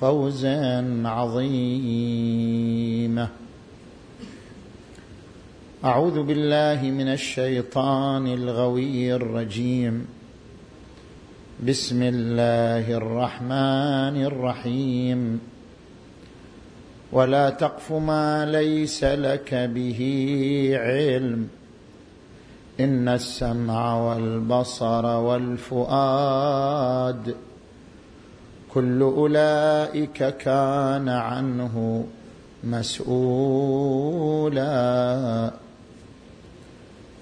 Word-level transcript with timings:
فوزا 0.00 1.02
عظيما. 1.04 3.28
أعوذ 5.84 6.22
بالله 6.22 6.82
من 6.82 7.08
الشيطان 7.08 8.26
الغوي 8.26 9.14
الرجيم. 9.14 10.06
بسم 11.68 12.02
الله 12.02 12.96
الرحمن 12.96 14.24
الرحيم. 14.24 15.40
ولا 17.12 17.50
تقف 17.50 17.92
ما 17.92 18.46
ليس 18.46 19.04
لك 19.04 19.54
به 19.54 20.00
علم. 20.74 21.48
إن 22.80 23.08
السمع 23.08 23.94
والبصر 23.94 25.06
والفؤاد 25.06 25.90
كل 28.74 29.02
أولئك 29.02 30.36
كان 30.36 31.08
عنه 31.08 32.04
مسؤولا. 32.64 34.60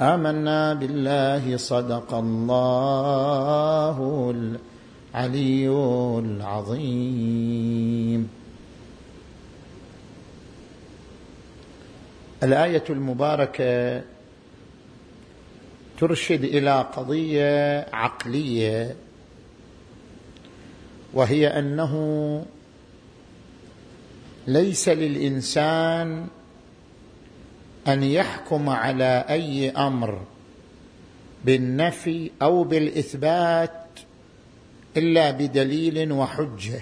آمنا 0.01 0.75
بالله 0.75 1.57
صدق 1.57 2.15
الله 2.15 3.97
العلي 5.15 5.69
العظيم. 6.19 7.49
الآية 12.43 12.85
المباركة 12.91 14.03
ترشد 15.99 16.45
إلى 16.45 16.87
قضية 16.97 17.87
عقلية 17.93 18.97
وهي 21.19 21.47
أنه 21.47 21.95
ليس 24.47 24.89
للإنسان 24.89 26.27
أن 27.89 28.03
يحكم 28.03 28.69
على 28.69 29.25
أي 29.29 29.71
أمر 29.71 30.23
بالنفي 31.45 32.31
أو 32.43 32.65
بالإثبات 32.65 33.85
إلا 34.97 35.31
بدليل 35.31 36.13
وحجة. 36.13 36.81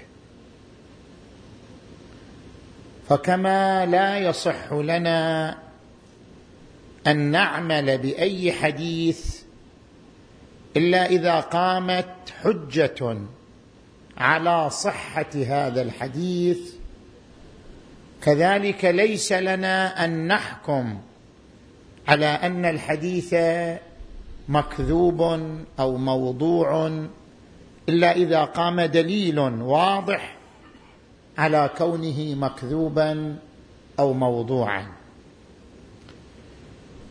فكما 3.09 3.87
لا 3.87 4.19
يصح 4.19 4.73
لنا 4.73 5.59
أن 7.07 7.17
نعمل 7.17 7.99
بأي 7.99 8.53
حديث 8.53 9.43
إلا 10.77 11.07
إذا 11.07 11.41
قامت 11.41 12.15
حجة 12.43 13.17
على 14.19 14.71
صحة 14.71 15.31
هذا 15.35 15.83
الحديث. 15.83 16.75
كذلك 18.23 18.85
ليس 18.85 19.33
لنا 19.33 20.05
أن 20.05 20.27
نحكم 20.27 20.99
على 22.09 22.27
أن 22.27 22.65
الحديث 22.65 23.35
مكذوب 24.49 25.41
أو 25.79 25.97
موضوع 25.97 26.87
إلا 27.89 28.13
إذا 28.13 28.45
قام 28.45 28.81
دليل 28.81 29.39
واضح 29.39 30.37
على 31.39 31.71
كونه 31.79 32.35
مكذوبا 32.35 33.37
أو 33.99 34.13
موضوعا. 34.13 34.87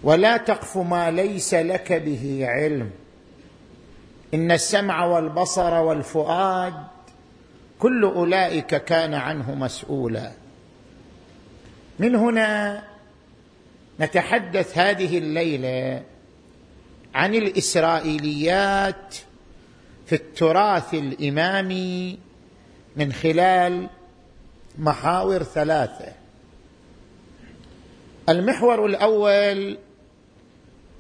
ولا 0.04 0.38
تقف 0.38 0.78
ما 0.78 1.12
ليس 1.12 1.54
لك 1.54 1.94
به 1.94 2.40
علم. 2.48 2.92
إن 4.34 4.52
السمع 4.52 5.06
والبصر 5.06 5.74
والفؤاد 5.74 6.74
كل 7.80 8.04
أولئك 8.04 8.76
كان 8.84 9.14
عنه 9.14 9.56
مسؤولا. 9.56 10.32
من 12.00 12.16
هنا 12.16 12.84
نتحدث 14.00 14.78
هذه 14.78 15.18
الليلة 15.18 16.04
عن 17.16 17.36
الإسرائيليات 17.36 19.16
في 20.06 20.16
التراث 20.16 20.94
الإمامي 20.94 22.20
من 22.96 23.14
خلال 23.14 23.90
محاور 24.78 25.44
ثلاثة. 25.44 26.14
المحور 28.30 28.86
الأول 28.86 29.78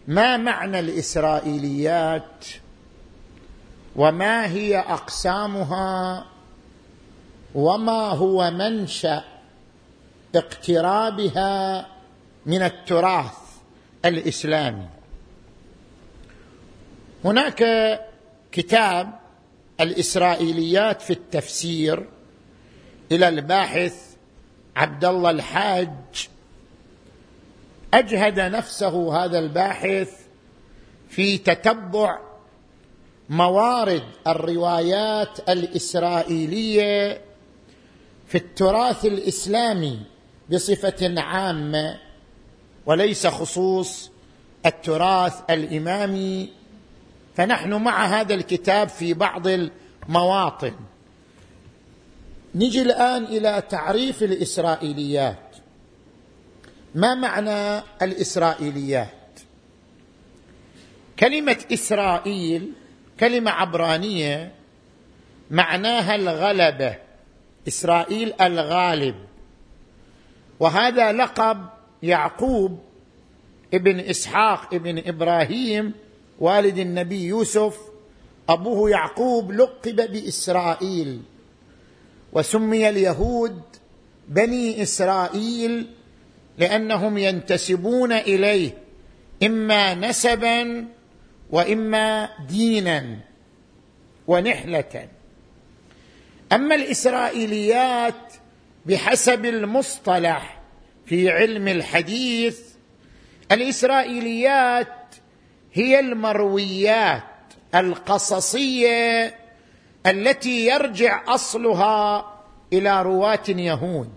ما 0.07 0.37
معنى 0.37 0.79
الإسرائيليات 0.79 2.45
وما 3.95 4.45
هي 4.45 4.79
أقسامها 4.79 6.25
وما 7.55 8.09
هو 8.09 8.51
منشأ 8.51 9.23
اقترابها 10.35 11.87
من 12.45 12.61
التراث 12.61 13.37
الإسلامي. 14.05 14.87
هناك 17.25 17.63
كتاب 18.51 19.19
الإسرائيليات 19.79 21.01
في 21.01 21.13
التفسير 21.13 22.05
إلى 23.11 23.27
الباحث 23.27 24.15
عبد 24.75 25.05
الله 25.05 25.29
الحاج. 25.29 26.29
أجهد 27.93 28.39
نفسه 28.39 29.25
هذا 29.25 29.39
الباحث 29.39 30.11
في 31.09 31.37
تتبع 31.37 32.19
موارد 33.29 34.03
الروايات 34.27 35.49
الإسرائيلية 35.49 37.24
في 38.27 38.37
التراث 38.37 39.05
الإسلامي 39.05 39.99
بصفة 40.51 41.21
عامة 41.21 41.99
وليس 42.85 43.27
خصوص 43.27 44.11
التراث 44.65 45.33
الإمامي. 45.49 46.49
فنحن 47.35 47.73
مع 47.73 48.05
هذا 48.05 48.33
الكتاب 48.33 48.89
في 48.89 49.13
بعض 49.13 49.47
المواطن. 49.47 50.75
نجي 52.55 52.81
الآن 52.81 53.23
إلى 53.23 53.63
تعريف 53.69 54.23
الإسرائيليات. 54.23 55.55
ما 56.95 57.15
معنى 57.15 57.83
الإسرائيليات؟ 58.01 59.09
كلمة 61.19 61.65
إسرائيل 61.73 62.71
كلمة 63.19 63.51
عبرانية 63.51 64.51
معناها 65.51 66.15
الغلبة. 66.15 67.04
إسرائيل 67.67 68.33
الغالب. 68.41 69.15
وهذا 70.59 71.11
لقب 71.11 71.65
يعقوب 72.03 72.79
ابن 73.73 73.99
إسحاق 73.99 74.73
ابن 74.73 74.97
إبراهيم 74.97 75.93
والد 76.39 76.77
النبي 76.77 77.23
يوسف. 77.23 77.77
أبوه 78.49 78.89
يعقوب 78.89 79.51
لقب 79.51 79.95
بإسرائيل 80.11 81.21
وسمي 82.33 82.89
اليهود 82.89 83.61
بني 84.27 84.81
إسرائيل 84.81 85.87
لأنهم 86.57 87.17
ينتسبون 87.17 88.11
إليه 88.11 88.77
إما 89.43 89.95
نسبا 89.95 90.87
وإما 91.51 92.29
دينا 92.47 93.19
ونحلة. 94.27 95.07
أما 96.53 96.75
الإسرائيليات 96.75 98.33
بحسب 98.85 99.45
المصطلح 99.45 100.61
في 101.05 101.29
علم 101.29 101.67
الحديث 101.67 102.59
الإسرائيليات 103.51 105.15
هي 105.73 105.99
المرويات 105.99 107.23
القصصية 107.75 109.35
التي 110.05 110.65
يرجع 110.65 111.23
أصلها 111.27 112.33
إلى 112.73 113.01
رواة 113.01 113.43
يهود. 113.49 114.13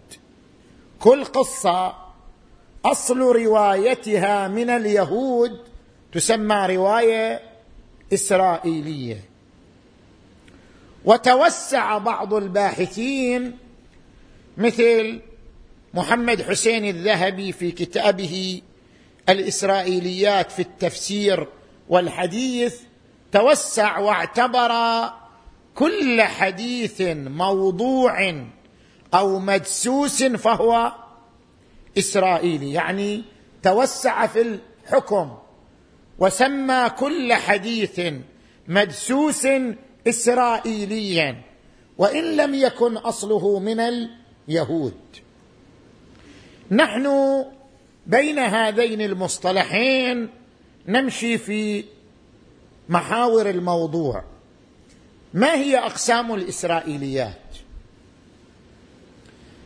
كل 1.01 1.25
قصة 1.25 1.95
أصل 2.85 3.19
روايتها 3.19 4.49
من 4.49 4.71
اليهود 4.71 5.59
تسمى 6.13 6.67
رواية 6.77 7.41
إسرائيلية. 8.15 9.28
وتوسع 11.05 11.99
بعض 11.99 12.35
الباحثين 12.35 13.59
مثل 14.57 15.21
محمد 15.95 16.43
حسين 16.43 16.85
الذهبي 16.85 17.53
في 17.53 17.71
كتابه 17.71 18.63
الإسرائيليات 19.29 20.53
في 20.53 20.63
التفسير 20.63 21.47
والحديث 21.89 22.81
توسع 23.33 23.99
واعتبر 23.99 24.73
كل 25.75 26.23
حديث 26.23 27.01
موضوع 27.17 28.45
أو 29.15 29.39
مدسوس 29.39 30.23
فهو 30.23 30.93
إسرائيلي 31.99 32.73
يعني 32.73 33.25
توسع 33.63 34.27
في 34.27 34.59
الحكم 34.87 35.39
وسمى 36.19 36.91
كل 36.99 37.33
حديث 37.35 38.01
مدسوس 38.69 39.47
اسرائيليا 40.07 41.43
وإن 41.99 42.37
لم 42.37 42.55
يكن 42.55 42.97
أصله 42.97 43.59
من 43.59 43.81
اليهود. 44.49 44.95
نحن 46.71 47.45
بين 48.07 48.39
هذين 48.39 49.01
المصطلحين 49.01 50.29
نمشي 50.87 51.39
في 51.39 51.85
محاور 52.89 53.51
الموضوع. 53.51 54.25
ما 55.35 55.55
هي 55.55 55.79
أقسام 55.79 56.35
الإسرائيليات؟ 56.35 57.39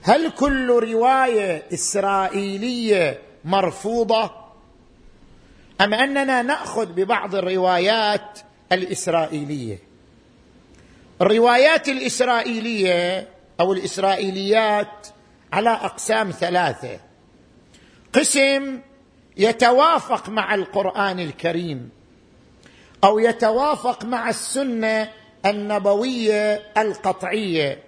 هل 0.03 0.31
كل 0.31 0.69
رواية 0.69 1.63
إسرائيلية 1.75 3.19
مرفوضة؟ 3.45 4.31
أم 5.81 5.95
أننا 5.95 6.43
نأخذ 6.43 6.87
ببعض 6.87 7.35
الروايات 7.35 8.39
الإسرائيلية؟ 8.73 9.92
الروايات 11.23 11.89
الإسرائيلية 11.89 13.29
أو 13.61 13.73
الإسرائيليات 13.73 15.07
على 15.53 15.71
أقسام 15.71 16.31
ثلاثة. 16.31 17.01
قسم 18.13 18.81
يتوافق 19.37 20.29
مع 20.29 20.55
القرآن 20.55 21.21
الكريم 21.21 21.91
أو 23.05 23.19
يتوافق 23.19 24.05
مع 24.05 24.29
السنة 24.29 25.09
النبوية 25.47 26.63
القطعية. 26.77 27.83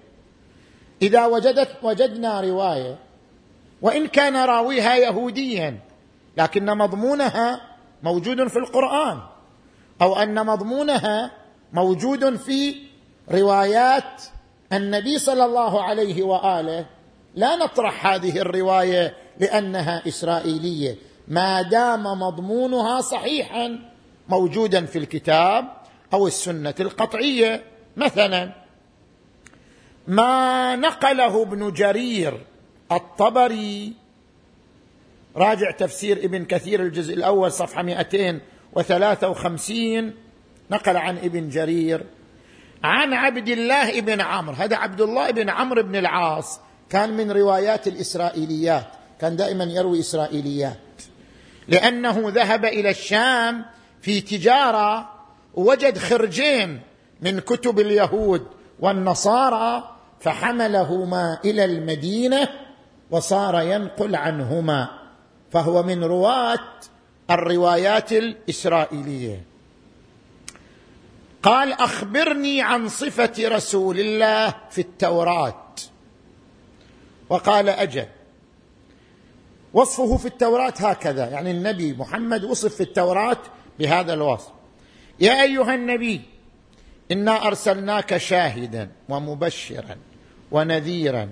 إذا 1.02 1.26
وجدت 1.26 1.76
وجدنا 1.82 2.40
رواية 2.40 2.98
وإن 3.82 4.06
كان 4.06 4.36
راويها 4.36 4.96
يهوديا 4.96 5.78
لكن 6.36 6.66
مضمونها 6.66 7.60
موجود 8.02 8.48
في 8.48 8.56
القرآن 8.56 9.20
أو 10.02 10.16
أن 10.16 10.46
مضمونها 10.46 11.30
موجود 11.72 12.36
في 12.36 12.93
روايات 13.30 14.22
النبي 14.72 15.18
صلى 15.18 15.44
الله 15.44 15.82
عليه 15.82 16.22
وآله 16.22 16.86
لا 17.34 17.56
نطرح 17.56 18.06
هذه 18.06 18.38
الرواية 18.38 19.16
لأنها 19.40 20.08
إسرائيلية. 20.08 20.96
ما 21.28 21.62
دام 21.62 22.02
مضمونها 22.02 23.00
صحيحا 23.00 23.78
موجودا 24.28 24.86
في 24.86 24.98
الكتاب 24.98 25.64
أو 26.12 26.26
السنة 26.26 26.74
القطعية. 26.80 27.64
مثلا 27.96 28.52
ما 30.08 30.76
نقله 30.76 31.42
ابن 31.42 31.72
جرير 31.72 32.40
الطبري 32.92 33.92
راجع 35.36 35.70
تفسير 35.70 36.24
ابن 36.24 36.44
كثير 36.44 36.82
الجزء 36.82 37.14
الأول 37.14 37.52
صفحة 37.52 37.82
253 37.82 40.14
نقل 40.70 40.96
عن 40.96 41.18
ابن 41.18 41.48
جرير 41.48 42.04
عن 42.84 43.12
عبد 43.12 43.48
الله 43.48 44.00
بن 44.00 44.20
عمرو. 44.20 44.54
هذا 44.54 44.76
عبد 44.76 45.00
الله 45.00 45.30
بن 45.30 45.50
عمرو 45.50 45.82
بن 45.82 45.96
العاص. 45.96 46.60
كان 46.90 47.16
من 47.16 47.32
روايات 47.32 47.86
الإسرائيليات. 47.86 48.86
كان 49.20 49.36
دائما 49.36 49.64
يروي 49.64 50.00
إسرائيليات. 50.00 50.80
لأنه 51.68 52.22
ذهب 52.26 52.64
إلى 52.64 52.90
الشام 52.90 53.64
في 54.02 54.20
تجارة 54.20 55.10
وجد 55.54 55.98
خرجين 55.98 56.80
من 57.20 57.40
كتب 57.40 57.80
اليهود 57.80 58.46
والنصارى 58.80 59.96
فحملهما 60.20 61.38
إلى 61.44 61.64
المدينة 61.64 62.48
وصار 63.10 63.60
ينقل 63.60 64.16
عنهما. 64.16 64.88
فهو 65.50 65.82
من 65.82 66.04
رواة 66.04 66.80
الروايات 67.30 68.12
الإسرائيلية. 68.12 69.53
قال 71.44 71.72
أخبرني 71.72 72.62
عن 72.62 72.88
صفة 72.88 73.32
رسول 73.38 74.00
الله 74.00 74.54
في 74.70 74.80
التوراه 74.80 75.74
وقال 77.28 77.68
أجل. 77.68 78.06
وصفه 79.72 80.16
في 80.16 80.26
التوراه 80.26 80.74
هكذا. 80.76 81.28
يعني 81.28 81.50
النبي 81.50 81.92
محمد 81.92 82.44
وصف 82.44 82.74
في 82.74 82.80
التوراه 82.80 83.36
بهذا 83.78 84.14
الوصف. 84.14 84.52
يا 85.20 85.42
أيها 85.42 85.74
النبي 85.74 86.20
إنا 87.12 87.46
أرسلناك 87.46 88.16
شاهدا 88.16 88.90
ومبشرا 89.08 89.96
ونذيرا 90.50 91.28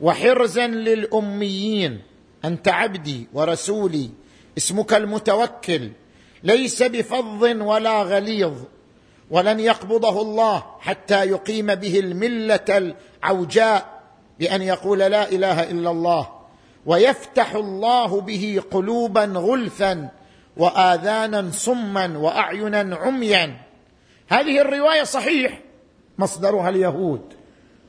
وحرزا 0.00 0.66
للأميين. 0.66 2.02
أنت 2.44 2.68
عبدي 2.68 3.28
ورسولي. 3.32 4.10
اسمك 4.58 4.94
المتوكل. 4.94 5.90
ليس 6.42 6.82
بفظ 6.82 7.44
ولا 7.44 8.02
غليظ. 8.02 8.52
ولن 9.30 9.60
يقبضه 9.60 10.22
الله 10.22 10.62
حتى 10.80 11.24
يقيم 11.24 11.74
به 11.74 12.00
الملة 12.00 12.94
العوجاء 13.22 14.00
بأن 14.38 14.62
يقول 14.62 14.98
لا 14.98 15.28
إله 15.28 15.70
إلا 15.70 15.90
الله 15.90 16.28
ويفتح 16.86 17.54
الله 17.54 18.20
به 18.20 18.62
قلوبا 18.70 19.24
غلفا 19.24 20.08
وآذانا 20.56 21.50
صما 21.50 22.18
وأعينا 22.18 22.96
عميا. 22.96 23.56
هذه 24.28 24.60
الرواية 24.60 25.02
صحيح 25.02 25.60
مصدرها 26.18 26.68
اليهود 26.68 27.20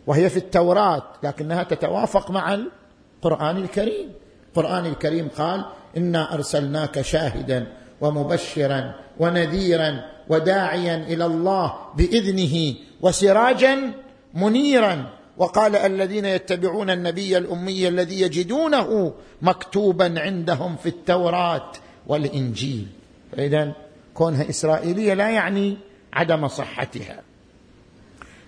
وهي 0.08 0.30
في 0.30 0.38
التوراة 0.38 1.04
لكنها 1.24 1.64
تتوافق 1.64 2.32
مع 2.32 2.54
القرآن 2.54 3.58
الكريم. 3.58 4.14
القرآن 4.50 4.86
الكريم 4.86 5.28
قال 5.38 5.66
إنا 5.98 6.34
أرسلناك 6.34 7.02
شاهدا 7.02 7.68
ومبشرا 8.02 8.94
ونذيرا 9.20 10.15
وداعيا 10.30 10.96
إلى 10.96 11.26
الله 11.26 11.76
بإذنه 11.98 12.76
وسراجا 13.02 13.94
منيرا. 14.34 15.10
وقال 15.38 15.76
الذين 15.76 16.26
يتبعون 16.26 16.90
النبي 16.90 17.38
الأمي 17.38 17.88
الذي 17.88 18.22
يجدونه 18.22 19.14
مكتوبا 19.42 20.14
عندهم 20.18 20.76
في 20.76 20.90
التوراة 20.90 21.72
والإنجيل. 22.08 22.88
فاذا 23.32 23.74
كونها 24.14 24.50
إسرائيلية 24.50 25.14
لا 25.14 25.30
يعني 25.30 25.78
عدم 26.14 26.48
صحتها. 26.48 27.22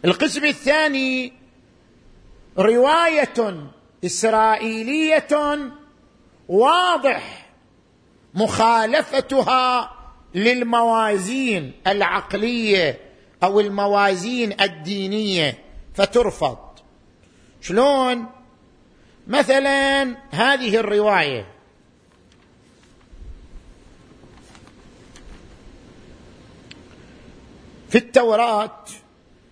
القسم 0.05 0.45
الثاني 0.45 1.33
رواية 2.57 3.67
إسرائيلية 4.05 5.27
واضح 6.49 7.49
مخالفتها 8.33 9.96
للموازين 10.37 11.71
العقلية 11.87 12.99
أو 13.43 13.59
الموازين 13.59 14.61
الدينية 14.61 15.57
فترفض. 15.93 16.57
شلون؟ 17.61 18.25
مثلا 19.27 20.15
هذه 20.31 20.75
الرواية. 20.77 21.47
في 27.89 27.97
التوراة 27.97 28.85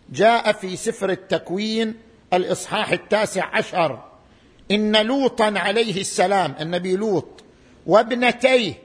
جاء 0.10 0.52
في 0.52 0.76
سفر 0.76 1.10
التكوين 1.10 1.96
الإصحاح 2.34 2.92
التاسع 2.92 3.46
عشر 3.56 4.04
إن 4.72 5.06
لوطا 5.06 5.54
عليه 5.56 6.02
السلام 6.02 6.56
النبي 6.60 6.96
لوط 6.96 7.44
وابنتيه 7.86 8.85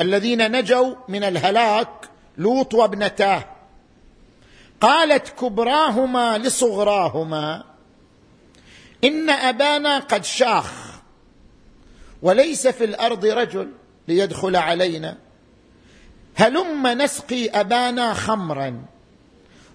الذين 0.00 0.52
نجوا 0.52 0.94
من 1.08 1.24
الهلاك 1.24 2.08
لوط 2.38 2.74
وابنتاه 2.74 3.44
قالت 4.80 5.28
كبراهما 5.28 6.38
لصغراهما 6.38 7.64
إن 9.04 9.30
أبانا 9.30 9.98
قد 9.98 10.24
شاخ 10.24 10.94
وليس 12.22 12.66
في 12.66 12.84
الأرض 12.84 13.24
رجل 13.24 13.72
ليدخل 14.08 14.56
علينا. 14.56 15.16
هلم 16.36 16.86
نسقي 16.86 17.48
أبانا 17.48 18.14
خمرا 18.14 18.84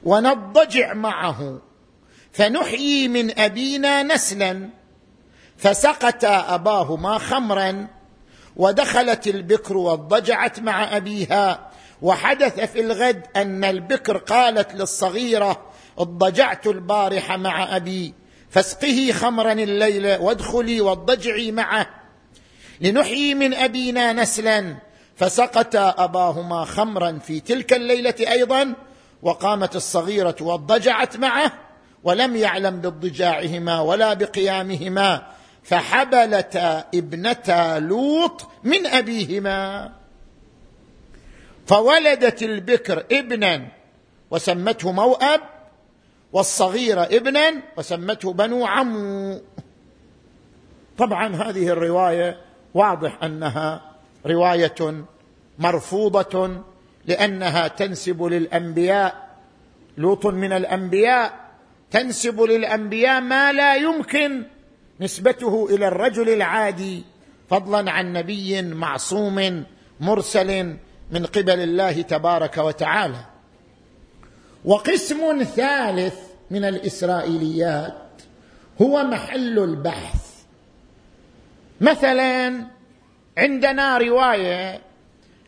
ونضجع 0.03 0.93
معه 0.93 1.61
فنحيي 2.31 3.07
من 3.07 3.39
أبينا 3.39 4.03
نسلا 4.03 4.69
فسقتا 5.57 6.55
أباهما 6.55 7.17
خمرا. 7.17 7.87
ودخلت 8.59 9.27
البكر 9.27 9.77
واضجعت 9.77 10.59
مع 10.59 10.97
أبيها 10.97 11.69
وحدث 12.01 12.59
في 12.59 12.79
الغد 12.79 13.25
أن 13.35 13.63
البكر 13.63 14.17
قالت 14.17 14.73
للصغيرة 14.73 15.61
اضجعت 15.97 16.67
البارحه 16.67 17.37
مع 17.37 17.75
أبي 17.75 18.13
فاسقه 18.49 19.11
خمرا 19.11 19.51
الليل 19.51 20.19
وادخلي 20.21 20.81
واضجعي 20.81 21.51
معه 21.51 21.87
لنحيي 22.81 23.33
من 23.33 23.53
أبينا 23.53 24.13
نسلا 24.13 24.75
فسقتا 25.15 25.95
أباهما 25.97 26.65
خمرا 26.65 27.19
في 27.25 27.39
تلك 27.39 27.73
الليلة 27.73 28.15
أيضا 28.19 28.73
وقامت 29.21 29.75
الصغيرة 29.75 30.35
واضجعت 30.41 31.17
معه 31.17 31.51
ولم 32.03 32.35
يعلم 32.35 32.81
باضجاعهما 32.81 33.81
ولا 33.81 34.13
بقيامهما 34.13 35.38
فحبلتا 35.69 36.85
ابنتا 36.95 37.79
لوط 37.79 38.47
من 38.63 38.85
أبيهما. 38.85 39.91
فولدت 41.67 42.43
البكر 42.43 43.03
ابنا 43.11 43.67
وسمته 44.31 44.91
موأب 44.91 45.41
والصغير 46.33 47.03
ابنا 47.03 47.53
وسمته 47.77 48.33
بنو 48.33 48.65
عمو. 48.65 49.41
طبعا 50.97 51.35
هذه 51.35 51.67
الرواية 51.67 52.41
واضح 52.73 53.23
أنها 53.23 53.81
رواية 54.25 55.05
مرفوضة 55.59 56.63
لأنها 57.05 57.67
تنسب 57.67 58.23
للأنبياء. 58.23 59.29
لوط 59.97 60.25
من 60.25 60.53
الأنبياء 60.53 61.33
تنسب 61.91 62.41
للأنبياء 62.41 63.21
ما 63.21 63.53
لا 63.53 63.75
يمكن 63.75 64.43
نسبته 65.01 65.67
إلى 65.69 65.87
الرجل 65.87 66.29
العادي 66.29 67.03
فضلا 67.49 67.91
عن 67.91 68.13
نبي 68.13 68.61
معصوم 68.61 69.63
مرسل 69.99 70.77
من 71.11 71.25
قبل 71.25 71.59
الله 71.59 72.01
تبارك 72.01 72.57
وتعالى. 72.57 73.25
وقسم 74.65 75.43
ثالث 75.43 76.15
من 76.51 76.65
الإسرائيليات 76.65 78.21
هو 78.81 79.03
محل 79.03 79.59
البحث. 79.59 80.29
مثلا 81.81 82.65
عندنا 83.37 83.97
رواية 83.97 84.81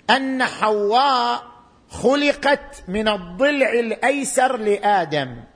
أن 0.10 0.44
حواء 0.44 1.44
خلقت 1.90 2.84
من 2.88 3.08
الضلع 3.08 3.74
الأيسر 3.74 4.58
لآدم. 4.58 5.51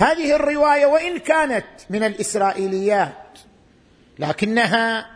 هذه 0.00 0.36
الرواية 0.36 0.86
وإن 0.86 1.18
كانت 1.18 1.66
من 1.90 2.04
الإسرائيليات 2.04 3.38
لكنها 4.18 5.06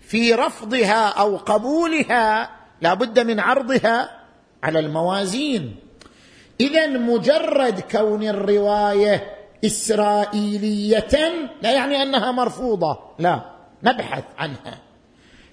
في 0.00 0.34
رفضها 0.34 1.08
أو 1.08 1.36
قبولها 1.36 2.50
لا 2.80 2.94
بد 2.94 3.18
من 3.18 3.40
عرضها 3.40 4.20
على 4.62 4.78
الموازين. 4.78 5.76
اذا 6.60 6.86
مجرد 6.86 7.80
كون 7.80 8.28
الرواية 8.28 9.36
إسرائيلية 9.64 11.08
لا 11.62 11.72
يعني 11.72 12.02
أنها 12.02 12.32
مرفوضة 12.32 12.98
لا 13.18 13.42
نبحث 13.82 14.24
عنها. 14.38 14.78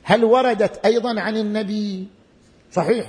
هل 0.04 0.26
وردت 0.26 0.86
أيضا 0.86 1.22
عن 1.22 1.38
النبي؟ 1.38 2.08
صحيح. 2.72 3.06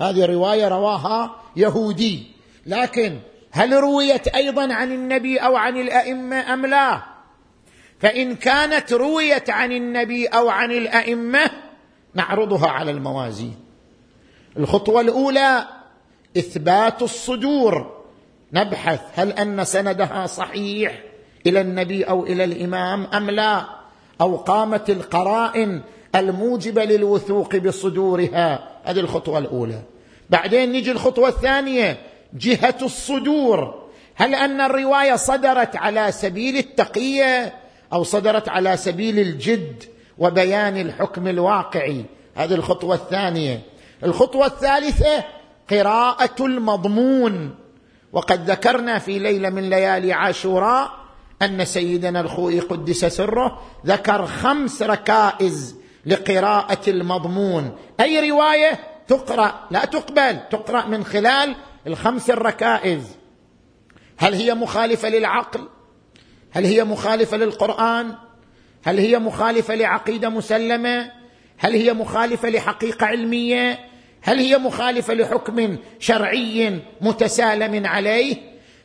هذه 0.00 0.24
رواية 0.24 0.68
رواها 0.68 1.36
يهودي 1.56 2.26
لكن 2.66 3.18
هل 3.56 3.72
رويت 3.72 4.28
أيضا 4.28 4.74
عن 4.74 4.92
النبي 4.92 5.38
أو 5.38 5.56
عن 5.56 5.76
الأئمة 5.76 6.54
أم 6.54 6.66
لا؟ 6.66 7.02
فإن 8.00 8.36
كانت 8.36 8.92
رويت 8.92 9.50
عن 9.50 9.72
النبي 9.72 10.26
أو 10.26 10.48
عن 10.48 10.72
الأئمة 10.72 11.50
نعرضها 12.14 12.68
على 12.68 12.90
الموازين 12.90 13.56
الخطوة 14.56 15.00
الأولى 15.00 15.64
إثبات 16.38 17.02
الصدور. 17.02 18.04
نبحث 18.52 19.00
هل 19.14 19.32
أن 19.32 19.64
سندها 19.64 20.26
صحيح 20.26 21.02
إلى 21.46 21.60
النبي 21.60 22.04
أو 22.04 22.26
إلى 22.26 22.44
الإمام 22.44 23.04
أم 23.04 23.30
لا؟ 23.30 23.64
أو 24.20 24.36
قامت 24.36 24.90
القرائن 24.90 25.80
الموجبة 26.14 26.84
للوثوق 26.84 27.56
بصدورها. 27.56 28.68
هذه 28.84 29.00
الخطوة 29.00 29.38
الأولى. 29.38 29.82
بعدين 30.30 30.72
نجي 30.72 30.90
الخطوة 30.90 31.28
الثانية. 31.28 32.13
جهة 32.34 32.76
الصدور. 32.82 33.84
هل 34.14 34.34
أن 34.34 34.60
الرواية 34.60 35.16
صدرت 35.16 35.76
على 35.76 36.12
سبيل 36.12 36.56
التقية 36.56 37.54
أو 37.92 38.04
صدرت 38.04 38.48
على 38.48 38.76
سبيل 38.76 39.18
الجد 39.18 39.84
وبيان 40.18 40.76
الحكم 40.76 41.28
الواقعي؟ 41.28 42.04
هذه 42.34 42.54
الخطوة 42.54 42.94
الثانية. 42.94 43.60
الخطوة 44.04 44.46
الثالثة 44.46 45.24
قراءة 45.70 46.34
المضمون. 46.40 47.54
وقد 48.12 48.50
ذكرنا 48.50 48.98
في 48.98 49.18
ليلة 49.18 49.50
من 49.50 49.70
ليالي 49.70 50.12
عاشوراء 50.12 50.90
أن 51.42 51.64
سيدنا 51.64 52.20
الخوئي 52.20 52.60
قدس 52.60 53.04
سره 53.04 53.60
ذكر 53.86 54.26
خمس 54.26 54.82
ركائز 54.82 55.76
لقراءة 56.06 56.90
المضمون. 56.90 57.76
أي 58.00 58.30
رواية 58.30 58.78
تقرأ؟ 59.08 59.54
لا 59.70 59.84
تقبل 59.84 60.38
تقرأ 60.50 60.86
من 60.86 61.04
خلال 61.04 61.54
الخمس 61.86 62.30
الركائز. 62.30 63.16
هل 64.16 64.34
هي 64.34 64.54
مخالفة 64.54 65.08
للعقل؟ 65.08 65.68
هل 66.50 66.64
هي 66.64 66.84
مخالفة 66.84 67.36
للقرآن؟ 67.36 68.14
هل 68.84 68.98
هي 68.98 69.18
مخالفة 69.18 69.74
لعقيدة 69.74 70.28
مسلمة؟ 70.28 71.12
هل 71.58 71.72
هي 71.72 71.92
مخالفة 71.92 72.48
لحقيقة 72.48 73.06
علمية؟ 73.06 73.78
هل 74.22 74.38
هي 74.38 74.58
مخالفة 74.58 75.14
لحكم 75.14 75.76
شرعي 75.98 76.80
متسالم 77.00 77.86
عليه؟ 77.86 78.36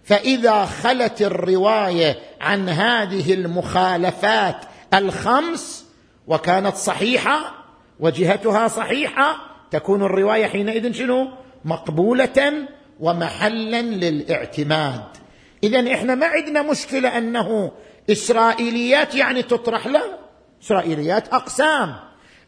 فإذا 0.03 0.65
خلت 0.65 1.21
الرواية 1.21 2.19
عن 2.41 2.69
هذه 2.69 3.33
المخالفات 3.33 4.65
الخمس 4.93 5.85
وكانت 6.27 6.75
صحيحة 6.75 7.53
وجهتها 7.99 8.67
صحيحة 8.67 9.37
تكون 9.71 10.03
الرواية 10.03 10.45
حينئذ 10.45 10.91
شنو؟ 10.91 11.27
مقبولة 11.65 12.67
ومحلا 12.99 13.81
للاعتماد. 13.81 15.03
اذا 15.63 15.93
إحنا 15.93 16.15
ما 16.15 16.25
عندنا 16.25 16.61
مشكلة 16.61 17.17
أنه 17.17 17.71
إسرائيليات 18.11 19.15
يعني 19.15 19.41
تطرح. 19.41 19.87
لا 19.87 20.01
إسرائيليات 20.63 21.27
أقسام. 21.27 21.95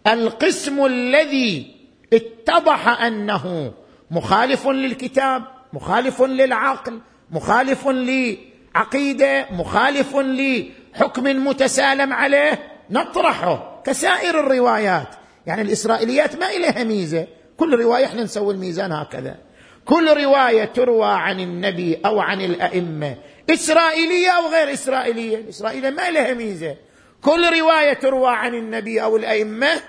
القسم 0.08 0.86
الذي 0.86 1.75
اتضح 2.13 3.01
أنه 3.01 3.74
مخالف 4.12 4.67
للكتاب 4.67 5.43
مخالف 5.74 6.22
للعقل 6.22 7.00
مخالف 7.31 7.88
لعقيدة 7.88 9.48
مخالف 9.51 10.15
لحكم 10.15 11.24
متسالم 11.24 12.13
عليه 12.13 12.60
نطرحه 12.89 13.81
كسائر 13.86 14.39
الروايات. 14.39 15.08
يعني 15.48 15.62
الإسرائيليات 15.62 16.36
ما 16.36 16.50
إليها 16.50 16.84
ميزة. 16.84 17.27
كل 17.58 17.79
رواية 17.79 18.05
إحنا 18.05 18.24
نسوي 18.24 18.53
الميزان 18.53 18.91
هكذا. 18.91 19.38
كل 19.85 20.23
رواية 20.23 20.65
تروى 20.65 21.07
عن 21.07 21.39
النبي 21.39 22.00
أو 22.05 22.19
عن 22.19 22.41
الأئمة 22.41 23.17
إسرائيلية 23.50 24.29
أو 24.29 24.51
غير 24.51 24.73
إسرائيلية. 24.73 25.38
الاسرائيليه 25.38 25.89
ما 25.89 26.11
لها 26.11 26.33
ميزة. 26.33 26.75
كل 27.21 27.59
رواية 27.59 27.93
تروى 27.93 28.29
عن 28.29 28.55
النبي 28.55 29.03
أو 29.03 29.17
الأئمة 29.17 29.81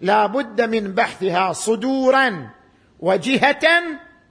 لا 0.00 0.26
بد 0.26 0.60
من 0.60 0.94
بحثها 0.94 1.52
صدورا 1.52 2.50
وجهة 3.00 3.82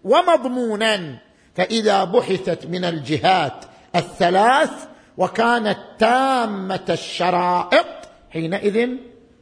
ومضمونا. 0.04 1.18
فإذا 1.56 2.04
بحثت 2.04 2.66
من 2.66 2.86
الجهات 2.86 3.66
الثلاث 3.96 4.72
وكانت 5.18 5.80
تامة 6.00 6.86
الشرائط 6.90 7.86
حينئذ 8.30 8.90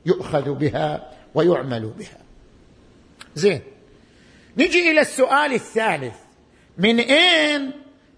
يؤخذ 0.06 0.54
بها 0.54 1.12
ويعمل 1.36 1.94
بها. 1.98 2.18
زين. 3.36 3.75
نجي 4.58 4.92
إلى 4.92 5.02
السؤال 5.02 5.54
الثالث. 5.54 6.16
من 6.78 7.00
أين 7.00 7.72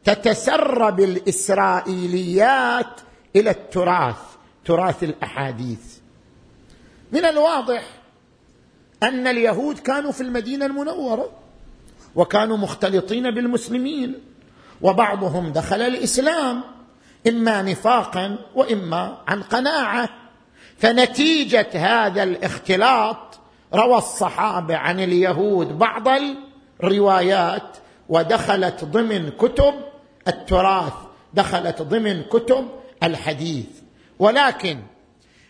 تتسرب 0.03 1.00
الإسرائيليات 1.00 3.01
إلى 3.36 3.50
التراث؟ 3.50 4.15
تراث 4.65 5.03
الأحاديث. 5.03 5.98
من 7.12 7.25
الواضح 7.25 7.84
أن 9.03 9.27
اليهود 9.27 9.79
كانوا 9.79 10.12
في 10.12 10.22
المدينة 10.22 10.65
المنورة 10.65 11.32
وكانوا 12.15 12.58
مختلطين 12.58 13.32
بالمسلمين 13.32 14.15
وبعضهم 14.82 15.51
دخل 15.51 15.82
الإسلام 15.82 16.63
إما 17.27 17.62
نفاقا 17.62 18.38
وإما 18.56 19.17
عن 19.27 19.44
قناعة. 19.44 20.10
فنتيجة 20.77 21.70
هذا 21.74 22.24
الاختلاط 22.24 23.27
روى 23.74 23.98
الصحابة 23.98 24.76
عن 24.78 25.00
اليهود 25.00 25.78
بعض 25.80 26.08
الروايات 26.84 27.78
ودخلت 28.10 28.84
ضمن 28.84 29.30
كتب 29.30 29.74
التراث 30.28 30.94
دخلت 31.34 31.82
ضمن 31.82 32.24
كتب 32.24 32.68
الحديث. 33.04 33.68
ولكن 34.20 34.80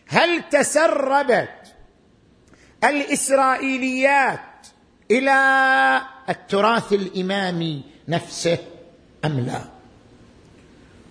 هل 0.08 0.44
تسربت 0.50 1.74
الإسرائيليات 2.84 4.40
إلى 5.12 6.02
التراث 6.30 6.94
الإمامي 6.94 7.82
نفسه 8.08 8.58
أم 9.26 9.40
لا؟ 9.40 9.62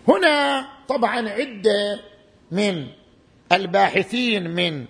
هنا 0.09 0.67
طبعا 0.89 1.29
عدة 1.29 2.01
من 2.51 2.87
الباحثين 3.53 4.51
من 4.51 4.85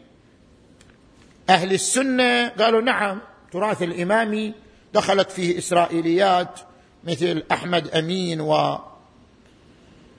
أهل 1.51 1.73
السنة 1.73 2.49
قالوا 2.49 2.81
نعم 2.81 3.21
تراث 3.53 3.83
الإمامي 3.83 4.55
دخلت 4.95 5.31
فيه 5.31 5.59
إسرائيليات 5.59 6.61
مثل 7.05 7.43
أحمد 7.53 7.89
أمين 7.89 8.41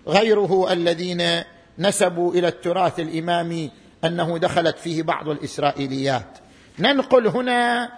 وغيره 0.06 0.74
الذين 0.74 1.44
نسبوا 1.80 2.34
إلى 2.34 2.48
التراث 2.48 3.00
الإمامي 3.00 3.72
أنه 4.04 4.38
دخلت 4.38 4.78
فيه 4.78 5.04
بعض 5.04 5.30
الإسرائيليات. 5.30 6.38
ننقل 6.80 7.28
هنا 7.28 7.92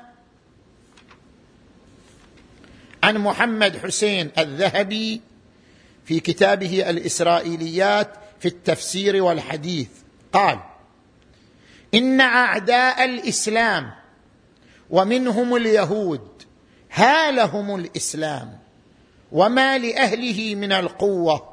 عن 3.03 3.17
محمد 3.17 3.77
حسين 3.77 4.31
الذهبي 4.37 5.21
في 6.05 6.19
كتابه 6.19 6.89
الإسرائيليات 6.89 8.13
في 8.39 8.47
التفسير 8.47 9.23
والحديث. 9.23 9.89
قال 10.33 10.59
إن 11.93 12.21
أعداء 12.21 13.05
الإسلام 13.05 13.91
ومنهم 14.89 15.55
اليهود 15.55 16.27
هالهم 16.91 17.75
الإسلام 17.75 18.57
وما 19.31 19.77
لأهله 19.77 20.55
من 20.55 20.71
القوة 20.71 21.49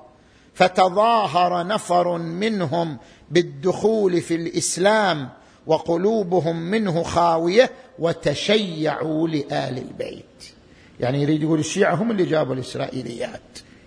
فتظاهر 0.54 1.66
نفر 1.66 2.18
منهم 2.18 2.98
بالدخول 3.30 4.22
في 4.22 4.34
الإسلام 4.34 5.28
وقلوبهم 5.66 6.56
منه 6.56 7.02
خاوية 7.02 7.70
وتشيعوا 7.98 9.28
لآل 9.28 9.78
البيت. 9.78 10.24
يعني 11.00 11.22
يريد 11.22 11.42
يقول 11.42 11.58
الشيعة 11.58 11.94
هم 11.94 12.10
اللي 12.10 12.24
جابوا 12.24 12.54
الإسرائيليات 12.54 13.40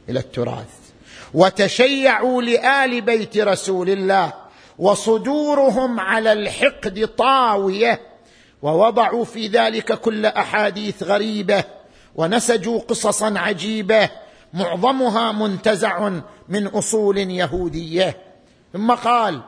إلى 0.09 0.19
التراث. 0.19 0.73
وتشيعوا 1.33 2.41
لآل 2.41 3.01
بيت 3.01 3.37
رسول 3.37 3.89
الله. 3.89 4.33
وصدورهم 4.79 5.99
على 5.99 6.33
الحقد 6.33 7.09
طاوية 7.17 8.01
ووضعوا 8.61 9.25
في 9.25 9.47
ذلك 9.47 9.99
كل 9.99 10.25
أحاديث 10.25 11.03
غريبة 11.03 11.63
ونسجوا 12.15 12.79
قصصا 12.79 13.39
عجيبة 13.39 14.09
معظمها 14.53 15.31
منتزع 15.31 16.09
من 16.49 16.67
أصول 16.67 17.17
يهودية. 17.17 18.17
ثم 18.73 18.91
قال 18.91 19.41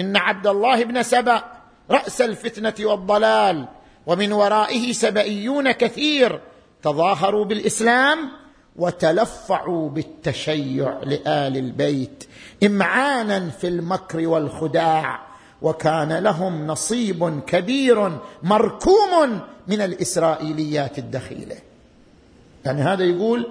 إن 0.00 0.16
عبد 0.16 0.46
الله 0.46 0.84
بن 0.84 1.02
سبأ 1.02 1.42
رأس 1.90 2.20
الفتنة 2.20 2.74
والضلال 2.90 3.68
ومن 4.06 4.32
ورائه 4.32 4.92
سبئيون 4.92 5.72
كثير 5.72 6.40
تظاهروا 6.82 7.44
بالإسلام 7.44 8.30
وتلفعوا 8.78 9.90
بالتشيع 9.90 10.98
لآل 11.02 11.56
البيت 11.56 12.24
امعانا 12.64 13.50
في 13.50 13.68
المكر 13.68 14.28
والخداع 14.28 15.20
وكان 15.62 16.12
لهم 16.12 16.66
نصيب 16.66 17.40
كبير 17.46 18.18
مركوم 18.42 19.40
من 19.68 19.80
الإسرائيليات 19.80 20.98
الدخيلة. 20.98 21.56
يعني 22.64 22.82
هذا 22.82 23.04
يقول 23.04 23.46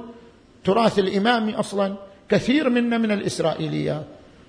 تراث 0.63 0.99
الامامي 0.99 1.55
أصلا 1.55 1.95
كثير 2.29 2.69
منا 2.69 2.97
من 2.97 3.11
الإسرائيليات 3.11 4.05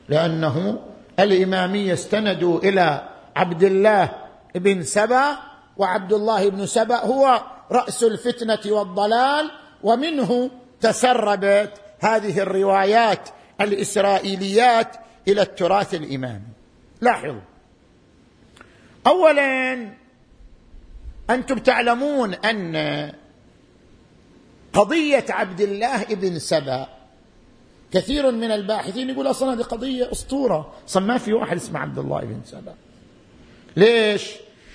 لأنه 0.08 0.78
الاماميه 1.18 1.92
استندوا 1.92 2.58
إلى 2.58 3.08
عبد 3.36 3.62
الله 3.62 4.10
بن 4.54 4.82
سبأ 4.82 5.36
وعبد 5.76 6.12
الله 6.12 6.48
بن 6.48 6.66
سبأ 6.66 7.04
هو 7.04 7.42
رأس 7.72 8.04
الفتنة 8.04 8.72
والضلال 8.72 9.50
ومنه 9.82 10.50
تسربت 10.80 11.72
هذه 12.00 12.38
الروايات 12.38 13.28
الإسرائيليات 13.60 14.96
إلى 15.28 15.42
التراث 15.42 15.94
الإمامي. 15.94 16.48
لاحظوا. 17.00 17.40
اولا 19.06 19.88
أنتم 21.30 21.58
تعلمون 21.58 22.34
أن 22.34 23.12
قضية 24.72 25.24
عبد 25.28 25.60
الله 25.60 26.04
بن 26.04 26.38
سبأ 26.38 26.86
كثير 27.92 28.30
من 28.30 28.50
الباحثين 28.50 29.10
يقول 29.10 29.30
أصلا 29.30 29.52
هذه 29.54 29.62
قضية 29.62 30.12
أسطورة. 30.12 30.72
أصلا 30.88 31.06
ما 31.06 31.18
في 31.18 31.32
واحد 31.32 31.56
اسمه 31.56 31.80
عبد 31.80 31.98
الله 31.98 32.20
بن 32.20 32.40
سبأ. 32.44 32.74
ليش؟ 33.76 34.30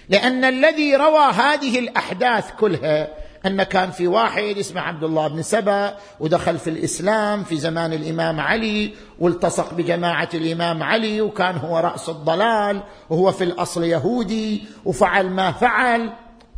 لأن 0.10 0.44
الذي 0.44 0.96
روى 0.96 1.26
هذه 1.32 1.80
الأحداث 1.80 2.52
كلها 2.60 3.23
أن 3.46 3.64
كان 3.64 3.92
في 3.92 4.08
واحد 4.08 4.58
اسمه 4.58 4.82
عبد 4.82 5.04
الله 5.04 5.28
بن 5.28 5.42
سبأ 5.42 5.98
ودخل 6.20 6.58
في 6.58 6.70
الإسلام 6.70 7.44
في 7.44 7.58
زمان 7.58 7.94
الإمام 7.94 8.40
علي 8.40 8.94
والتصق 9.20 9.74
بجماعة 9.74 10.30
الإمام 10.34 10.84
علي 10.84 11.22
وكان 11.22 11.58
هو 11.58 11.80
رأس 11.80 12.10
الضلال 12.10 12.84
وهو 13.10 13.32
في 13.32 13.44
الأصل 13.44 13.84
يهودي 13.84 14.64
وفعل 14.86 15.30
ما 15.30 15.52
فعل. 15.52 16.14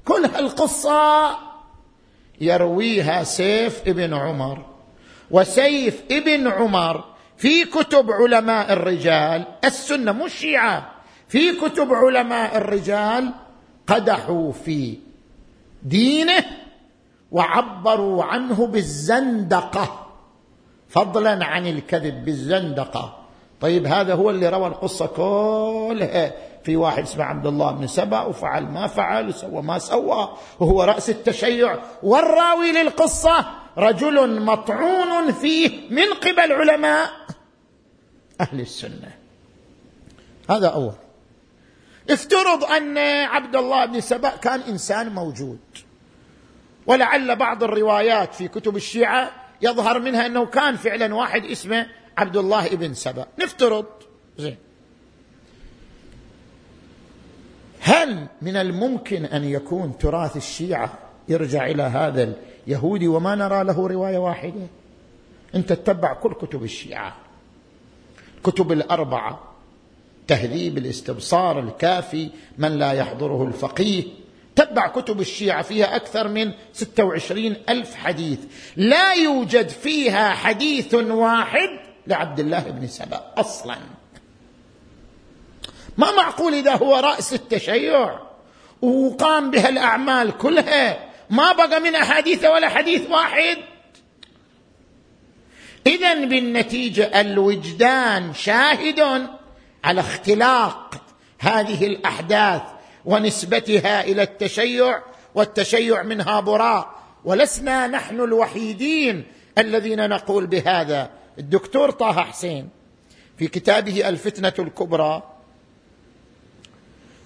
كل 0.06 0.26
هالقصة 0.26 1.30
يرويها 2.42 3.24
سيف 3.24 3.82
ابن 3.88 4.14
عمر. 4.14 4.66
وسيف 5.32 6.04
ابن 6.12 6.48
عمر 6.48 7.04
في 7.38 7.66
كتب 7.66 8.12
علماء 8.12 8.74
الرجال 8.74 9.46
السنة 9.66 10.12
مو 10.12 10.26
الشيعة 10.26 10.92
في 11.28 11.52
كتب 11.52 11.94
علماء 11.94 12.58
الرجال 12.58 13.34
قدحوا 13.88 14.52
في 14.52 14.98
دينه 15.84 16.46
وعبروا 17.36 18.24
عنه 18.24 18.68
بالزندقة. 18.68 20.08
فضلا 20.90 21.46
عن 21.46 21.68
الكذب 21.68 22.26
بالزندقة. 22.26 23.18
طيب 23.62 23.86
هذا 23.86 24.14
هو 24.16 24.30
اللي 24.30 24.50
روى 24.50 24.68
القصة 24.68 25.06
كلها. 25.06 26.32
في 26.64 26.76
واحد 26.76 27.04
اسمه 27.04 27.24
عبد 27.24 27.48
الله 27.48 27.72
بن 27.72 27.88
سبأ 27.88 28.22
وفعل 28.22 28.64
ما 28.64 28.88
فعل 28.88 29.30
وسوى 29.30 29.62
ما 29.62 29.80
سوى 29.80 30.30
وهو 30.60 30.84
رأس 30.84 31.10
التشيع. 31.10 31.80
والراوي 32.04 32.72
للقصة 32.72 33.46
رجل 33.78 34.42
مطعون 34.42 35.32
فيه 35.32 35.90
من 35.90 36.14
قبل 36.14 36.52
علماء 36.52 37.10
أهل 38.42 38.60
السنة. 38.60 39.12
هذا 40.50 40.68
أول. 40.68 40.94
افترض 42.10 42.64
أن 42.64 42.98
عبد 43.28 43.56
الله 43.56 43.86
بن 43.86 44.02
سبأ 44.02 44.30
كان 44.30 44.60
إنسان 44.60 45.14
موجود. 45.14 45.60
ولعل 46.88 47.36
بعض 47.36 47.64
الروايات 47.64 48.34
في 48.34 48.48
كتب 48.48 48.76
الشيعة 48.76 49.32
يظهر 49.62 50.00
منها 50.00 50.26
أنه 50.26 50.46
كان 50.46 50.76
فعلا 50.76 51.16
واحد 51.16 51.46
اسمه 51.46 51.88
عبد 52.18 52.38
الله 52.38 52.70
بن 52.70 52.94
سبأ. 52.94 53.26
نفترض. 53.40 53.86
زين. 54.38 54.58
هل 57.80 58.28
من 58.42 58.56
الممكن 58.56 59.26
أن 59.26 59.44
يكون 59.44 59.98
تراث 59.98 60.38
الشيعة 60.38 60.94
يرجع 61.30 61.68
إلى 61.68 61.84
هذا 61.84 62.34
اليهودي 62.68 63.08
وما 63.08 63.36
نرى 63.36 63.64
له 63.64 63.88
رواية 63.88 64.18
واحدة؟ 64.18 64.68
أنت 65.56 65.74
تتبع 65.74 66.14
كل 66.14 66.34
كتب 66.34 66.64
الشيعة. 66.64 67.16
كتب 68.44 68.72
الأربعة. 68.72 69.40
تهذيب 70.28 70.78
الاستبصار 70.78 71.60
الكافي 71.60 72.30
من 72.58 72.72
لا 72.72 72.92
يحضره 72.92 73.48
الفقيه. 73.48 74.04
تبع 74.56 74.88
كتب 74.88 75.22
الشيعة 75.22 75.62
فيها 75.62 75.96
أكثر 75.96 76.28
من 76.28 76.52
26 76.74 77.56
ألف 77.70 77.96
حديث. 77.96 78.40
لا 78.76 79.14
يوجد 79.14 79.70
فيها 79.70 80.30
حديث 80.30 80.94
واحد 80.94 81.70
لعبد 82.08 82.40
الله 82.40 82.60
بن 82.60 82.88
سبأ 82.88 83.22
أصلا. 83.38 83.78
ما 85.98 86.12
معقول 86.12 86.54
إذا 86.54 86.76
هو 86.76 86.96
رأس 86.96 87.34
التشيع؟ 87.34 88.20
وقام 88.82 89.52
بها 89.52 89.70
الأعمال 89.70 90.38
كلها. 90.38 91.10
ما 91.30 91.52
بقى 91.52 91.80
من 91.80 91.96
أحاديث 91.96 92.46
ولا 92.46 92.70
حديث 92.70 93.10
واحد. 93.10 93.58
إذا 95.88 96.14
بالنتيجة 96.14 97.22
الوجدان 97.22 98.34
شاهد 98.34 99.28
على 99.84 100.02
اختلاق 100.02 100.96
هذه 101.40 101.86
الأحداث. 101.86 102.62
ونسبتها 103.06 104.04
إلى 104.04 104.24
التشيع 104.24 105.02
والتشيع 105.36 106.04
منها 106.04 106.40
براء. 106.40 106.96
ولسنا 107.26 107.88
نحن 107.88 108.20
الوحيدين 108.22 109.24
الذين 109.58 110.10
نقول 110.10 110.48
بهذا. 110.48 111.10
الدكتور 111.40 111.92
طه 111.92 112.24
حسين 112.24 112.70
في 113.38 113.48
كتابه 113.48 114.10
الفتنة 114.10 114.54
الكبرى 114.60 115.24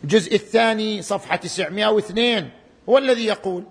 الجزء 0.03 0.35
الثاني 0.35 1.01
صفحة 1.01 1.35
902 1.35 2.49
هو 2.89 2.97
الذي 2.97 3.25
يقول 3.25 3.63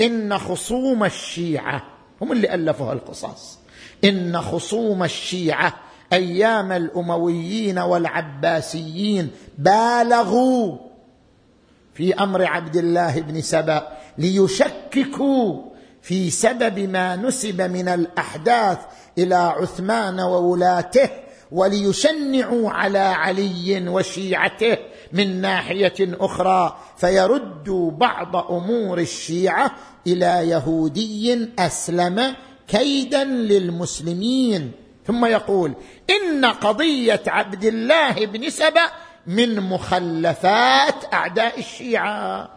إن 0.00 0.38
خصوم 0.38 1.04
الشيعة 1.04 1.82
هم 2.22 2.32
اللي 2.32 2.54
الفوا 2.54 2.92
القصص 2.92 3.58
إن 4.04 4.40
خصوم 4.40 5.02
الشيعة 5.04 5.74
أيام 6.12 6.72
الأمويين 6.72 7.78
والعباسيين 7.78 9.30
بالغوا 9.58 10.78
في 11.96 12.14
أمر 12.14 12.44
عبد 12.44 12.76
الله 12.76 13.20
بن 13.20 13.40
سبأ 13.40 13.88
ليشككوا 14.18 15.62
في 16.02 16.30
سبب 16.30 16.78
ما 16.78 17.16
نسب 17.16 17.60
من 17.60 17.88
الأحداث 17.88 18.78
إلى 19.18 19.34
عثمان 19.34 20.20
وولاته 20.20 21.10
وليشنعوا 21.52 22.70
على 22.70 22.98
علي 22.98 23.88
وشيعته 23.88 24.76
من 25.12 25.40
ناحية 25.40 25.94
أخرى 26.00 26.78
فيردوا 26.96 27.90
بعض 27.90 28.36
أمور 28.36 28.98
الشيعة 28.98 29.70
إلى 30.06 30.48
يهودي 30.48 31.48
أسلم 31.58 32.34
كيدا 32.68 33.24
للمسلمين. 33.24 34.72
ثم 35.06 35.24
يقول 35.24 35.72
إن 36.10 36.44
قضية 36.44 37.22
عبد 37.26 37.64
الله 37.64 38.26
بن 38.26 38.50
سبأ 38.50 38.90
من 39.26 39.60
مخلفات 39.60 41.14
أعداء 41.14 41.58
الشيعة. 41.58 42.48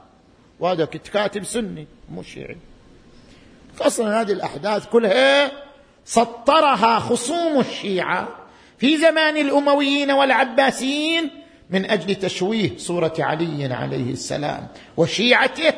وهذا 0.59 0.85
كاتب 0.85 1.43
سني 1.43 1.87
مو 2.11 2.23
شيعي. 2.23 2.57
أصلا 3.81 4.21
هذه 4.21 4.31
الأحداث 4.31 4.85
كلها 4.85 5.51
سطرها 6.05 6.99
خصوم 6.99 7.59
الشيعة 7.59 8.27
في 8.77 8.97
زمان 8.97 9.37
الأمويين 9.37 10.11
والعباسيين 10.11 11.29
من 11.69 11.89
أجل 11.89 12.15
تشويه 12.15 12.77
صورة 12.77 13.13
علي 13.19 13.73
عليه 13.73 14.11
السلام 14.11 14.67
وشيعته 14.97 15.73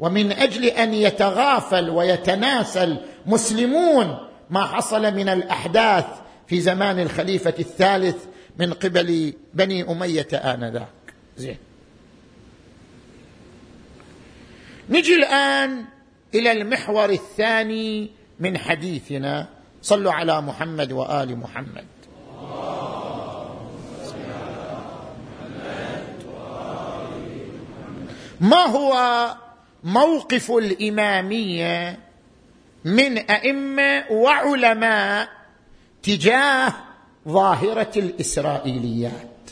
ومن 0.00 0.32
أجل 0.32 0.64
أن 0.64 0.94
يتغافل 0.94 1.90
ويتناسى 1.90 2.96
المسلمون 3.26 4.18
ما 4.50 4.64
حصل 4.64 5.14
من 5.14 5.28
الأحداث 5.28 6.04
في 6.46 6.60
زمان 6.60 7.00
الخليفة 7.00 7.54
الثالث 7.58 8.16
من 8.58 8.72
قبل 8.72 9.34
بني 9.54 9.92
أمية 9.92 10.28
آنذاك. 10.32 10.88
زين. 11.36 11.58
نجي 14.90 15.14
الآن 15.14 15.84
إلى 16.34 16.52
المحور 16.52 17.10
الثاني 17.10 18.10
من 18.40 18.58
حديثنا. 18.58 19.48
صلوا 19.82 20.12
على 20.12 20.40
محمد 20.40 20.92
وآل 20.92 21.38
محمد. 21.38 21.84
ما 28.40 28.66
هو 28.66 28.94
موقف 29.84 30.50
الإمامية 30.50 31.98
من 32.84 33.18
أئمة 33.18 34.04
وعلماء 34.10 35.28
تجاه 36.02 36.74
ظاهرة 37.28 37.92
الإسرائيليات. 37.96 39.50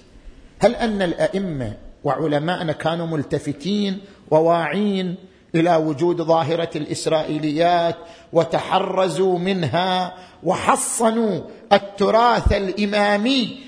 هل 0.58 0.74
أن 0.74 1.02
الأئمة 1.02 1.76
وعلماءنا 2.04 2.72
كانوا 2.72 3.06
ملتفتين 3.06 3.98
وواعين 4.30 5.14
إلى 5.54 5.76
وجود 5.76 6.22
ظاهرة 6.22 6.70
الإسرائيليات 6.76 7.96
وتحرزوا 8.32 9.38
منها 9.38 10.14
وحصنوا 10.44 11.40
التراث 11.72 12.52
الإمامي 12.52 13.58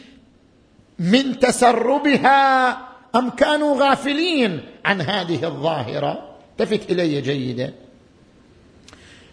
من 0.99 1.39
تسربها 1.39 2.71
أم 3.15 3.31
كانوا 3.31 3.89
غافلين 3.89 4.61
عن 4.85 5.01
هذه 5.01 5.45
الظاهرة؟ 5.45 6.37
التفت 6.51 6.91
إلي 6.91 7.21
جيدا. 7.21 7.73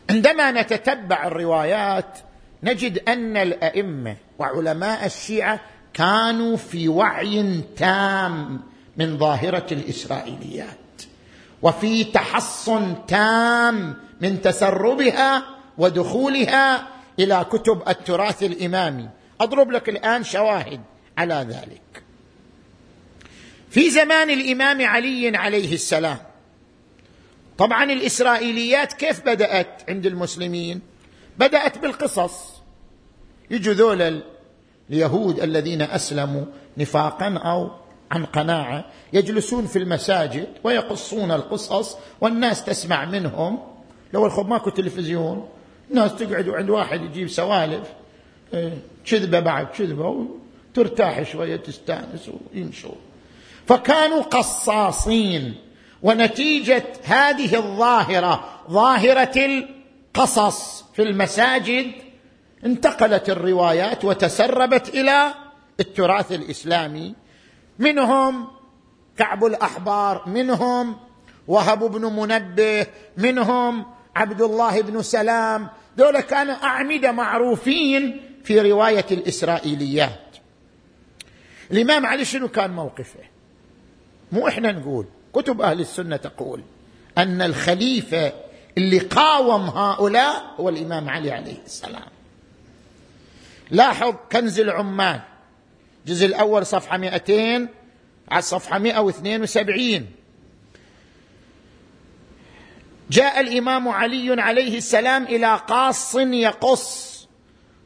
عندما 0.09 0.51
نتتبع 0.51 1.27
الروايات 1.27 2.19
نجد 2.63 3.09
أن 3.09 3.37
الأئمة 3.37 4.15
وعلماء 4.39 5.05
الشيعة 5.05 5.59
كانوا 5.93 6.57
في 6.57 6.87
وعي 6.87 7.61
تام 7.77 8.61
من 8.97 9.17
ظاهرة 9.17 9.67
الإسرائيليات 9.71 10.77
وفي 11.61 12.03
تحصن 12.03 13.05
تام 13.07 13.95
من 14.21 14.41
تسربها 14.41 15.43
ودخولها 15.77 16.87
إلى 17.19 17.45
كتب 17.51 17.81
التراث 17.87 18.43
الإمامي. 18.43 19.09
أضرب 19.41 19.71
لك 19.71 19.89
الآن 19.89 20.23
شواهد 20.23 20.81
على 21.17 21.45
ذلك. 21.49 22.03
في 23.69 23.89
زمان 23.89 24.29
الإمام 24.29 24.85
علي 24.85 25.37
عليه 25.37 25.73
السلام 25.73 26.17
طبعا 27.57 27.83
الإسرائيليات 27.83 28.93
كيف 28.93 29.21
بدأت 29.21 29.89
عند 29.89 30.05
المسلمين؟ 30.05 30.81
بدأت 31.39 31.77
بالقصص. 31.77 32.61
يجوا 33.51 33.73
ذول 33.73 34.21
اليهود 34.89 35.39
الذين 35.39 35.81
أسلموا 35.81 36.45
نفاقا 36.77 37.37
أو 37.37 37.71
عن 38.11 38.25
قناعة 38.25 38.85
يجلسون 39.13 39.65
في 39.65 39.79
المساجد 39.79 40.47
ويقصون 40.63 41.31
القصص 41.31 41.97
والناس 42.21 42.63
تسمع 42.65 43.05
منهم. 43.05 43.59
لو 44.13 44.25
الخب 44.25 44.49
ماكو 44.49 44.69
تلفزيون 44.69 45.49
الناس 45.89 46.15
تقعد 46.15 46.47
وعند 46.47 46.69
واحد 46.69 47.01
يجيب 47.01 47.29
سوالف 47.29 47.87
إيه، 48.53 48.77
كذبة 49.05 49.39
بعد 49.39 49.67
كذبة 49.67 50.27
وترتاح 50.73 51.23
شوية 51.23 51.55
تستأنس 51.55 52.29
ويمشوا 52.53 52.95
فكانوا 53.67 54.21
قصاصين 54.21 55.55
ونتيجة 56.03 56.83
هذه 57.03 57.55
الظاهرة 57.55 58.49
ظاهرة 58.71 59.65
القصص 60.15 60.85
في 60.93 61.01
المساجد 61.01 61.91
انتقلت 62.65 63.29
الروايات 63.29 64.05
وتسربت 64.05 64.89
إلى 64.89 65.33
التراث 65.79 66.31
الإسلامي. 66.31 67.15
منهم 67.79 68.47
كعب 69.17 69.45
الأحبار 69.45 70.29
منهم 70.29 70.97
وهب 71.47 71.79
بن 71.79 72.01
منبه 72.01 72.87
منهم 73.17 73.85
عبد 74.15 74.41
الله 74.41 74.81
بن 74.81 75.01
سلام. 75.01 75.69
دول 75.97 76.19
كانوا 76.19 76.55
أعمدة 76.55 77.11
معروفين 77.11 78.21
في 78.43 78.61
رواية 78.71 79.05
الإسرائيليات. 79.11 80.35
الإمام 81.71 82.05
علي 82.05 82.25
شنو 82.25 82.47
كان 82.47 82.71
موقفه؟ 82.71 83.19
مو 84.31 84.47
إحنا 84.47 84.71
نقول 84.71 85.05
كتب 85.33 85.61
أهل 85.61 85.79
السنة 85.79 86.17
تقول 86.17 86.61
أن 87.17 87.41
الخليفة 87.41 88.33
اللي 88.79 88.99
قاوم 88.99 89.61
هؤلاء 89.61 90.53
هو 90.59 90.69
الإمام 90.69 91.09
علي 91.09 91.31
عليه 91.31 91.57
السلام. 91.65 92.09
لاحظ 93.71 94.15
كنز 94.31 94.59
العمال 94.59 95.21
الجزء 96.05 96.25
الأول 96.25 96.65
صفحة 96.65 96.97
200 96.97 97.67
على 98.31 98.39
الصفحة 98.39 98.79
172 98.79 100.05
جاء 103.09 103.39
الإمام 103.39 103.87
علي 103.87 104.41
عليه 104.41 104.77
السلام 104.77 105.23
إلى 105.23 105.55
قاص 105.67 106.15
يقص 106.15 107.09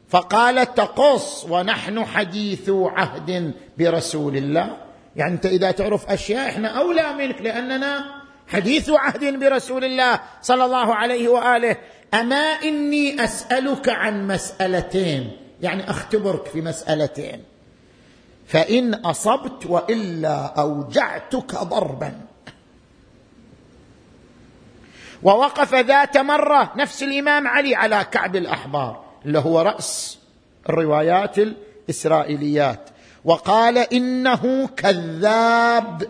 فقال 0.08 0.74
تقص 0.74 1.44
ونحن 1.44 2.04
حديث 2.04 2.70
عهد 2.70 3.54
برسول 3.78 4.36
الله. 4.36 4.76
يعني 5.16 5.34
أنت 5.34 5.46
إذا 5.46 5.70
تعرف 5.70 6.10
أشياء 6.10 6.48
إحنا 6.48 6.68
أولى 6.68 7.12
منك 7.12 7.40
لأننا 7.42 8.23
حديث 8.48 8.90
عهد 8.90 9.38
برسول 9.38 9.84
الله 9.84 10.20
صلى 10.42 10.64
الله 10.64 10.94
عليه 10.94 11.28
وآله 11.28 11.76
أما 12.14 12.36
إني 12.36 13.24
أسألك 13.24 13.88
عن 13.88 14.26
مسألتين 14.26 15.36
يعني 15.62 15.90
أختبرك 15.90 16.46
في 16.46 16.60
مسألتين. 16.60 17.44
فإن 18.46 18.94
أصبت 18.94 19.66
وإلا 19.66 20.60
أوجعتك 20.60 21.54
ضربا. 21.54 22.20
ووقف 25.22 25.74
ذات 25.74 26.16
مرة 26.16 26.72
نفس 26.76 27.02
الإمام 27.02 27.48
علي 27.48 27.74
على 27.74 28.06
كعب 28.10 28.36
الأحبار 28.36 29.04
اللي 29.24 29.38
هو 29.38 29.60
رأس 29.60 30.18
الروايات 30.68 31.36
الإسرائيليات. 31.38 32.90
وقال 33.24 33.78
إنه 33.78 34.68
كذاب. 34.76 36.08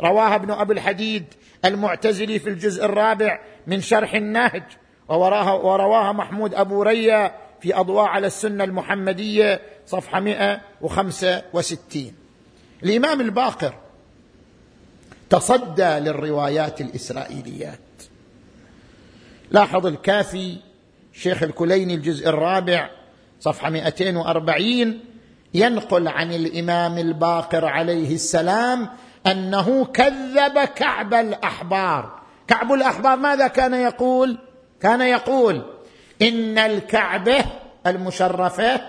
رواها 0.00 0.34
ابن 0.34 0.50
ابي 0.50 0.72
الحديد 0.72 1.24
المعتزلي 1.64 2.38
في 2.38 2.48
الجزء 2.48 2.84
الرابع 2.84 3.40
من 3.66 3.80
شرح 3.80 4.14
النهج 4.14 4.62
ووراها 5.08 5.52
ورواها 5.52 6.12
محمود 6.12 6.54
أبو 6.54 6.82
ريا 6.82 7.34
في 7.60 7.74
أضواء 7.74 8.04
على 8.04 8.26
السنة 8.26 8.64
المحمدية 8.64 9.60
صفحة 9.86 10.20
165 10.20 12.12
الإمام 12.82 13.20
الباقر 13.20 13.74
تصدى 15.30 15.98
للروايات 15.98 16.80
الإسرائيليات. 16.80 17.78
لاحظ 19.50 19.86
الكافي 19.86 20.56
شيخ 21.12 21.42
الكليني 21.42 21.94
الجزء 21.94 22.28
الرابع 22.28 22.90
صفحة 23.40 23.70
240 23.70 24.98
ينقل 25.54 26.08
عن 26.08 26.32
الإمام 26.32 26.98
الباقر 26.98 27.64
عليه 27.64 28.14
السلام 28.14 28.88
أنه 29.26 29.84
كذب 29.84 30.58
كعب 30.76 31.14
الأحبار. 31.14 32.20
كعب 32.48 32.72
الأحبار 32.72 33.16
ماذا 33.16 33.46
كان 33.46 33.74
يقول؟ 33.74 34.38
كان 34.80 35.00
يقول 35.00 35.62
إن 36.22 36.58
الكعبه 36.58 37.44
المشرفه 37.86 38.80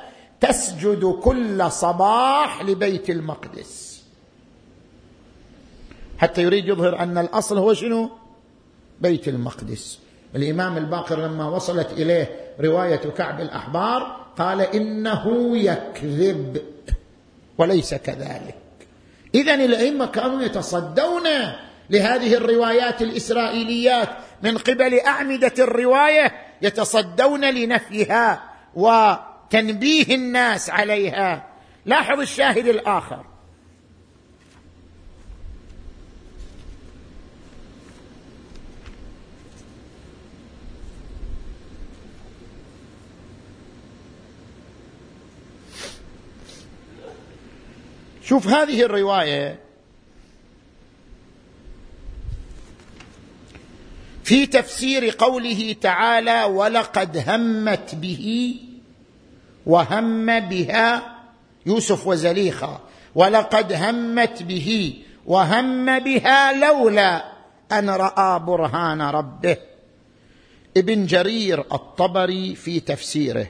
تسجد 0.42 1.06
كل 1.06 1.72
صباح 1.72 2.62
لبيت 2.62 3.10
المقدس. 3.10 4.04
حتى 6.18 6.44
يريد 6.44 6.68
يظهر 6.68 7.00
أن 7.00 7.18
الأصل 7.18 7.58
هو 7.58 7.74
شنو؟ 7.74 8.10
بيت 9.02 9.28
المقدس. 9.28 10.00
الإمام 10.36 10.78
الباقر 10.78 11.20
لما 11.20 11.50
وصلت 11.50 11.92
إليه 11.92 12.36
رواية 12.60 12.96
كعب 12.96 13.42
الأحبار 13.42 14.18
قال 14.38 14.62
إنه 14.62 15.58
يكذب 15.58 16.62
وليس 17.58 17.94
كذلك. 17.94 18.61
اذا 19.36 19.54
الأئمة 19.54 20.06
كانوا 20.06 20.42
يتصدون 20.42 21.24
لهذه 21.90 22.34
الروايات 22.34 23.02
الإسرائيليات 23.02 24.10
من 24.44 24.58
قبل 24.58 25.00
أعمدة 25.00 25.54
الرواية 25.60 26.32
يتصدون 26.62 27.46
لنفيها 27.46 28.44
وتنبيه 28.76 30.16
الناس 30.16 30.70
عليها. 30.70 31.48
لاحظ 31.86 32.20
الشاهد 32.20 32.68
الآخر. 32.68 33.31
شوف 48.32 48.48
هذه 48.48 48.82
الرواية. 48.82 49.60
في 54.24 54.46
تفسير 54.46 55.16
قوله 55.20 55.76
تعالى 55.82 56.44
ولقد 56.44 57.30
همت 57.30 57.96
به 57.96 58.56
وهم 59.66 60.40
بها 60.40 61.18
يوسف 61.66 62.08
وزليخة. 62.08 62.80
ولقد 63.16 63.74
همت 63.74 64.44
به 64.44 64.94
وهم 65.26 66.00
بها 66.00 66.54
لولا 66.54 67.32
أن 67.72 67.90
رأى 67.90 68.40
برهان 68.40 69.02
ربه. 69.02 69.58
ابن 70.78 71.06
جرير 71.06 71.60
الطبري 71.60 72.56
في 72.56 72.80
تفسيره 72.80 73.48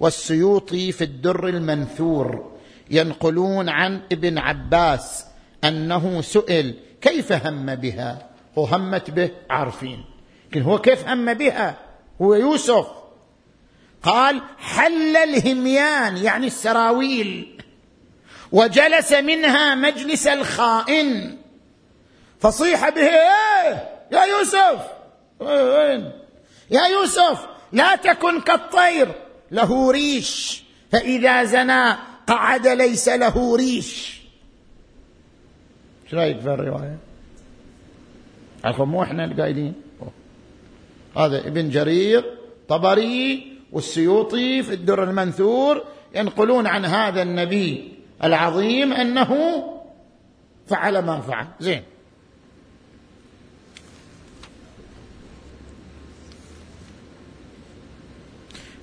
والسيوطي 0.00 0.92
في 0.92 1.04
الدر 1.04 1.48
المنثور. 1.48 2.57
ينقلون 2.90 3.68
عن 3.68 4.00
ابن 4.12 4.38
عباس 4.38 5.24
أنه 5.64 6.20
سئل 6.20 6.74
كيف 7.00 7.32
هم 7.32 7.74
بها؟ 7.74 8.28
وهمت 8.56 9.10
به 9.10 9.30
عارفين. 9.50 10.04
لكن 10.50 10.62
هو 10.62 10.78
كيف 10.78 11.08
هم 11.08 11.34
بها؟ 11.34 11.76
هو 12.22 12.34
يوسف. 12.34 12.86
قال 14.02 14.42
حل 14.58 15.16
الهميان 15.16 16.16
يعني 16.16 16.46
السراويل. 16.46 17.62
وجلس 18.52 19.12
منها 19.12 19.74
مجلس 19.74 20.26
الخائن. 20.26 21.36
فصيح 22.40 22.88
به 22.88 23.08
إيه 23.08 23.88
يا 24.12 24.22
يوسف. 24.24 24.86
وين؟ 25.40 26.12
يا 26.70 26.82
يوسف 26.82 27.46
لا 27.72 27.96
تكن 27.96 28.40
كالطير 28.40 29.08
له 29.50 29.90
ريش. 29.90 30.62
فإذا 30.92 31.44
زنى 31.44 31.96
قعد 32.28 32.66
ليس 32.66 33.08
له 33.08 33.56
ريش. 33.56 34.20
إيش 36.04 36.14
رأيك 36.14 36.40
في 36.40 36.46
الرواية؟ 36.46 36.98
عفوا 38.64 38.84
مو 38.84 39.02
إحنا 39.02 39.24
القايلين 39.24 39.74
هذا 41.16 41.46
ابن 41.46 41.70
جرير 41.70 42.24
طبري 42.68 43.52
والسيوطي 43.72 44.62
في 44.62 44.74
الدر 44.74 45.04
المنثور 45.04 45.84
ينقلون 46.14 46.66
عن 46.66 46.84
هذا 46.84 47.22
النبي 47.22 47.92
العظيم 48.24 48.92
أنه 48.92 49.62
فعل 50.66 50.98
ما 50.98 51.20
فعل. 51.20 51.46
زين. 51.60 51.82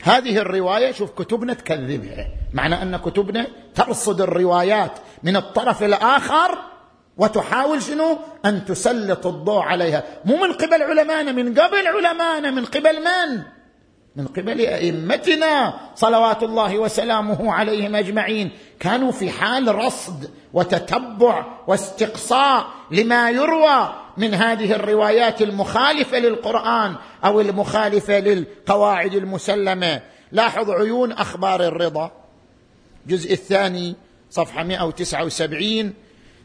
هذه 0.01 0.37
الرواية 0.37 0.91
شوف 0.91 1.11
كتبنا 1.11 1.53
تكذبها. 1.53 2.44
معنى 2.55 2.81
أن 2.81 2.97
كتبنا 2.97 3.47
ترصد 3.75 4.21
الروايات 4.21 4.91
من 5.23 5.35
الطرف 5.35 5.83
الآخر 5.83 6.57
وتحاول 7.17 7.81
شنو؟ 7.81 8.17
أن 8.45 8.65
تسلط 8.65 9.27
الضوء 9.27 9.61
عليها. 9.61 10.03
مو 10.25 10.37
من 10.37 10.53
قبل 10.53 10.83
علمائنا 10.83 11.31
من 11.31 11.59
قبل 11.59 11.87
علمائنا 11.87 12.51
من 12.51 12.65
قبل 12.65 12.95
من؟ 13.03 13.41
من 14.15 14.27
قبل 14.27 14.61
أئمتنا. 14.61 15.73
صلوات 15.95 16.43
الله 16.43 16.79
وسلامه 16.79 17.53
عليهم 17.53 17.95
أجمعين. 17.95 18.51
كانوا 18.79 19.11
في 19.11 19.31
حال 19.31 19.75
رصد 19.75 20.29
وتتبع 20.53 21.45
واستقصاء 21.67 22.65
لما 22.91 23.29
يروى 23.29 23.93
من 24.17 24.33
هذه 24.33 24.71
الروايات 24.71 25.41
المخالفة 25.41 26.19
للقرآن 26.19 26.95
أو 27.25 27.41
المخالفة 27.41 28.19
للقواعد 28.19 29.13
المسلمة. 29.13 30.01
لاحظ 30.31 30.69
عيون 30.69 31.11
أخبار 31.11 31.63
الرضا. 31.63 32.24
الجزء 33.05 33.33
الثاني 33.33 33.95
صفحة 34.29 34.63
179 34.63 35.93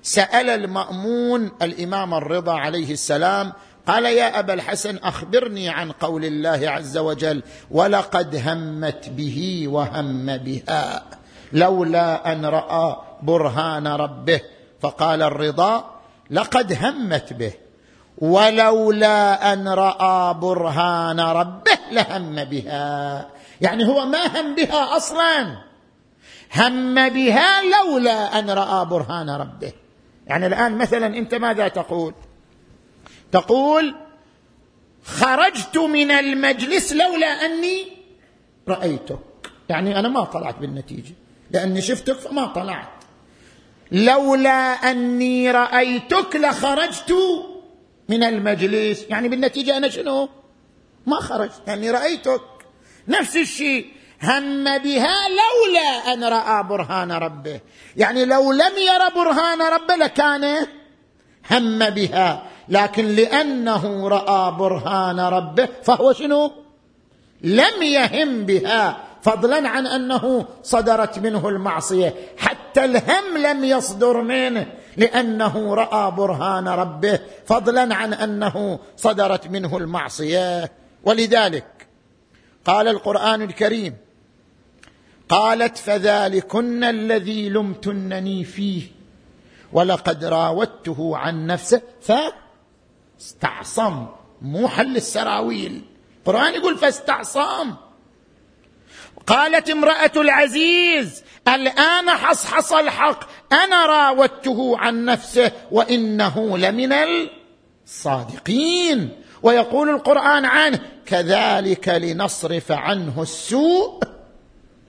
سأل 0.02 0.50
المأمون 0.50 1.50
الإمام 1.62 2.14
الرضا 2.14 2.52
عليه 2.52 2.92
السلام 2.92 3.52
قال 3.86 4.04
يا 4.04 4.38
أبا 4.38 4.54
الحسن 4.54 4.96
أخبرني 4.96 5.68
عن 5.68 5.92
قول 5.92 6.24
الله 6.24 6.70
عز 6.70 6.98
وجل 6.98 7.42
ولقد 7.70 8.42
همت 8.46 9.08
به 9.08 9.64
وهم 9.68 10.36
بها 10.36 11.04
لولا 11.52 12.32
أن 12.32 12.44
رأى 12.46 12.96
برهان 13.22 13.86
ربه 13.86 14.40
فقال 14.80 15.22
الرضا 15.22 16.00
لقد 16.30 16.72
همت 16.84 17.32
به 17.32 17.52
ولولا 18.18 19.52
أن 19.52 19.68
رأى 19.68 20.34
برهان 20.34 21.20
ربه 21.20 21.78
لهم 21.92 22.44
بها 22.44 23.28
يعني 23.60 23.86
هو 23.88 24.06
ما 24.06 24.40
هم 24.40 24.54
بها 24.54 24.96
أصلا. 24.96 25.69
هم 26.56 27.08
بها 27.08 27.62
لولا 27.62 28.38
أن 28.38 28.50
رأى 28.50 28.86
برهان 28.86 29.30
ربه. 29.30 29.72
يعني 30.26 30.46
الآن 30.46 30.78
مثلا 30.78 31.06
أنت 31.06 31.34
ماذا 31.34 31.68
تقول؟ 31.68 32.14
تقول 33.32 33.94
خرجت 35.04 35.78
من 35.78 36.10
المجلس 36.10 36.92
لولا 36.92 37.26
أني 37.26 37.84
رأيتك. 38.68 39.18
يعني 39.68 39.98
أنا 39.98 40.08
ما 40.08 40.24
طلعت 40.24 40.58
بالنتيجة. 40.58 41.14
لأني 41.50 41.82
شفتك 41.82 42.16
فما 42.16 42.46
طلعت. 42.46 42.88
لولا 43.92 44.72
أني 44.90 45.50
رأيتك 45.50 46.36
لخرجت 46.36 47.14
من 48.08 48.24
المجلس. 48.24 49.04
يعني 49.08 49.28
بالنتيجة 49.28 49.76
أنا 49.76 49.88
شنو؟ 49.88 50.28
ما 51.06 51.16
خرجت. 51.16 51.62
لاني 51.66 51.90
رأيتك. 51.90 52.42
نفس 53.08 53.36
الشيء. 53.36 53.86
هم 54.22 54.78
بها 54.78 55.16
لولا 55.28 56.12
أن 56.12 56.24
رأى 56.24 56.62
برهان 56.62 57.12
ربه. 57.12 57.60
يعني 57.96 58.24
لو 58.24 58.52
لم 58.52 58.72
ير 58.78 59.14
برهان 59.14 59.62
ربه 59.62 59.96
لكان 59.96 60.66
هم 61.50 61.90
بها 61.90 62.42
لكن 62.68 63.04
لأنه 63.06 64.08
رأى 64.08 64.52
برهان 64.52 65.20
ربه 65.20 65.68
فهو 65.82 66.12
شنو؟ 66.12 66.52
لم 67.42 67.82
يهم 67.82 68.46
بها 68.46 68.96
فضلا 69.22 69.68
عن 69.68 69.86
أنه 69.86 70.46
صدرت 70.62 71.18
منه 71.18 71.48
المعصية. 71.48 72.14
حتى 72.38 72.84
الهم 72.84 73.38
لم 73.38 73.64
يصدر 73.64 74.22
منه 74.22 74.66
لأنه 74.96 75.74
رأى 75.74 76.10
برهان 76.10 76.68
ربه 76.68 77.20
فضلا 77.46 77.94
عن 77.94 78.14
أنه 78.14 78.78
صدرت 78.96 79.46
منه 79.46 79.76
المعصية. 79.76 80.72
ولذلك 81.04 81.86
قال 82.64 82.88
القرآن 82.88 83.42
الكريم 83.42 83.96
قالت 85.30 85.78
فذلكن 85.78 86.84
الذي 86.84 87.48
لمتنني 87.48 88.44
فيه 88.44 88.82
ولقد 89.72 90.24
راودته 90.24 91.16
عن 91.16 91.46
نفسه 91.46 91.82
فاستعصم. 93.18 94.06
مو 94.42 94.68
حل 94.68 94.96
السراويل. 94.96 95.82
القرآن 96.18 96.54
يقول 96.54 96.76
فاستعصم. 96.76 97.74
قالت 99.26 99.70
امرأة 99.70 100.12
العزيز 100.16 101.22
الآن 101.48 102.10
حصحص 102.10 102.72
الحق. 102.72 103.24
أنا 103.52 103.86
راودته 103.86 104.78
عن 104.78 105.04
نفسه 105.04 105.52
وإنه 105.70 106.58
لمن 106.58 106.92
الصادقين. 107.86 109.08
ويقول 109.42 109.90
القرآن 109.90 110.44
عنه 110.44 110.80
كذلك 111.06 111.88
لنصرف 111.88 112.72
عنه 112.72 113.22
السوء 113.22 114.00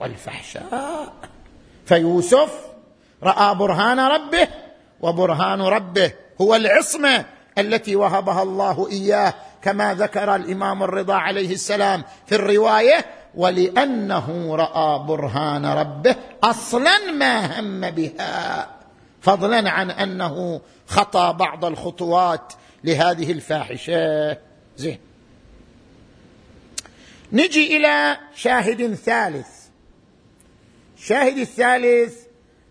والفحشاء. 0.02 1.12
فيوسف 1.86 2.58
رأى 3.22 3.54
برهان 3.54 4.00
ربه 4.00 4.48
وبرهان 5.00 5.62
ربه 5.62 6.12
هو 6.40 6.54
العصمة 6.54 7.24
التي 7.58 7.96
وهبها 7.96 8.42
الله 8.42 8.88
إياه 8.90 9.34
كما 9.62 9.94
ذكر 9.94 10.36
الإمام 10.36 10.82
الرضا 10.82 11.14
عليه 11.14 11.52
السلام 11.52 12.04
في 12.26 12.34
الرواية 12.34 13.04
ولأنه 13.34 14.56
رأى 14.56 14.98
برهان 14.98 15.66
ربه 15.66 16.16
أصلا 16.44 16.98
ما 17.12 17.60
هم 17.60 17.90
بها 17.90 18.68
فضلا 19.20 19.70
عن 19.70 19.90
أنه 19.90 20.60
خطا 20.86 21.32
بعض 21.32 21.64
الخطوات 21.64 22.52
لهذه 22.84 23.32
الفاحشة. 23.32 24.36
زين. 24.76 24.98
نجي 27.32 27.76
إلى 27.76 28.16
شاهد 28.34 28.94
ثالث. 28.94 29.61
الشاهد 31.02 31.38
الثالث 31.38 32.14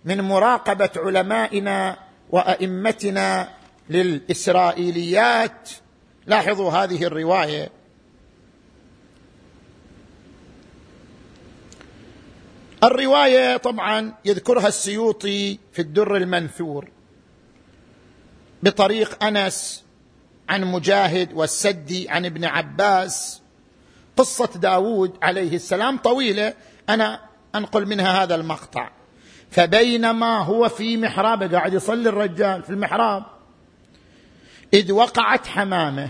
من 0.06 0.22
مراقبة 0.22 0.90
علمائنا 0.96 1.98
وأئمتنا 2.30 3.50
للإسرائيليات. 3.90 5.70
لاحظوا 6.28 6.72
هذه 6.72 7.04
الرواية. 7.04 7.70
الرواية 12.84 13.58
طبعا 13.58 14.14
يذكرها 14.26 14.68
السيوطي 14.68 15.60
في 15.74 15.82
الدر 15.82 16.16
المنثور 16.16 16.90
بطريق 18.64 19.24
أنس 19.24 19.84
عن 20.50 20.66
مجاهد 20.66 21.34
والسدي 21.34 22.10
عن 22.10 22.26
ابن 22.26 22.46
عباس. 22.46 23.42
قصة 24.18 24.50
داود 24.56 25.18
عليه 25.22 25.56
السلام 25.56 25.98
طويلة. 25.98 26.54
أنا 26.90 27.31
أنقل 27.56 27.86
منها 27.86 28.24
هذا 28.24 28.36
المقطع. 28.36 28.90
فبينما 29.52 30.38
هو 30.38 30.70
في 30.70 30.98
محرابه 30.98 31.48
قاعد 31.48 31.74
يصلي 31.74 32.10
الرجال 32.10 32.64
في 32.64 32.70
المحراب 32.70 33.24
إذ 34.74 34.92
وقعت 34.92 35.48
حمامة 35.48 36.10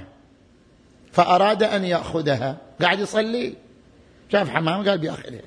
فأراد 1.11 1.63
أن 1.63 1.85
يأخذها. 1.85 2.57
قاعد 2.81 2.99
يصلي 2.99 3.55
شاف 4.31 4.49
حمامه 4.49 4.89
قال 4.89 4.97
بيأخذها. 4.97 5.41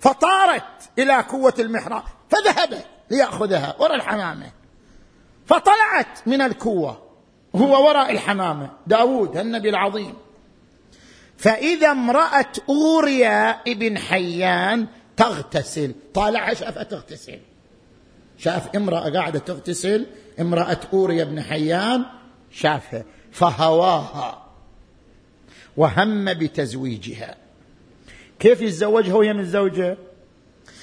فطارت 0.00 0.90
إلى 0.98 1.14
قوة 1.20 1.54
المحراب 1.58 2.02
فذهب 2.30 2.82
ليأخذها 3.10 3.76
وراء 3.78 3.94
الحمامة. 3.94 4.50
فطلعت 5.46 6.18
من 6.26 6.42
الكوه 6.42 7.02
هو 7.56 7.88
وراء 7.88 8.12
الحمامة. 8.12 8.70
داود 8.86 9.36
النبي 9.36 9.68
العظيم. 9.68 10.14
فإذا 11.38 11.90
امرأة 11.90 12.52
أوريا 12.68 13.50
ابن 13.50 13.98
حيان 13.98 14.86
تغتسل. 15.16 15.94
طالعها 16.14 16.54
شافها 16.54 16.82
تغتسل. 16.82 17.38
شاف 18.38 18.76
امرأة 18.76 19.10
قاعدة 19.10 19.38
تغتسل 19.38 20.06
امرأة 20.40 20.80
أوريا 20.92 21.24
بن 21.24 21.42
حيان 21.42 22.04
شافها 22.50 23.04
فهواها 23.32 24.46
وهم 25.76 26.34
بتزويجها. 26.34 27.36
كيف 28.38 28.60
يتزوجها 28.60 29.14
وهي 29.14 29.32
من 29.32 29.44
زوجه 29.44 29.96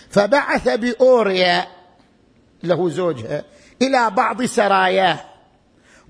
فبعث 0.10 0.70
بأوريا 0.70 1.68
له 2.64 2.90
زوجها 2.90 3.44
إلى 3.82 4.10
بعض 4.10 4.44
سراياه 4.44 5.20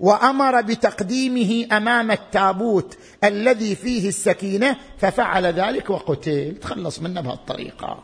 وأمر 0.00 0.60
بتقديمه 0.60 1.76
أمام 1.76 2.10
التابوت 2.10 2.98
الذي 3.24 3.74
فيه 3.74 4.08
السكينة 4.08 4.76
ففعل 4.98 5.46
ذلك 5.46 5.90
وقتل. 5.90 6.56
تخلص 6.60 7.00
منه 7.00 7.20
بهالطريقة. 7.20 8.02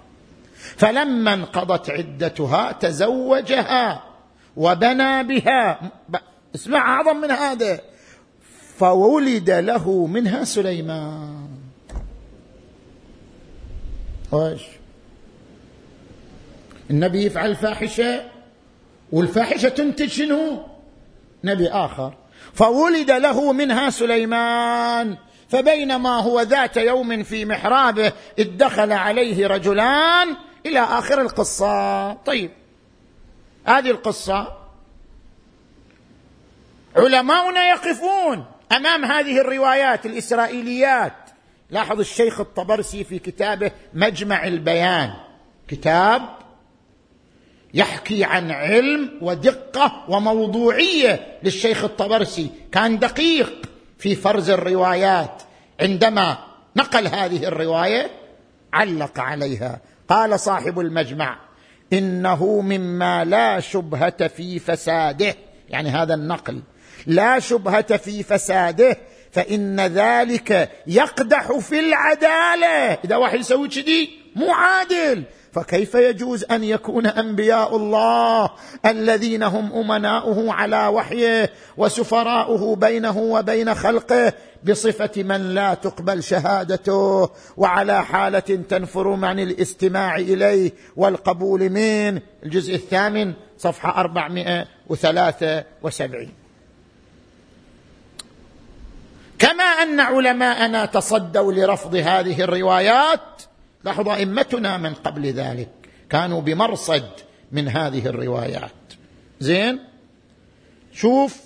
فلما 0.80 1.34
انقضت 1.34 1.90
عدتها 1.90 2.72
تزوجها 2.72 4.02
وبنى 4.56 5.22
بها. 5.22 5.90
اسمع 6.54 6.78
أعظم 6.78 7.16
من 7.16 7.30
هذا. 7.30 7.80
فولد 8.76 9.50
له 9.50 10.06
منها 10.06 10.44
سليمان. 10.44 11.48
إيش 14.34 14.62
النبي 16.90 17.24
يفعل 17.24 17.56
فاحشه 17.56 18.22
والفاحشة 19.12 19.68
تنتج 19.68 20.08
شنو؟ 20.08 20.62
نبي 21.44 21.68
آخر. 21.68 22.14
فولد 22.54 23.10
له 23.10 23.52
منها 23.52 23.90
سليمان. 23.90 25.16
فبينما 25.48 26.20
هو 26.20 26.40
ذات 26.40 26.76
يوم 26.76 27.22
في 27.22 27.44
محرابه 27.44 28.12
ادخل 28.38 28.92
عليه 28.92 29.46
رجلان 29.46 30.36
إلى 30.66 30.80
آخر 30.80 31.20
القصة. 31.20 32.12
طيب. 32.12 32.50
هذه 33.64 33.90
القصة. 33.90 34.56
علماؤنا 36.96 37.68
يقفون 37.68 38.44
أمام 38.72 39.04
هذه 39.04 39.40
الروايات 39.40 40.06
الإسرائيليات. 40.06 41.12
لاحظ 41.70 42.00
الشيخ 42.00 42.40
الطبرسي 42.40 43.04
في 43.04 43.18
كتابه 43.18 43.70
مجمع 43.94 44.46
البيان. 44.46 45.14
كتاب 45.68 46.22
يحكي 47.74 48.24
عن 48.24 48.50
علم 48.50 49.18
ودقة 49.22 50.04
وموضوعية 50.08 51.38
للشيخ 51.42 51.84
الطبرسي. 51.84 52.50
كان 52.72 52.98
دقيق 52.98 53.66
في 53.98 54.16
فرز 54.16 54.50
الروايات. 54.50 55.42
عندما 55.80 56.38
نقل 56.76 57.06
هذه 57.06 57.44
الرواية 57.44 58.10
علق 58.72 59.20
عليها. 59.20 59.80
قال 60.10 60.40
صاحب 60.40 60.80
المجمع 60.80 61.38
إنه 61.92 62.60
مما 62.60 63.24
لا 63.24 63.60
شبهة 63.60 64.28
في 64.28 64.58
فساده 64.58 65.34
يعني 65.68 65.88
هذا 65.88 66.14
النقل 66.14 66.62
لا 67.06 67.38
شبهة 67.38 67.96
في 67.96 68.22
فساده 68.22 68.96
فإن 69.32 69.80
ذلك 69.80 70.70
يقدح 70.86 71.52
في 71.58 71.80
العدالة. 71.80 72.98
إذا 73.04 73.16
واحد 73.16 73.38
يسوي 73.38 73.68
كذي 73.68 74.10
مو 74.36 74.52
عادل. 74.52 75.24
فكيف 75.52 75.94
يجوز 75.94 76.44
أن 76.44 76.64
يكون 76.64 77.06
أنبياء 77.06 77.76
الله 77.76 78.50
الذين 78.86 79.42
هم 79.42 79.72
أمناؤه 79.72 80.52
على 80.52 80.86
وحيه 80.86 81.50
وسفراؤه 81.76 82.76
بينه 82.76 83.18
وبين 83.18 83.74
خلقه 83.74 84.32
بصفة 84.64 85.22
من 85.22 85.54
لا 85.54 85.74
تقبل 85.74 86.22
شهادته 86.22 87.30
وعلى 87.56 88.04
حالة 88.04 88.64
تنفر 88.68 89.24
عن 89.24 89.38
الاستماع 89.38 90.16
إليه 90.16 90.72
والقبول 90.96 91.70
منه 91.70 92.22
الجزء 92.42 92.74
الثامن 92.74 93.32
صفحة 93.58 94.00
473 94.00 96.28
كما 99.38 99.64
أن 99.64 100.00
علماءنا 100.00 100.84
تصدوا 100.84 101.52
لرفض 101.52 101.94
هذه 101.94 102.42
الروايات 102.42 103.20
لاحظ 103.84 104.08
أئمتنا 104.08 104.76
من 104.76 104.94
قبل 104.94 105.26
ذلك 105.26 105.70
كانوا 106.10 106.40
بمرصد 106.40 107.08
من 107.52 107.68
هذه 107.68 108.06
الروايات. 108.06 108.70
زين؟ 109.40 109.78
شوف 110.92 111.40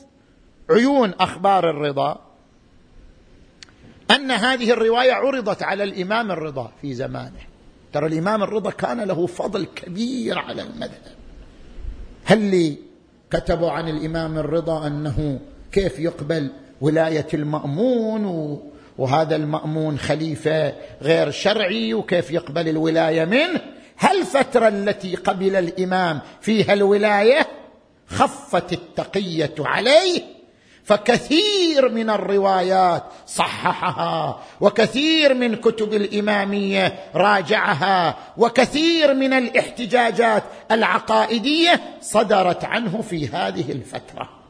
عيون 0.70 1.14
أخبار 1.20 1.70
الرضا. 1.70 2.20
أن 4.10 4.30
هذه 4.30 4.70
الرواية 4.70 5.12
عرضت 5.12 5.62
على 5.62 5.84
الإمام 5.84 6.30
الرضا 6.30 6.72
في 6.82 6.94
زمانه. 6.94 7.40
ترى 7.92 8.06
الإمام 8.06 8.42
الرضا 8.42 8.70
كان 8.70 9.00
له 9.00 9.26
فضل 9.26 9.64
كبير 9.64 10.38
على 10.38 10.62
المذهب. 10.62 11.14
هل 12.24 12.38
لي 12.38 12.76
كتبوا 13.30 13.70
عن 13.70 13.88
الإمام 13.88 14.38
الرضا 14.38 14.86
أنه 14.86 15.40
كيف 15.72 15.98
يقبل 15.98 16.50
ولاية 16.80 17.26
المأمون 17.34 18.26
وهذا 18.98 19.36
المأمون 19.36 19.98
خليفة 19.98 20.72
غير 21.02 21.30
شرعي 21.30 21.94
وكيف 21.94 22.30
يقبل 22.30 22.68
الولاية 22.68 23.24
منه؟ 23.24 23.60
هل 23.96 24.20
الفترة 24.20 24.68
التي 24.68 25.14
قبل 25.14 25.56
الإمام 25.56 26.20
فيها 26.40 26.72
الولاية 26.72 27.46
خفت 28.08 28.72
التقية 28.72 29.54
عليه؟ 29.58 30.22
فكثير 30.84 31.88
من 31.88 32.10
الروايات 32.10 33.04
صححها 33.26 34.40
وكثير 34.60 35.34
من 35.34 35.56
كتب 35.56 35.94
الإمامية 35.94 36.94
راجعها 37.14 38.16
وكثير 38.36 39.14
من 39.14 39.32
الاحتجاجات 39.32 40.42
العقائدية 40.70 41.80
صدرت 42.00 42.64
عنه 42.64 43.02
في 43.02 43.28
هذه 43.28 43.72
الفترة. 43.72 44.43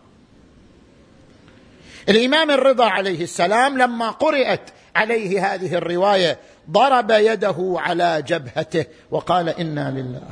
الإمام 2.09 2.51
الرضا 2.51 2.85
عليه 2.85 3.23
السلام 3.23 3.79
لما 3.79 4.11
قرأت 4.11 4.71
عليه 4.97 5.55
هذه 5.55 5.75
الرواية 5.75 6.39
ضرب 6.71 7.11
يده 7.11 7.57
على 7.59 8.25
جبهته 8.27 8.87
وقال 9.11 9.49
إنا 9.49 9.91
لله 9.91 10.29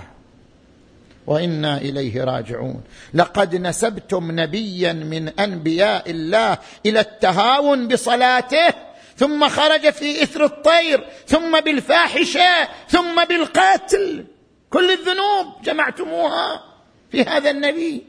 وإنا 1.27 1.77
إليه 1.77 2.25
راجعون. 2.25 2.83
لقد 3.15 3.57
نسبتم 3.57 4.41
نبيا 4.41 4.93
من 4.93 5.29
أنبياء 5.29 6.11
الله 6.11 6.59
إلى 6.87 7.01
التهاون 7.01 7.89
بصلاته 7.89 8.75
ثم 9.17 9.49
خرج 9.49 9.91
في 9.91 10.23
إثر 10.23 10.45
الطير 10.45 11.05
ثم 11.27 11.61
بالفاحشة 11.61 12.69
ثم 12.89 13.25
بالقتل. 13.25 14.25
كل 14.71 14.91
الذنوب 14.91 15.63
جمعتموها 15.65 16.63
في 17.11 17.23
هذا 17.23 17.51
النبي. 17.51 18.03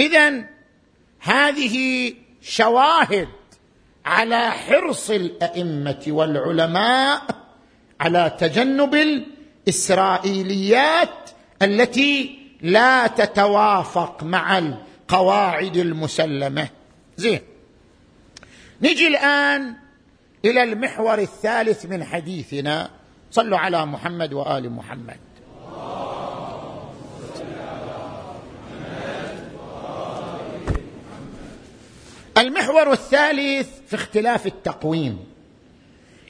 اذا 0.00 0.53
هذه 1.24 2.12
شواهد 2.42 3.28
على 4.04 4.50
حرص 4.50 5.10
الأئمة 5.10 6.04
والعلماء 6.06 7.22
على 8.00 8.36
تجنب 8.38 8.94
الإسرائيليات 9.66 11.30
التي 11.62 12.38
لا 12.62 13.06
تتوافق 13.06 14.22
مع 14.22 14.58
القواعد 14.58 15.76
المسلمة. 15.76 16.68
زين. 17.16 17.40
نجي 18.82 19.08
الآن 19.08 19.74
إلى 20.44 20.62
المحور 20.62 21.18
الثالث 21.18 21.86
من 21.86 22.04
حديثنا. 22.04 22.90
صلوا 23.30 23.58
على 23.58 23.86
محمد 23.86 24.32
وآل 24.32 24.70
محمد. 24.72 25.18
المحور 32.38 32.92
الثالث 32.92 33.68
في 33.86 33.94
اختلاف 33.94 34.46
التقويم. 34.46 35.18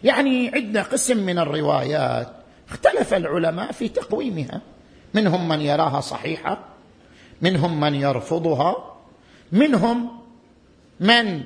يعني 0.04 0.48
عندنا 0.54 0.82
قسم 0.82 1.16
من 1.16 1.38
الروايات 1.38 2.32
اختلف 2.68 3.14
العلماء 3.14 3.72
في 3.72 3.88
تقويمها. 3.88 4.60
منهم 5.14 5.48
من 5.48 5.60
يراها 5.60 6.00
صحيحة 6.00 6.58
منهم 7.42 7.80
من 7.80 7.94
يرفضها 7.94 8.94
منهم 9.52 10.20
من 11.00 11.42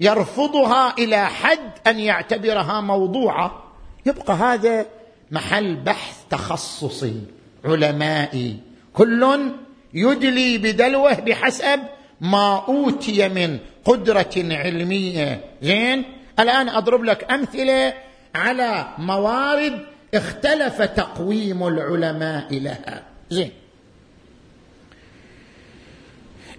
يرفضها 0.00 0.94
إلى 0.98 1.26
حد 1.26 1.70
أن 1.86 1.98
يعتبرها 1.98 2.80
موضوعة. 2.80 3.64
يبقى 4.06 4.34
هذا 4.34 4.86
محل 5.30 5.76
بحث 5.76 6.18
تخصصي 6.30 7.20
علمائي. 7.64 8.56
كل 8.92 9.52
يدلي 9.94 10.58
بدلوه 10.58 11.14
بحسب 11.14 11.80
ما 12.20 12.64
أوتي 12.68 13.28
من 13.28 13.58
قدرة 13.84 14.30
علمية. 14.36 15.44
زين؟ 15.62 16.04
الآن 16.38 16.68
أضرب 16.68 17.04
لك 17.04 17.32
أمثلة 17.32 17.94
على 18.34 18.88
موارد 18.98 19.86
اختلف 20.14 20.82
تقويم 20.82 21.66
العلماء 21.66 22.54
لها. 22.58 23.02
زين؟ 23.30 23.50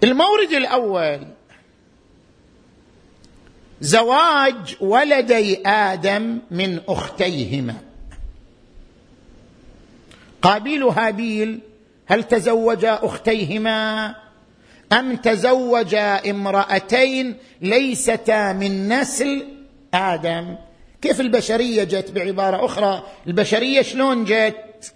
المورد 0.04 0.52
الأول. 0.52 1.26
زواج 3.80 4.76
ولدي 4.80 5.68
آدم 5.68 6.38
من 6.50 6.80
أختيهما. 6.88 7.74
قابيل 10.42 10.82
هابيل 10.82 11.60
هل 12.06 12.24
تزوجا 12.24 12.98
أختيهما؟ 13.02 14.14
أم 14.92 15.16
تزوجا 15.16 16.30
امرأتين 16.30 17.36
ليستا 17.60 18.52
من 18.52 18.88
نسل 18.88 19.46
آدم؟ 19.94 20.56
كيف 21.02 21.20
البشرية 21.20 21.84
جت؟ 21.84 22.10
بعبارة 22.10 22.64
أخرى 22.64 23.02
البشرية 23.26 23.82
شلون 23.82 24.24
جت؟ 24.24 24.94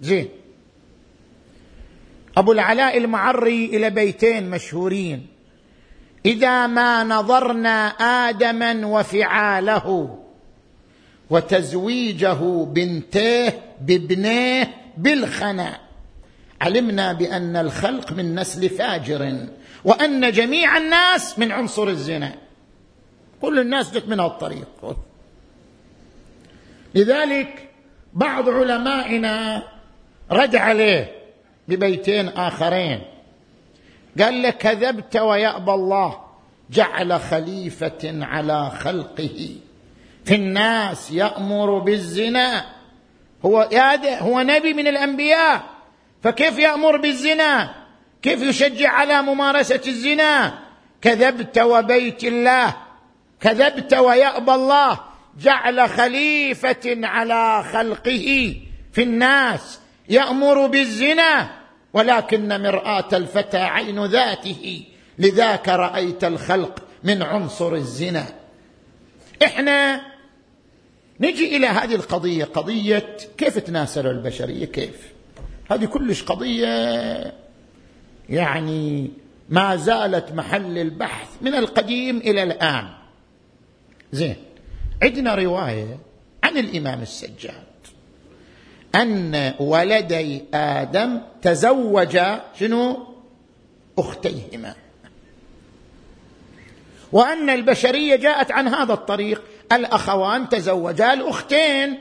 زين. 0.00 0.28
أبو 2.36 2.52
العلاء 2.52 2.98
المعري 2.98 3.64
إلى 3.64 3.90
بيتين 3.90 4.50
مشهورين. 4.50 5.26
إذا 6.26 6.66
ما 6.66 7.04
نظرنا 7.04 7.88
آدما 8.28 8.86
وفعاله 8.86 10.18
وتزويجه 11.30 12.64
بنتيه 12.64 13.60
بابنيه 13.80 14.74
بالخنا 14.96 15.89
علمنا 16.60 17.12
بأن 17.12 17.56
الخلق 17.56 18.12
من 18.12 18.34
نسل 18.34 18.68
فاجر 18.68 19.46
وأن 19.84 20.32
جميع 20.32 20.76
الناس 20.76 21.38
من 21.38 21.52
عنصر 21.52 21.88
الزنا. 21.88 22.34
كل 23.42 23.58
الناس 23.58 23.92
جت 23.92 24.08
من 24.08 24.20
الطريق 24.20 24.96
لذلك 26.94 27.68
بعض 28.12 28.48
علمائنا 28.48 29.62
رد 30.30 30.56
عليه 30.56 31.12
ببيتين 31.68 32.28
آخرين. 32.28 33.02
قال 34.20 34.42
له 34.42 34.50
كذبت 34.50 35.16
ويأبى 35.16 35.72
الله 35.72 36.20
جعل 36.70 37.20
خليفة 37.20 38.24
على 38.24 38.70
خلقه. 38.70 39.56
في 40.24 40.34
الناس 40.34 41.10
يأمر 41.10 41.78
بالزنا. 41.78 42.64
هو 43.44 43.68
هو 44.20 44.40
نبي 44.40 44.74
من 44.74 44.86
الأنبياء. 44.86 45.79
فكيف 46.22 46.58
يأمر 46.58 46.96
بالزنا؟ 46.96 47.74
كيف 48.22 48.42
يشجع 48.42 48.90
على 48.90 49.22
ممارسة 49.22 49.80
الزنا؟ 49.86 50.58
كذبت 51.02 51.58
وبيت 51.58 52.24
الله 52.24 52.76
كذبت 53.40 53.94
ويأبى 53.94 54.52
الله 54.52 55.00
جعل 55.40 55.88
خليفة 55.88 57.06
على 57.06 57.64
خلقه 57.72 58.56
في 58.92 59.02
الناس 59.02 59.80
يأمر 60.08 60.66
بالزنا 60.66 61.50
ولكن 61.92 62.62
مرآة 62.62 63.08
الفتى 63.12 63.56
عين 63.58 64.04
ذاته 64.04 64.84
لذاك 65.18 65.68
رأيت 65.68 66.24
الخلق 66.24 66.82
من 67.04 67.22
عنصر 67.22 67.74
الزنا. 67.74 68.26
إحنا 69.44 70.00
نجي 71.20 71.56
إلى 71.56 71.66
هذه 71.66 71.94
القضية 71.94 72.44
قضية 72.44 73.16
كيف 73.38 73.58
تناسل 73.58 74.06
البشرية؟ 74.06 74.64
كيف؟ 74.64 75.19
هذه 75.72 75.84
كلش 75.84 76.22
قضية 76.22 77.32
يعني 78.28 79.10
ما 79.48 79.76
زالت 79.76 80.32
محل 80.32 80.78
البحث 80.78 81.28
من 81.40 81.54
القديم 81.54 82.16
إلى 82.16 82.42
الآن. 82.42 82.88
زين 84.12 84.36
عندنا 85.02 85.34
رواية 85.34 85.98
عن 86.44 86.58
الإمام 86.58 87.02
السجاد 87.02 87.70
أن 88.94 89.54
ولدي 89.60 90.44
آدم 90.54 91.20
تزوجا 91.42 92.40
شنو؟ 92.58 93.06
أختيهما. 93.98 94.74
وأن 97.12 97.50
البشرية 97.50 98.16
جاءت 98.16 98.52
عن 98.52 98.68
هذا 98.68 98.92
الطريق 98.92 99.42
الأخوان 99.72 100.48
تزوجا 100.48 101.12
الأختين 101.12 101.98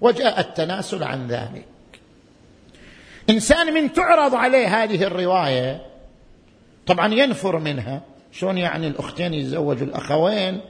وجاء 0.00 0.40
التناسل 0.40 1.02
عن 1.02 1.28
ذلك. 1.28 1.71
إنسان 3.30 3.74
من 3.74 3.92
تعرض 3.92 4.34
عليه 4.34 4.82
هذه 4.82 5.02
الرواية 5.02 5.86
طبعا 6.86 7.14
ينفر 7.14 7.58
منها. 7.58 8.02
شلون 8.32 8.58
يعني 8.58 8.86
الأختين 8.86 9.34
يتزوجوا 9.34 9.86
الأخوين؟ 9.86 10.60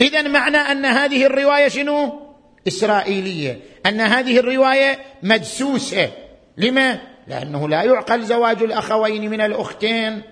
اذا 0.00 0.22
معنى 0.22 0.56
أن 0.56 0.84
هذه 0.84 1.26
الرواية 1.26 1.68
شنو؟ 1.68 2.20
إسرائيلية. 2.68 3.60
أن 3.86 4.00
هذه 4.00 4.38
الرواية 4.38 4.98
مدسوسه 5.22 6.10
لما؟ 6.56 7.00
لأنه 7.28 7.68
لا 7.68 7.82
يعقل 7.82 8.22
زواج 8.22 8.62
الأخوين 8.62 9.30
من 9.30 9.40
الأختين. 9.40 10.22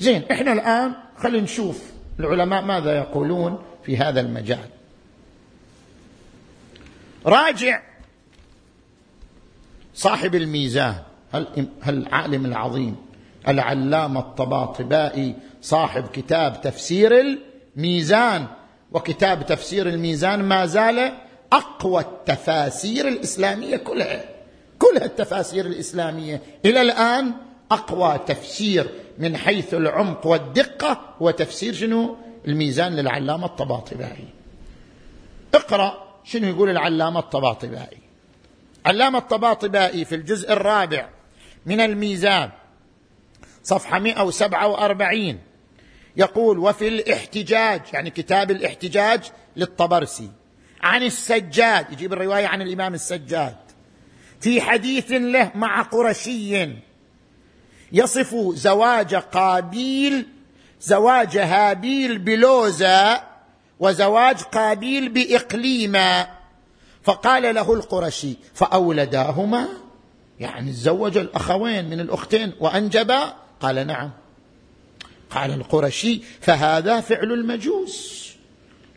زين 0.00 0.22
إحنا 0.30 0.52
الآن 0.52 0.94
خلينا 1.16 1.44
نشوف 1.44 1.82
العلماء 2.20 2.62
ماذا 2.62 2.96
يقولون 2.96 3.62
في 3.84 3.96
هذا 3.96 4.20
المجال. 4.20 4.68
راجع 7.26 7.82
صاحب 9.98 10.34
الميزان 10.34 10.94
العالم 11.88 12.46
العظيم 12.46 12.96
العلامة 13.48 14.20
الطباطبائي 14.20 15.34
صاحب 15.62 16.06
كتاب 16.12 16.60
تفسير 16.60 17.12
الميزان. 17.76 18.46
وكتاب 18.92 19.46
تفسير 19.46 19.88
الميزان 19.88 20.42
ما 20.42 20.66
زال 20.66 21.12
أقوى 21.52 22.00
التفاسير 22.00 23.08
الإسلامية 23.08 23.76
كلها. 23.76 24.24
كلها 24.78 25.04
التفاسير 25.04 25.66
الإسلامية. 25.66 26.42
إلى 26.64 26.82
الآن 26.82 27.32
أقوى 27.70 28.18
تفسير 28.26 28.90
من 29.18 29.36
حيث 29.36 29.74
العمق 29.74 30.26
والدقة 30.26 31.00
هو 31.22 31.30
تفسير 31.30 31.74
شنو؟ 31.74 32.16
الميزان 32.48 32.92
للعلامة 32.96 33.46
الطباطبائي. 33.46 34.28
اقرأ 35.54 36.20
شنو 36.24 36.48
يقول 36.48 36.70
العلامة 36.70 37.20
الطباطبائي. 37.20 38.07
علامة 38.86 39.18
الطباطبائي 39.18 40.04
في 40.04 40.14
الجزء 40.14 40.52
الرابع 40.52 41.08
من 41.66 41.80
الميزان 41.80 42.50
صفحة 43.62 43.98
147 43.98 45.38
يقول 46.16 46.58
وفي 46.58 46.88
الاحتجاج 46.88 47.80
يعني 47.92 48.10
كتاب 48.10 48.50
الاحتجاج 48.50 49.20
للطبرسي 49.56 50.30
عن 50.80 51.02
السجاد 51.02 51.92
يجيب 51.92 52.12
الرواية 52.12 52.46
عن 52.46 52.62
الإمام 52.62 52.94
السجاد 52.94 53.56
في 54.40 54.60
حديث 54.60 55.10
له 55.10 55.52
مع 55.54 55.82
قرشي 55.82 56.68
يصف 57.92 58.34
زواج 58.54 59.14
قابيل 59.14 60.26
زواج 60.80 61.38
هابيل 61.38 62.18
بلوزة 62.18 63.22
وزواج 63.80 64.42
قابيل 64.42 65.08
بإقليما 65.08 66.37
فقال 67.08 67.54
له 67.54 67.74
القرشي 67.74 68.36
فأولداهما؟ 68.54 69.68
يعني 70.40 70.72
تزوج 70.72 71.18
الأخوين 71.18 71.90
من 71.90 72.00
الأختين 72.00 72.52
وأنجبا؟ 72.60 73.34
قال 73.60 73.86
نعم. 73.86 74.10
قال 75.30 75.50
القرشي 75.50 76.22
فهذا 76.40 77.00
فعل 77.00 77.32
المجوس. 77.32 78.28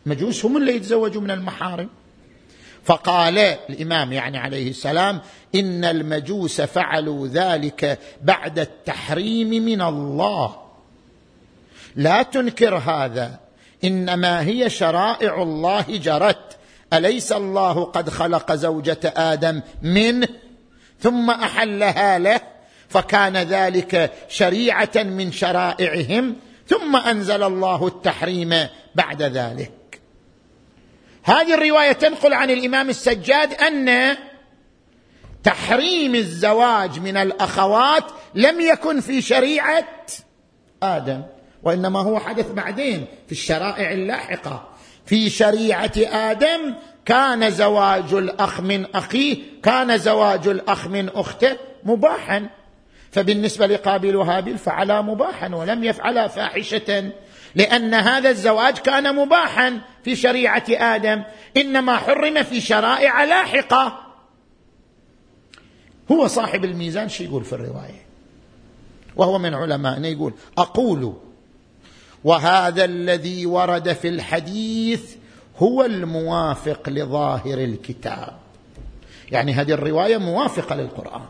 المجوس 0.06 0.46
هم 0.46 0.58
اللي 0.58 0.76
يتزوجوا 0.76 1.22
من 1.22 1.32
المحارم. 1.32 1.90
فقال 2.84 3.38
الإمام 3.38 4.14
يعني 4.14 4.38
عليه 4.38 4.70
السلام 4.70 5.22
إن 5.56 5.86
المجوس 5.86 6.62
فعلوا 6.62 7.28
ذلك 7.28 8.00
بعد 8.22 8.60
التحريم 8.60 9.50
من 9.50 9.82
الله. 9.82 10.56
لا 11.96 12.24
تنكر 12.24 12.76
هذا 12.76 13.40
إنما 13.84 14.42
هي 14.42 14.70
شرائع 14.70 15.44
الله 15.44 15.86
جرت. 15.90 16.58
أليس 16.94 17.32
الله 17.32 17.84
قد 17.84 18.10
خلق 18.10 18.52
زوجة 18.52 19.00
آدم 19.06 19.62
منه 19.82 20.28
ثم 21.00 21.30
أحلها 21.30 22.20
له 22.20 22.42
فكان 22.90 23.38
ذلك 23.38 24.12
شريعة 24.30 24.92
من 24.96 25.32
شرائعهم 25.32 26.36
ثم 26.68 26.96
أنزل 26.96 27.44
الله 27.44 27.88
التحريم 27.88 28.68
بعد 28.96 29.24
ذلك. 29.24 30.02
هذه 31.24 31.54
الرواية 31.54 31.92
تنقل 31.92 32.34
عن 32.34 32.50
الإمام 32.50 32.90
السجاد 32.90 33.54
أن 33.54 34.18
تحريم 35.44 36.16
الزواج 36.16 37.00
من 37.00 37.18
الأخوات 37.18 38.04
لم 38.36 38.62
يكن 38.62 39.00
في 39.00 39.22
شريعة 39.22 39.88
آدم 40.84 41.22
وإنما 41.64 42.00
هو 42.00 42.20
حدث 42.20 42.52
بعدين 42.52 43.06
في 43.26 43.32
الشرائع 43.32 43.92
اللاحقة. 43.92 44.71
في 45.12 45.30
شريعة 45.30 45.92
آدم 45.98 46.76
كان 47.06 47.52
زواج 47.52 48.14
الأخ 48.14 48.62
من 48.62 48.96
أخيه 48.96 49.38
كان 49.64 49.98
زواج 49.98 50.48
الأخ 50.48 50.88
من 50.88 51.10
أخته 51.10 51.58
مباحا. 51.84 52.50
فبالنسبة 53.12 53.68
لقابل 53.68 54.16
وهابيل 54.16 54.58
فعلا 54.58 55.02
مباحا 55.02 55.56
ولم 55.56 55.84
يفعلا 55.84 56.28
فاحشة 56.28 57.12
لأن 57.56 57.94
هذا 57.94 58.30
الزواج 58.30 58.78
كان 58.78 59.16
مباحا 59.16 59.82
في 60.04 60.16
شريعة 60.16 60.64
آدم. 60.70 61.24
إنما 61.58 61.98
حرم 61.98 62.44
في 62.44 62.62
شرائع 62.62 63.24
لاحقة. 63.24 64.00
هو 66.12 66.28
صاحب 66.28 66.66
الميزان 66.66 67.10
شو 67.10 67.24
يقول 67.24 67.44
في 67.44 67.54
الرواية؟ 67.54 68.06
وهو 69.16 69.38
من 69.38 69.54
علمائنا 69.54 70.08
يقول 70.08 70.34
أقول 70.58 71.14
وهذا 72.24 72.86
الذي 72.86 73.46
ورد 73.46 73.94
في 73.94 74.08
الحديث 74.08 75.16
هو 75.58 75.86
الموافق 75.86 76.90
لظاهر 76.90 77.58
الكتاب. 77.58 78.34
يعني 79.32 79.54
هذه 79.54 79.72
الرواية 79.72 80.18
موافقة 80.18 80.76
للقرآن. 80.76 81.26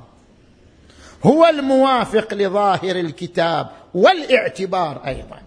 هو 1.23 1.45
الموافق 1.45 2.33
لظاهر 2.33 2.95
الكتاب 2.95 3.67
والاعتبار 3.93 5.01
أيضا. 5.07 5.41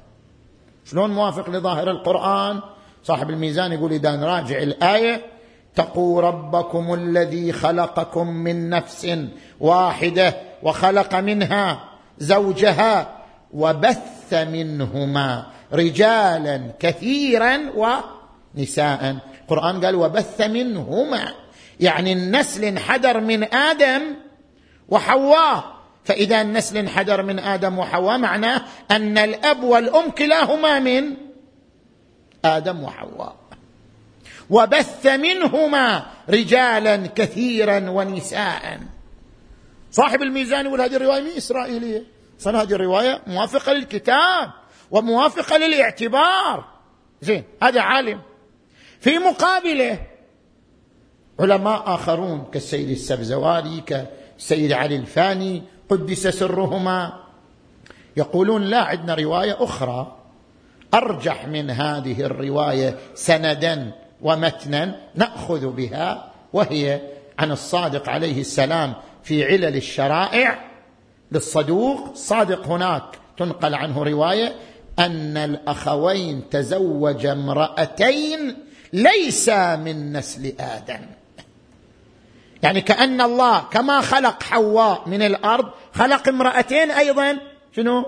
شلون 0.84 1.10
موافق 1.10 1.50
لظاهر 1.50 1.90
القرآن؟ 1.90 2.60
صاحب 3.04 3.30
الميزان 3.30 3.72
يقول 3.72 3.92
إذا 3.92 4.16
نراجع 4.16 4.58
الآية 4.58 5.26
اتقوا 5.74 6.22
ربكم 6.22 6.94
الذي 6.94 7.52
خلقكم 7.52 8.26
من 8.28 8.70
نفس 8.70 9.18
واحدة 9.60 10.34
وخلق 10.62 11.14
منها 11.14 11.84
زوجها 12.18 13.18
وبث 13.54 14.13
منهما 14.32 15.46
رجالا 15.72 16.60
كثيرا 16.80 17.58
ونساء. 17.74 19.16
القرآن 19.42 19.84
قال 19.84 19.94
وبث 19.94 20.40
منهما. 20.40 21.32
يعني 21.80 22.12
النسل 22.12 22.64
انحدر 22.64 23.20
من 23.20 23.54
آدم 23.54 24.02
وحواء. 24.88 25.74
فإذا 26.04 26.40
النسل 26.40 26.76
انحدر 26.76 27.22
من 27.22 27.38
آدم 27.38 27.78
وحواء 27.78 28.18
معناه 28.18 28.62
أن 28.90 29.18
الأب 29.18 29.62
والأم 29.62 30.10
كلاهما 30.10 30.78
من 30.78 31.04
آدم 32.44 32.84
وحواء. 32.84 33.36
وبث 34.50 35.06
منهما 35.06 36.06
رجالا 36.30 36.96
كثيرا 36.96 37.90
ونساء. 37.90 38.80
صاحب 39.90 40.22
الميزان 40.22 40.66
يقول 40.66 40.80
هذه 40.80 40.96
الرواية 40.96 41.22
مي 41.22 41.38
إسرائيلية. 41.38 42.13
صار 42.44 42.62
هذه 42.62 42.72
الرواية 42.72 43.20
موافقة 43.26 43.72
للكتاب 43.72 44.50
وموافقة 44.90 45.56
للاعتبار. 45.56 46.64
زين 47.22 47.44
هذا 47.62 47.80
عالم. 47.80 48.20
في 49.00 49.18
مقابله 49.18 49.98
علماء 51.40 51.94
آخرون 51.94 52.44
كالسيد 52.52 52.90
السبزواري 52.90 53.80
كالسيد 53.80 54.72
علي 54.72 54.96
الفاني 54.96 55.62
قدس 55.88 56.26
سرهما. 56.26 57.24
يقولون 58.16 58.62
لا 58.62 58.80
عندنا 58.80 59.14
رواية 59.14 59.64
أخرى 59.64 60.16
أرجح 60.94 61.46
من 61.46 61.70
هذه 61.70 62.20
الرواية 62.20 62.98
سندا 63.14 63.92
ومتنا 64.22 65.00
نأخذ 65.14 65.66
بها 65.66 66.32
وهي 66.52 67.00
عن 67.38 67.52
الصادق 67.52 68.08
عليه 68.08 68.40
السلام 68.40 68.94
في 69.22 69.44
علل 69.44 69.76
الشرائع. 69.76 70.73
للصدوق. 71.34 72.08
الصادق 72.12 72.66
هناك 72.66 73.02
تنقل 73.38 73.74
عنه 73.74 74.02
رواية 74.02 74.54
أن 74.98 75.36
الأخوين 75.36 76.50
تزوج 76.50 77.26
امرأتين 77.26 78.56
ليس 78.92 79.48
من 79.48 80.12
نسل 80.12 80.52
آدم. 80.60 81.00
يعني 82.62 82.80
كأن 82.80 83.20
الله 83.20 83.60
كما 83.60 84.00
خلق 84.00 84.42
حواء 84.42 85.02
من 85.06 85.22
الأرض 85.22 85.70
خلق 85.94 86.28
امرأتين 86.28 86.90
أيضا 86.90 87.38
شنو؟ 87.76 88.04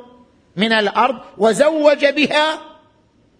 من 0.56 0.72
الأرض 0.72 1.16
وزوج 1.38 2.06
بها 2.06 2.58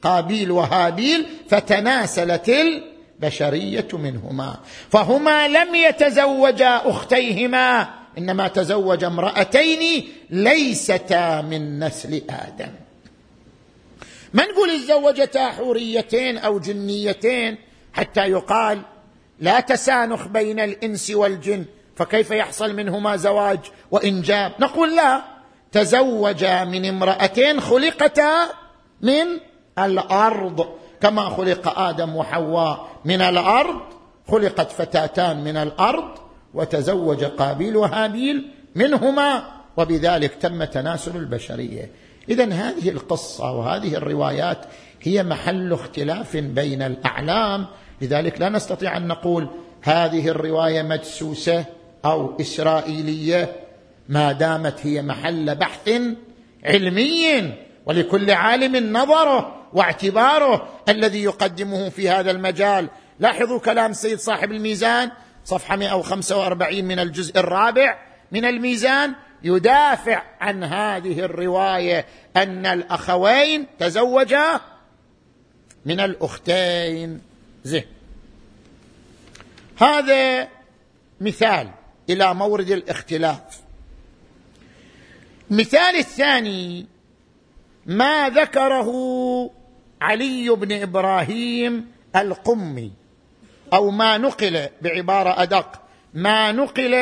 قابيل 0.03 0.51
وهابيل 0.51 1.27
فتناسلت 1.49 2.49
البشرية 2.49 3.89
منهما. 3.93 4.57
فهما 4.91 5.49
لم 5.49 5.75
يتزوجا 5.75 6.81
أختيهما. 6.85 7.89
إنما 8.19 8.49
تزوج 8.49 9.05
امرأتين 9.05 10.09
ليستا 10.31 11.41
من 11.41 11.79
نسل 11.85 12.23
آدم. 12.31 12.73
ما 14.35 14.47
نقول 14.47 14.81
تزوجتا 14.81 15.51
حوريتين 15.51 16.39
أو 16.39 16.59
جنيتين 16.59 17.59
حتى 17.93 18.21
يقال 18.21 18.83
لا 19.41 19.61
تسانخ 19.61 20.27
بين 20.27 20.61
الإنس 20.61 21.11
والجن 21.11 21.65
فكيف 21.97 22.31
يحصل 22.31 22.75
منهما 22.75 23.17
زواج 23.17 23.59
وانجاب 23.91 24.53
نقول 24.61 24.97
لا 24.97 25.23
تزوجا 25.73 26.65
من 26.65 26.85
امرأتين 26.85 27.61
خلقتا 27.61 28.49
من 29.03 29.27
الأرض 29.79 30.69
كما 31.03 31.29
خلق 31.31 31.79
آدم 31.79 32.17
وحواء 32.17 32.89
من 33.05 33.21
الأرض 33.21 33.81
خلقت 34.31 34.73
فتاتان 34.73 35.45
من 35.45 35.57
الأرض 35.57 36.26
وتزوج 36.57 37.25
قابيل 37.25 37.77
وهابيل 37.77 38.51
منهما 38.75 39.43
وبذلك 39.77 40.35
تم 40.35 40.65
تناسل 40.65 41.17
البشرية. 41.17 41.91
اذا 42.29 42.45
هذه 42.45 42.89
القصة 42.89 43.53
وهذه 43.53 43.95
الروايات 43.95 44.59
هي 45.03 45.23
محل 45.23 45.73
اختلاف 45.73 46.37
بين 46.37 46.83
الأعلام. 46.83 47.67
لذلك 48.01 48.41
لا 48.41 48.49
نستطيع 48.49 48.97
أن 48.97 49.07
نقول 49.09 49.49
هذه 49.83 50.29
الرواية 50.29 50.83
مدسوسه 50.83 51.65
أو 52.05 52.41
إسرائيلية 52.41 53.53
ما 54.09 54.33
دامت 54.33 54.87
هي 54.87 55.03
محل 55.03 55.55
بحث 55.55 55.91
علمي 56.65 57.53
ولكل 57.87 58.31
عالم 58.31 58.97
نظره 58.97 59.57
واعتباره 59.73 60.69
الذي 60.89 61.23
يقدمه 61.23 61.89
في 61.89 62.09
هذا 62.09 62.31
المجال. 62.31 62.89
لاحظوا 63.21 63.59
كلام 63.59 63.91
السيد 63.91 64.19
صاحب 64.19 64.53
الميزان 64.53 65.11
صفحة 65.47 65.77
145 65.77 66.85
من 66.85 66.99
الجزء 66.99 67.39
الرابع 67.39 67.99
من 68.33 68.45
الميزان 68.45 69.15
يدافع 69.43 70.23
عن 70.41 70.65
هذه 70.65 71.21
الرواية 71.21 72.07
أن 72.37 72.67
الأخوين 72.67 73.67
تزوجا 73.79 74.61
من 75.87 76.01
الأختين. 76.01 77.21
زين. 77.65 77.85
هذا 79.77 80.49
مثال 81.21 81.71
إلى 82.11 82.35
مورد 82.35 82.71
الاختلاف. 82.71 83.61
المثال 85.51 85.97
الثاني 85.97 86.87
ما 87.87 88.29
ذكره 88.29 88.91
علي 90.01 90.51
بن 90.51 90.83
إبراهيم 90.83 91.87
القمي. 92.17 93.06
أو 93.73 93.91
ما 93.91 94.19
نقل 94.19 94.69
بعبارة 94.83 95.43
أدق 95.43 95.81
ما 96.15 96.53
نقل 96.53 96.95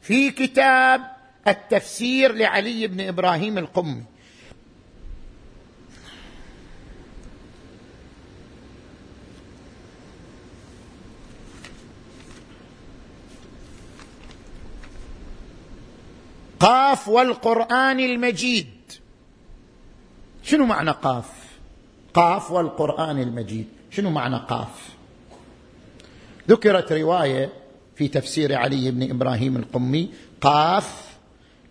في 0.00 0.30
كتاب 0.30 1.00
التفسير 1.48 2.32
لعلي 2.32 2.86
بن 2.86 3.00
إبراهيم 3.00 3.58
القمي. 3.58 4.02
قاف 16.60 17.08
والقرآن 17.08 18.00
المجيد. 18.00 18.70
شنو 20.42 20.66
معنى 20.66 20.90
قاف؟ 20.90 21.30
قاف 22.14 22.50
والقرآن 22.50 23.18
المجيد. 23.18 23.68
شنو 23.90 24.10
معنى 24.10 24.36
قاف؟ 24.36 24.99
ذكرت 26.50 26.92
رواية 26.92 27.52
في 27.96 28.08
تفسير 28.08 28.54
علي 28.54 28.90
بن 28.90 29.10
إبراهيم 29.10 29.56
القمي 29.56 30.08
قاف 30.40 31.04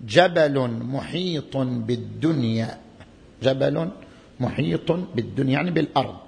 جبل 0.01 0.59
محيط 0.83 1.57
بالدنيا. 1.57 2.77
جبل 3.43 3.89
محيط 4.39 4.91
بالدنيا 4.91 5.53
يعني 5.53 5.71
بالأرض. 5.71 6.19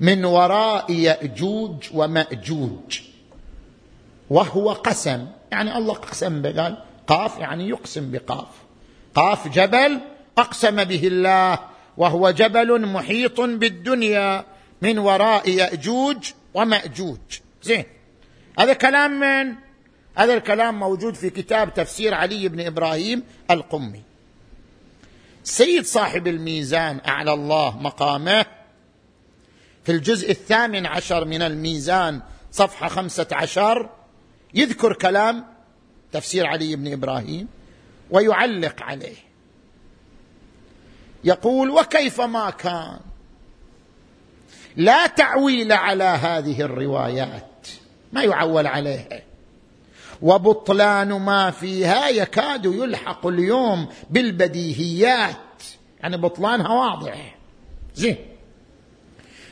من 0.00 0.24
وراء 0.24 0.92
يأجوج 0.92 1.76
ومأجوج. 1.94 3.00
وهو 4.30 4.72
قسم 4.72 5.26
يعني 5.52 5.78
الله 5.78 5.92
اقسم 5.92 6.42
قال 6.42 6.76
قاف 7.06 7.38
يعني 7.38 7.68
يقسم 7.68 8.10
بقاف. 8.10 8.48
قاف 9.14 9.48
جبل 9.48 10.00
أقسم 10.38 10.84
به 10.84 11.06
الله 11.06 11.58
وهو 11.96 12.30
جبل 12.30 12.86
محيط 12.86 13.40
بالدنيا. 13.40 14.44
من 14.82 14.98
وراء 14.98 15.48
يأجوج 15.48 16.32
ومأجوج. 16.54 17.45
زين. 17.66 17.84
هذا 18.58 18.72
كلام 18.72 19.20
من؟ 19.20 19.54
هذا 20.14 20.34
الكلام 20.34 20.78
موجود 20.78 21.14
في 21.14 21.30
كتاب 21.30 21.74
تفسير 21.74 22.14
علي 22.14 22.48
بن 22.48 22.66
إبراهيم 22.66 23.22
القمي. 23.50 24.02
سيد 25.44 25.84
صاحب 25.84 26.26
الميزان 26.26 27.00
أعلى 27.08 27.32
الله 27.32 27.78
مقامه. 27.78 28.46
في 29.84 29.92
الجزء 29.92 30.30
الثامن 30.30 30.86
عشر 30.86 31.24
من 31.24 31.42
الميزان 31.42 32.22
صفحة 32.52 32.88
خمسة 32.88 33.26
عشر 33.32 33.90
يذكر 34.54 34.92
كلام 34.92 35.44
تفسير 36.12 36.46
علي 36.46 36.76
بن 36.76 36.92
إبراهيم 36.92 37.48
ويعلق 38.10 38.82
عليه. 38.82 39.16
يقول 41.24 41.70
وكيف 41.70 42.20
ما 42.20 42.50
كان؟ 42.50 43.00
لا 44.76 45.06
تعويل 45.06 45.72
على 45.72 46.04
هذه 46.04 46.62
الروايات. 46.62 47.55
ما 48.12 48.22
يعول 48.22 48.66
عليها. 48.66 49.22
وبطلان 50.22 51.08
ما 51.08 51.50
فيها 51.50 52.08
يكاد 52.08 52.64
يلحق 52.64 53.26
اليوم 53.26 53.88
بالبديهيات. 54.10 55.36
يعني 56.00 56.16
بطلانها 56.16 56.68
واضح 56.68 57.38
زين. 57.94 58.16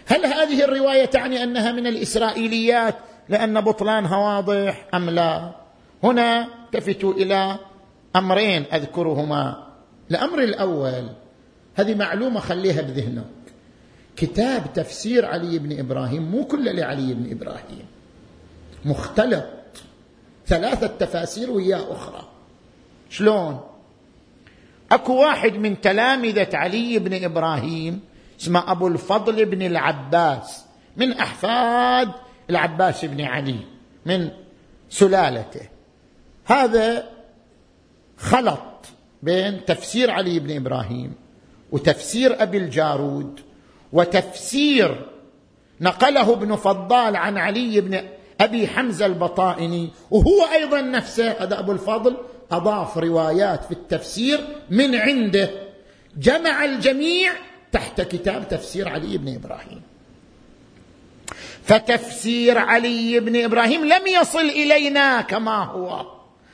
هل 0.06 0.26
هذه 0.26 0.64
الرواية 0.64 1.04
تعني 1.04 1.42
أنها 1.42 1.72
من 1.72 1.86
الإسرائيليات 1.86 2.96
لأن 3.28 3.60
بطلانها 3.60 4.16
واضح 4.16 4.86
أم 4.94 5.10
لا؟ 5.10 5.54
هنا 6.02 6.48
التفتوا 6.64 7.12
إلى 7.12 7.58
أمرين 8.16 8.64
أذكرهما. 8.72 9.66
الأمر 10.10 10.42
الأول 10.42 11.08
هذه 11.74 11.94
معلومة 11.94 12.40
خليها 12.40 12.82
بذهنك. 12.82 13.24
كتاب 14.16 14.72
تفسير 14.72 15.26
علي 15.26 15.58
بن 15.58 15.78
إبراهيم 15.78 16.22
مو 16.22 16.44
كله 16.44 16.72
لعلي 16.72 17.14
بن 17.14 17.30
إبراهيم. 17.30 17.86
مختلط. 18.84 19.44
ثلاثة 20.46 20.86
تفاسير 20.86 21.50
وياه 21.50 21.92
أخرى. 21.92 22.28
شلون؟ 23.10 23.60
أكو 24.92 25.16
واحد 25.16 25.52
من 25.54 25.80
تلامذة 25.80 26.48
علي 26.54 26.98
بن 26.98 27.24
إبراهيم 27.24 28.00
اسمه 28.40 28.72
أبو 28.72 28.88
الفضل 28.88 29.44
بن 29.44 29.62
العباس 29.62 30.64
من 30.96 31.12
أحفاد 31.12 32.10
العباس 32.50 33.04
بن 33.04 33.20
علي 33.20 33.58
من 34.06 34.30
سلالته. 34.90 35.68
هذا 36.44 37.08
خلط 38.18 38.60
بين 39.22 39.64
تفسير 39.64 40.10
علي 40.10 40.38
بن 40.38 40.56
إبراهيم 40.56 41.14
وتفسير 41.72 42.42
أبي 42.42 42.58
الجارود 42.58 43.40
وتفسير 43.92 45.06
نقله 45.80 46.32
ابن 46.32 46.56
فضال 46.56 47.16
عن 47.16 47.38
علي 47.38 47.80
بن 47.80 48.04
أبي 48.44 48.68
حمزة 48.68 49.06
البطائني 49.06 49.90
وهو 50.10 50.42
أيضا 50.52 50.80
نفسه 50.80 51.30
هذا 51.30 51.58
أبو 51.58 51.72
الفضل 51.72 52.16
أضاف 52.50 52.98
روايات 52.98 53.64
في 53.64 53.72
التفسير 53.72 54.40
من 54.70 54.94
عنده. 54.94 55.50
جمع 56.16 56.64
الجميع 56.64 57.32
تحت 57.72 58.00
كتاب 58.00 58.48
تفسير 58.48 58.88
علي 58.88 59.18
بن 59.18 59.34
إبراهيم. 59.34 59.82
فتفسير 61.64 62.58
علي 62.58 63.20
بن 63.20 63.44
إبراهيم 63.44 63.84
لم 63.84 64.06
يصل 64.06 64.40
إلينا 64.40 65.20
كما 65.20 65.64
هو. 65.64 66.06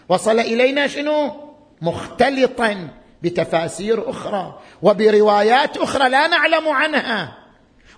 وصل 0.09 0.39
إلينا 0.39 0.87
شنو؟ 0.87 1.51
مختلطا 1.83 2.89
بتفاسير 3.23 4.11
أخرى 4.11 4.61
وبروايات 4.83 5.77
أخرى 5.77 6.09
لا 6.09 6.27
نعلم 6.27 6.69
عنها 6.69 7.39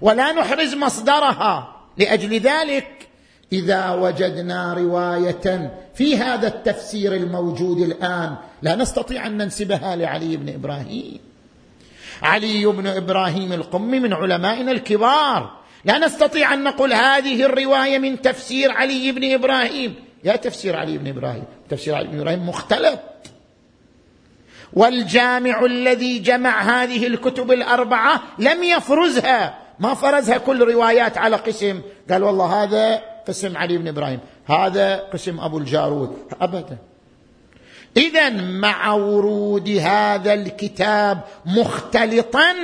ولا 0.01 0.33
نحرز 0.33 0.75
مصدرها. 0.75 1.77
لأجل 1.99 2.41
ذلك 2.41 3.09
إذا 3.53 3.91
وجدنا 3.91 4.75
رواية 4.75 5.71
في 5.95 6.17
هذا 6.17 6.49
التفسير 6.49 7.15
الموجود 7.15 7.79
الآن 7.79 8.37
لا 8.63 8.77
نستطيع 8.77 9.27
أن 9.27 9.37
ننسبها 9.37 9.97
لعلي 9.97 10.37
بن 10.37 10.55
إبراهيم. 10.55 11.19
علي 12.23 12.67
بن 12.67 12.87
إبراهيم 12.87 13.53
القمي 13.53 14.01
من 14.01 14.13
علمائنا 14.13 14.73
الكبار. 14.73 15.51
لا 15.85 15.99
نستطيع 15.99 16.55
أن 16.55 16.63
نقول 16.65 16.93
هذه 16.93 17.45
الرواية 17.45 17.99
من 17.99 18.23
تفسير 18.23 18.71
علي 18.71 19.13
بن 19.13 19.33
إبراهيم. 19.33 19.95
يا 20.25 20.37
تفسير 20.37 20.77
علي 20.77 20.99
بن 20.99 21.09
إبراهيم. 21.09 21.45
تفسير 21.71 21.95
علي 21.95 22.09
بن 22.09 22.21
إبراهيم 22.21 22.49
مختلف. 22.49 22.99
والجامع 24.73 25.65
الذي 25.65 26.19
جمع 26.19 26.63
هذه 26.63 27.07
الكتب 27.07 27.51
الأربعة 27.51 28.23
لم 28.39 28.63
يفرزها. 28.63 29.59
ما 29.79 29.95
فرزها 29.95 30.39
كل 30.39 30.73
روايات 30.73 31.19
على 31.19 31.37
قسم. 31.37 31.81
قال 32.11 32.23
والله 32.23 32.63
هذا 32.63 33.12
قسم 33.29 33.57
علي 33.57 33.79
بن 33.79 33.89
إبراهيم. 33.89 34.21
هذا 34.47 34.97
قسم 34.97 35.41
أبو 35.41 35.59
الجارود. 35.59 36.17
ابدا. 36.41 36.79
اذا 37.97 38.31
مع 38.31 38.93
ورود 38.93 39.69
هذا 39.69 40.35
الكتاب 40.35 41.21
مختلطا 41.47 42.55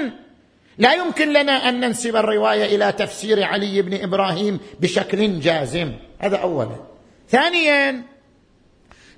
لا 0.78 0.94
يمكن 0.94 1.32
لنا 1.32 1.68
أن 1.68 1.80
ننسب 1.80 2.16
الرواية 2.16 2.76
إلى 2.76 2.92
تفسير 2.92 3.44
علي 3.44 3.82
بن 3.82 4.02
إبراهيم 4.02 4.60
بشكل 4.80 5.40
جازم. 5.40 5.92
هذا 6.18 6.36
اولا. 6.36 6.76
ثانيا 7.28 8.02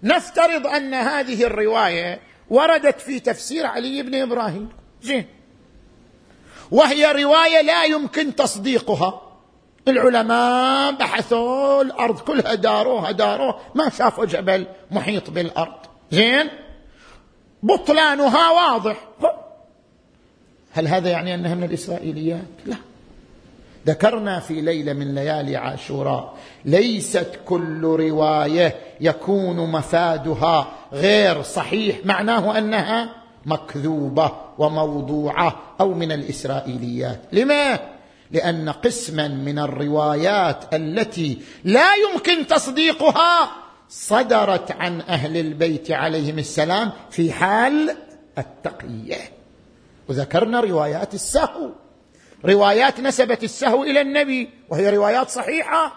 نفترض 0.02 0.66
أن 0.66 0.94
هذه 0.94 1.44
الرواية 1.44 2.20
وردت 2.50 3.00
في 3.00 3.20
تفسير 3.20 3.66
علي 3.66 4.02
بن 4.02 4.14
إبراهيم. 4.14 4.68
زين. 5.02 5.26
وهي 6.70 7.12
رواية 7.12 7.60
لا 7.60 7.84
يمكن 7.84 8.34
تصديقها. 8.34 9.29
العلماء 9.88 10.92
بحثوا 10.92 11.82
الأرض 11.82 12.18
كلها 12.18 12.54
داروها 12.54 13.10
داروها 13.10 13.58
ما 13.74 13.90
شافوا 13.90 14.24
جبل 14.24 14.66
محيط 14.90 15.30
بالأرض. 15.30 15.74
زين؟ 16.10 16.48
بطلانها 17.62 18.50
واضح. 18.50 18.96
هل 20.72 20.88
هذا 20.88 21.08
يعني 21.10 21.34
أنها 21.34 21.54
من 21.54 21.64
الإسرائيليات؟ 21.64 22.46
لا. 22.66 22.76
ذكرنا 23.86 24.40
في 24.40 24.60
ليلة 24.60 24.92
من 24.92 25.14
ليالي 25.14 25.56
عاشوراء 25.56 26.34
ليست 26.64 27.38
كل 27.46 27.82
رواية 27.82 28.76
يكون 29.00 29.70
مفادها 29.72 30.68
غير 30.92 31.42
صحيح. 31.42 31.96
معناه 32.04 32.58
أنها 32.58 33.14
مكذوبة 33.46 34.32
وموضوعة 34.58 35.56
أو 35.80 35.94
من 35.94 36.12
الإسرائيليات. 36.12 37.20
لما 37.32 37.78
لأن 38.32 38.68
قسما 38.68 39.28
من 39.28 39.58
الروايات 39.58 40.74
التي 40.74 41.42
لا 41.64 41.94
يمكن 41.94 42.46
تصديقها 42.46 43.50
صدرت 43.88 44.70
عن 44.70 45.00
أهل 45.00 45.36
البيت 45.36 45.90
عليهم 45.90 46.38
السلام 46.38 46.92
في 47.10 47.32
حال 47.32 47.96
التقية. 48.38 49.32
وذكرنا 50.08 50.60
روايات 50.60 51.14
السهو. 51.14 51.70
روايات 52.44 53.00
نسبت 53.00 53.44
السهو 53.44 53.84
إلى 53.84 54.00
النبي 54.00 54.50
وهي 54.68 54.96
روايات 54.96 55.30
صحيحة. 55.30 55.94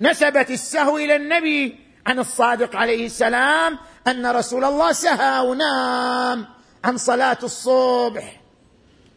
نسبت 0.00 0.50
السهو 0.50 0.98
إلى 0.98 1.16
النبي 1.16 1.78
عن 2.06 2.18
الصادق 2.18 2.76
عليه 2.76 3.06
السلام 3.06 3.78
أن 4.06 4.26
رسول 4.26 4.64
الله 4.64 4.92
سهى 4.92 5.40
ونام 5.40 6.46
عن 6.84 6.96
صلاة 6.96 7.38
الصبح. 7.42 8.40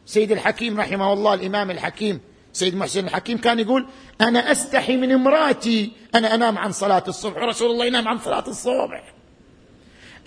سيد 0.06 0.32
الحكيم 0.32 0.80
رحمه 0.80 1.14
الله 1.14 1.34
الإمام 1.34 1.72
الحكيم 1.72 2.20
سيد 2.54 2.76
محسن 2.76 3.06
الحكيم 3.06 3.38
كان 3.38 3.60
يقول 3.60 3.86
أنا 4.22 4.52
أستحي 4.52 4.98
من 4.98 5.12
امرأتي 5.12 5.92
أنا 6.16 6.36
أنام 6.36 6.58
عن 6.58 6.72
صلاة 6.72 7.04
الصبح. 7.08 7.44
ورسول 7.44 7.72
الله 7.72 7.86
ينام 7.86 8.08
عن 8.08 8.20
صلاة 8.20 8.48
الصبح. 8.48 9.14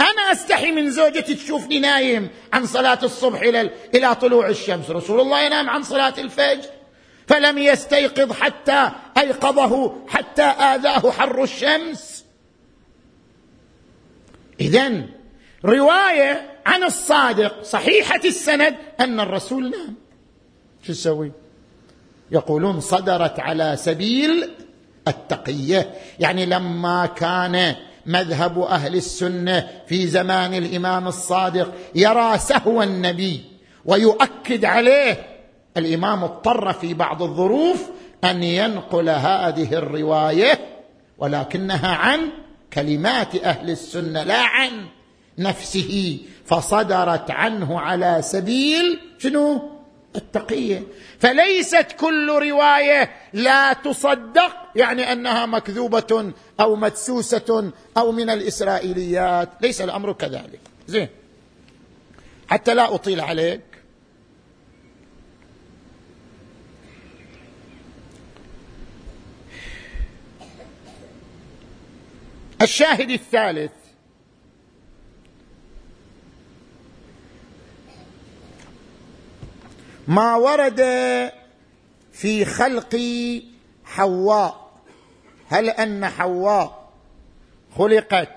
أنا 0.01 0.33
أستحي 0.33 0.73
من 0.73 0.91
زوجتي 0.91 1.35
تشوفني 1.35 1.79
نايم 1.79 2.29
عن 2.53 2.67
صلاة 2.67 2.99
الصبح 3.03 3.41
إلى 3.41 3.71
إلى 3.95 4.15
طلوع 4.15 4.49
الشمس. 4.49 4.91
رسول 4.91 5.21
الله 5.21 5.41
ينام 5.41 5.71
عن 5.71 5.83
صلاة 5.83 6.15
الفجر. 6.19 6.71
فلم 7.27 7.59
يستيقظ 7.59 8.33
حتى 8.33 8.91
أيقظه 9.19 9.93
حتى 10.09 10.43
آذاه 10.43 11.11
حر 11.11 11.43
الشمس. 11.43 12.25
اذا 14.61 15.03
رواية 15.65 16.61
عن 16.67 16.83
الصادق 16.83 17.63
صحيحة 17.63 18.21
السند 18.25 18.77
أن 19.01 19.21
الرسول 19.21 19.71
نام. 19.71 19.95
شو 20.83 20.93
تسوي؟ 20.93 21.33
يقولون 22.31 22.81
صدرت 22.81 23.41
على 23.41 23.77
سبيل 23.77 24.51
التقية. 25.09 25.91
يعني 26.21 26.47
لما 26.47 27.07
كان 27.07 27.75
مذهب 28.07 28.59
أهل 28.59 28.95
السنة 28.95 29.69
في 29.87 30.07
زمان 30.07 30.55
الإمام 30.55 31.09
الصادق 31.09 31.73
يرى 31.95 32.39
سهو 32.39 32.83
النبي 32.83 33.45
ويؤكد 33.85 34.65
عليه 34.65 35.27
الإمام 35.77 36.25
اضطر 36.25 36.73
في 36.73 36.95
بعض 36.95 37.23
الظروف 37.23 37.91
أن 38.25 38.43
ينقل 38.43 39.09
هذه 39.09 39.75
الرواية 39.75 40.59
ولكنها 41.19 41.89
عن 41.89 42.21
كلمات 42.73 43.35
أهل 43.37 43.71
السنة 43.71 44.23
لا 44.23 44.43
عن 44.43 44.71
نفسه. 45.39 46.19
فصدرت 46.45 47.31
عنه 47.31 47.81
على 47.81 48.19
سبيل 48.23 49.01
شنو؟ 49.19 49.76
التقية. 50.17 50.83
فليست 51.19 51.87
كل 52.01 52.29
رواية 52.29 53.11
لا 53.33 53.73
تصدق 53.73 54.57
يعني 54.77 55.13
أنها 55.13 55.47
مكذوبة 55.47 56.33
أو 56.61 56.77
مدسوسة 56.77 57.73
أو 57.97 58.13
من 58.13 58.31
الإسرائيليات. 58.31 59.49
ليس 59.61 59.81
الأمر 59.81 60.13
كذلك. 60.13 60.61
زين. 60.87 61.09
حتى 62.49 62.75
لا 62.75 62.95
أطيل 62.95 63.21
عليك. 63.21 63.61
الشاهد 72.63 73.11
الثالث. 73.11 73.73
ما 80.09 80.35
ورد 80.35 80.81
في 82.13 82.45
خلق 82.45 83.01
حواء. 83.85 84.67
هل 85.49 85.71
أن 85.71 86.07
حواء 86.07 86.93
خلقت 87.77 88.29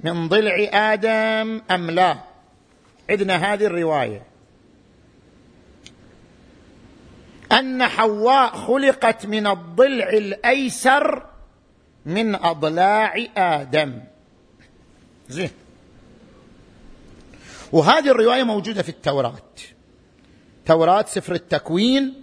من 0.00 0.28
ضلع 0.28 0.68
آدم 0.72 1.62
أم 1.70 1.90
لا؟ 1.90 2.18
عندنا 3.10 3.36
هذه 3.36 3.64
الرواية. 3.64 4.22
أن 7.52 7.86
حواء 7.86 8.56
خلقت 8.56 9.26
من 9.26 9.46
الضلع 9.46 10.08
الأيسر 10.08 11.26
من 12.06 12.34
أضلاع 12.34 13.26
آدم. 13.36 14.00
زين. 15.28 15.50
وهذه 17.72 18.10
الرواية 18.10 18.42
موجودة 18.42 18.82
في 18.82 18.88
التوراة. 18.88 19.42
توراة 20.68 21.04
سفر 21.08 21.34
التكوين 21.34 22.14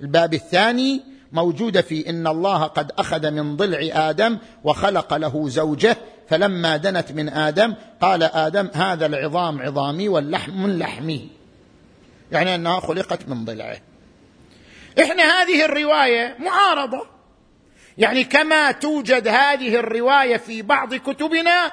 الباب 0.00 0.34
الثاني 0.34 1.02
موجودة 1.32 1.82
في 1.82 2.10
إن 2.10 2.26
الله 2.26 2.64
قد 2.64 2.92
أخذ 2.98 3.30
من 3.30 3.56
ضلع 3.56 4.08
آدم 4.10 4.38
وخلق 4.64 5.14
له 5.14 5.48
زوجه 5.48 5.96
فلما 6.28 6.76
دنت 6.76 7.12
من 7.12 7.28
آدم 7.28 7.74
قال 8.00 8.22
آدم 8.22 8.68
هذا 8.74 9.06
العظام 9.06 9.62
عظامي 9.62 10.08
واللحم 10.08 10.62
من 10.62 10.78
لحمي. 10.78 11.28
يعني 12.32 12.54
أنها 12.54 12.80
خلقت 12.80 13.28
من 13.28 13.44
ضلعه. 13.44 13.80
إحنا 15.02 15.22
هذه 15.22 15.64
الرواية 15.64 16.36
معارضة. 16.38 17.06
يعني 17.98 18.24
كما 18.24 18.72
توجد 18.72 19.28
هذه 19.28 19.74
الرواية 19.74 20.36
في 20.36 20.62
بعض 20.62 20.94
كتبنا 20.94 21.72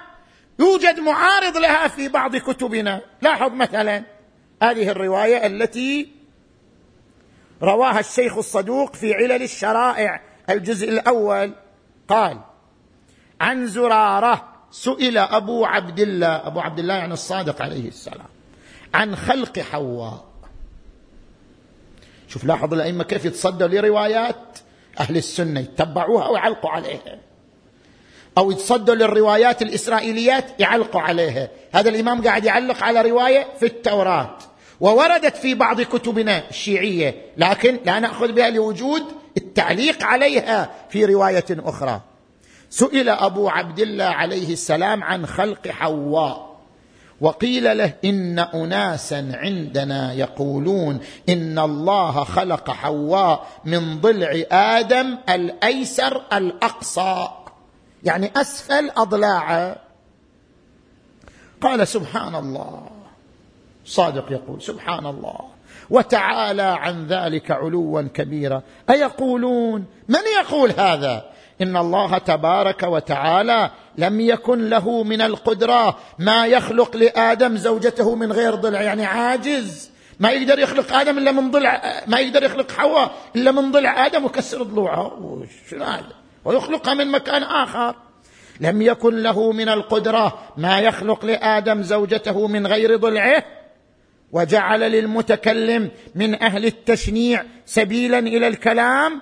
يوجد 0.59 0.99
معارض 0.99 1.57
لها 1.57 1.87
في 1.87 2.07
بعض 2.07 2.35
كتبنا. 2.35 3.01
لاحظ 3.21 3.51
مثلا 3.51 4.03
هذه 4.61 4.89
الرواية 4.89 5.45
التي 5.45 6.18
رواها 7.63 7.99
الشيخ 7.99 8.37
الصدوق 8.37 8.95
في 8.95 9.13
علل 9.13 9.43
الشرائع 9.43 10.21
الجزء 10.49 10.89
الأول. 10.89 11.53
قال 12.07 12.39
عن 13.41 13.67
زرارة 13.67 14.47
سئل 14.71 15.17
أبو 15.17 15.65
عبد 15.65 15.99
الله 15.99 16.47
أبو 16.47 16.59
عبد 16.59 16.79
الله 16.79 16.93
يعني 16.93 17.13
الصادق 17.13 17.61
عليه 17.61 17.87
السلام. 17.87 18.27
عن 18.93 19.15
خلق 19.15 19.59
حواء. 19.59 20.25
شوف 22.27 22.43
لاحظ 22.43 22.73
الأئمة 22.73 23.03
كيف 23.03 23.25
يتصدوا 23.25 23.67
لروايات 23.67 24.59
أهل 24.99 25.17
السنة 25.17 25.59
يتبعوها 25.59 26.27
ويعلقوا 26.27 26.69
عليها. 26.69 27.19
أو 28.37 28.51
يتصدوا 28.51 28.95
للروايات 28.95 29.61
الإسرائيليات 29.61 30.59
يعلقوا 30.59 31.01
عليها. 31.01 31.49
هذا 31.71 31.89
الإمام 31.89 32.23
قاعد 32.23 32.45
يعلق 32.45 32.83
على 32.83 33.01
رواية 33.01 33.47
في 33.59 33.65
التوراة. 33.65 34.37
ووردت 34.81 35.37
في 35.37 35.53
بعض 35.55 35.81
كتبنا 35.81 36.49
الشيعية 36.49 37.15
لكن 37.37 37.79
لا 37.85 37.99
نأخذ 37.99 38.31
بها 38.31 38.49
لوجود 38.49 39.03
التعليق 39.37 40.03
عليها 40.03 40.69
في 40.89 41.05
رواية 41.05 41.45
أخرى. 41.49 42.01
سئل 42.69 43.09
أبو 43.09 43.49
عبد 43.49 43.79
الله 43.79 44.05
عليه 44.05 44.53
السلام 44.53 45.03
عن 45.03 45.25
خلق 45.25 45.67
حواء 45.67 46.49
وقيل 47.21 47.77
له 47.77 47.93
إن 48.05 48.39
اناسا 48.39 49.31
عندنا 49.33 50.13
يقولون 50.13 50.99
إن 51.29 51.59
الله 51.59 52.23
خلق 52.23 52.71
حواء 52.71 53.47
من 53.65 54.01
ضلع 54.01 54.43
آدم 54.51 55.17
الأيسر 55.29 56.21
الأقصى 56.33 57.29
يعني 58.03 58.31
أسفل 58.35 58.91
أضلاعه. 58.97 59.75
قال 61.61 61.87
سبحان 61.87 62.35
الله. 62.35 62.98
صادق 63.89 64.31
يقول 64.31 64.61
سبحان 64.61 65.05
الله. 65.05 65.39
وتعالى 65.89 66.61
عن 66.61 67.07
ذلك 67.07 67.51
علوا 67.51 68.01
كبيرا. 68.01 68.61
أيقولون؟ 68.89 69.85
من 70.09 70.19
يقول 70.39 70.71
هذا؟ 70.71 71.25
إن 71.61 71.77
الله 71.77 72.17
تبارك 72.17 72.83
وتعالى 72.83 73.71
لم 73.97 74.21
يكن 74.21 74.69
له 74.69 75.03
من 75.03 75.21
القدرة 75.21 75.97
ما 76.19 76.45
يخلق 76.47 76.97
لآدم 76.97 77.57
زوجته 77.57 78.15
من 78.15 78.31
غير 78.31 78.55
ضلع. 78.55 78.81
يعني 78.81 79.05
عاجز. 79.05 79.91
ما 80.19 80.31
يقدر 80.31 80.59
يخلق 80.59 80.93
آدم 80.93 81.17
إلا 81.17 81.31
من 81.31 81.51
ضلع. 81.51 82.03
ما 82.07 82.19
يقدر 82.19 82.43
يخلق 82.43 82.71
حواء 82.71 83.11
إلا 83.35 83.51
من 83.51 83.71
ضلع 83.71 84.05
آدم 84.05 84.25
وكسر 84.25 84.63
ضلوعها 84.63 85.11
ويخلقها 86.45 86.93
من 86.93 87.11
مكان 87.11 87.43
آخر. 87.43 87.95
لم 88.61 88.81
يكن 88.81 89.23
له 89.23 89.51
من 89.51 89.69
القدرة 89.69 90.39
ما 90.57 90.79
يخلق 90.79 91.25
لآدم 91.25 91.81
زوجته 91.81 92.47
من 92.47 92.67
غير 92.67 92.95
ضلعه 92.95 93.43
وجعل 94.31 94.79
للمتكلم 94.79 95.91
من 96.15 96.43
أهل 96.43 96.65
التشنيع 96.65 97.43
سبيلا 97.65 98.19
إلى 98.19 98.47
الكلام. 98.47 99.21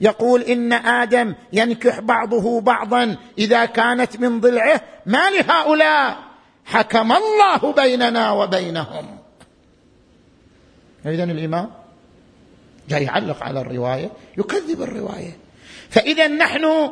يقول 0.00 0.42
إن 0.42 0.72
آدم 0.72 1.34
ينكح 1.52 2.00
بعضه 2.00 2.60
بعضا 2.60 3.16
إذا 3.38 3.64
كانت 3.64 4.20
من 4.20 4.40
ضلعه. 4.40 4.80
ما 5.06 5.30
لهؤلاء؟ 5.30 6.16
حكم 6.64 7.12
الله 7.12 7.72
بيننا 7.72 8.32
وبينهم. 8.32 9.18
اذا 11.06 11.24
الإمام 11.24 11.70
جاي 12.88 13.04
يعلق 13.04 13.42
على 13.42 13.60
الرواية 13.60 14.10
يكذب 14.38 14.82
الرواية. 14.82 15.36
فإذا 15.90 16.28
نحن 16.28 16.90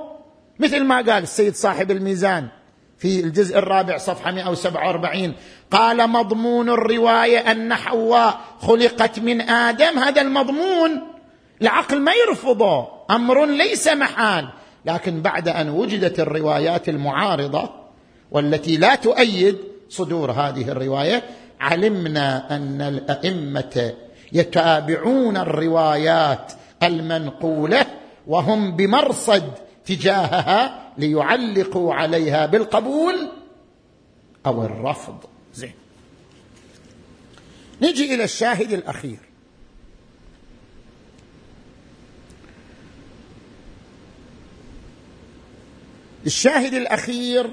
مثل 0.59 0.85
ما 0.85 0.97
قال 0.97 1.23
السيد 1.23 1.55
صاحب 1.55 1.91
الميزان 1.91 2.49
في 2.99 3.21
الجزء 3.21 3.59
الرابع 3.59 3.99
صفحة 3.99 4.33
147 4.33 5.35
قال 5.75 6.11
مضمون 6.11 6.69
الرواية 6.69 7.39
أن 7.39 7.75
حواء 7.75 8.41
خلقت 8.61 9.19
من 9.19 9.41
آدم 9.41 9.99
هذا 9.99 10.21
المضمون 10.21 11.03
العقل 11.63 12.01
ما 12.01 12.13
يرفضه 12.13 12.89
أمر 13.11 13.47
ليس 13.47 13.89
محال. 13.89 14.49
لكن 14.85 15.23
بعد 15.23 15.49
أن 15.49 15.69
وجدت 15.69 16.21
الروايات 16.21 16.89
المعارضة 16.89 17.71
والتي 18.31 18.77
لا 18.77 18.95
تؤيد 18.95 19.59
صدور 19.89 20.31
هذه 20.31 20.69
الرواية 20.69 21.23
علمنا 21.61 22.57
أن 22.57 22.81
الأئمة 22.81 23.93
يتابعون 24.33 25.37
الروايات 25.37 26.53
المنقولة 26.83 27.87
وهم 28.27 28.77
بمرصد 28.77 29.53
تجاهها 29.87 30.81
ليعلقوا 30.99 31.95
عليها 31.95 32.47
بالقبول 32.47 33.29
أو 34.47 34.65
الرفض. 34.65 35.34
نجي 37.85 38.15
إلى 38.15 38.25
الشاهد 38.25 38.73
الأخير. 38.73 39.19
الشاهد 46.27 46.75
الأخير 46.75 47.51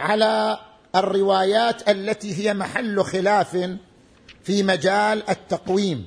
على 0.00 0.58
الروايات 0.94 1.88
التي 1.88 2.34
هي 2.34 2.54
محل 2.54 3.04
خلاف 3.04 3.76
في 4.44 4.62
مجال 4.62 5.30
التقويم. 5.30 6.04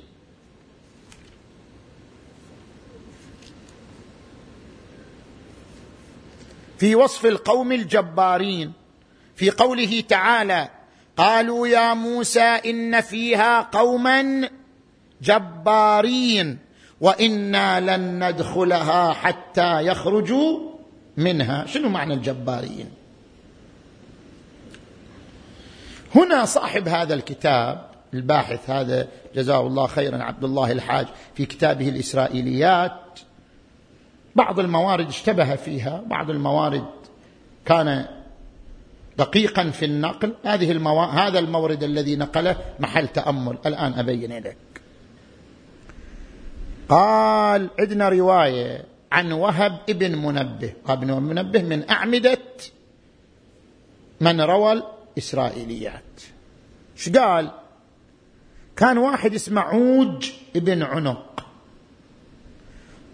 في 6.78 6.94
وصف 6.94 7.26
القوم 7.26 7.72
الجبارين 7.72 8.72
في 9.36 9.50
قوله 9.50 10.00
تعالى 10.00 10.68
قالوا 11.16 11.68
يا 11.68 11.94
موسى 11.94 12.40
إن 12.40 13.00
فيها 13.00 13.60
قوما 13.60 14.48
جبارين 15.22 16.58
وإنا 17.00 17.96
لن 17.96 18.28
ندخلها 18.28 19.12
حتى 19.12 19.86
يخرجوا 19.86 20.58
منها. 21.16 21.66
شنو 21.66 21.88
معنى 21.88 22.14
الجبارين؟ 22.14 22.90
هنا 26.14 26.44
صاحب 26.44 26.88
هذا 26.88 27.14
الكتاب 27.14 27.86
الباحث 28.14 28.70
هذا 28.70 29.08
جزاه 29.34 29.66
الله 29.66 29.86
خيرا 29.86 30.22
عبد 30.22 30.44
الله 30.44 30.72
الحاج 30.72 31.06
في 31.34 31.46
كتابه 31.46 31.88
الإسرائيليات 31.88 33.20
بعض 34.36 34.60
الموارد 34.60 35.08
اشتبه 35.08 35.56
فيها 35.56 36.02
بعض 36.06 36.30
الموارد 36.30 36.84
كان 37.64 38.06
دقيقا 39.18 39.70
في 39.70 39.84
النقل. 39.84 40.34
هذه 40.44 40.72
المو... 40.72 41.02
هذا 41.02 41.38
المورد 41.38 41.82
الذي 41.82 42.16
نقله 42.16 42.56
محل 42.80 43.08
تأمل. 43.08 43.58
الآن 43.66 43.92
أبين 43.92 44.38
لك 44.38 44.56
قال 46.88 47.70
عندنا 47.78 48.08
رواية 48.08 48.84
عن 49.12 49.32
وهب 49.32 49.78
ابن 49.88 50.18
منبه. 50.18 50.72
ابن 50.86 51.12
منبه 51.12 51.62
من 51.62 51.90
أعمدة 51.90 52.38
من 54.20 54.40
روى 54.40 54.82
الإسرائيليات. 55.16 56.20
إيش 56.96 57.08
قال؟ 57.08 57.50
كان 58.76 58.98
واحد 58.98 59.34
اسمه 59.34 59.60
عوج 59.60 60.30
ابن 60.56 60.82
عنق. 60.82 61.46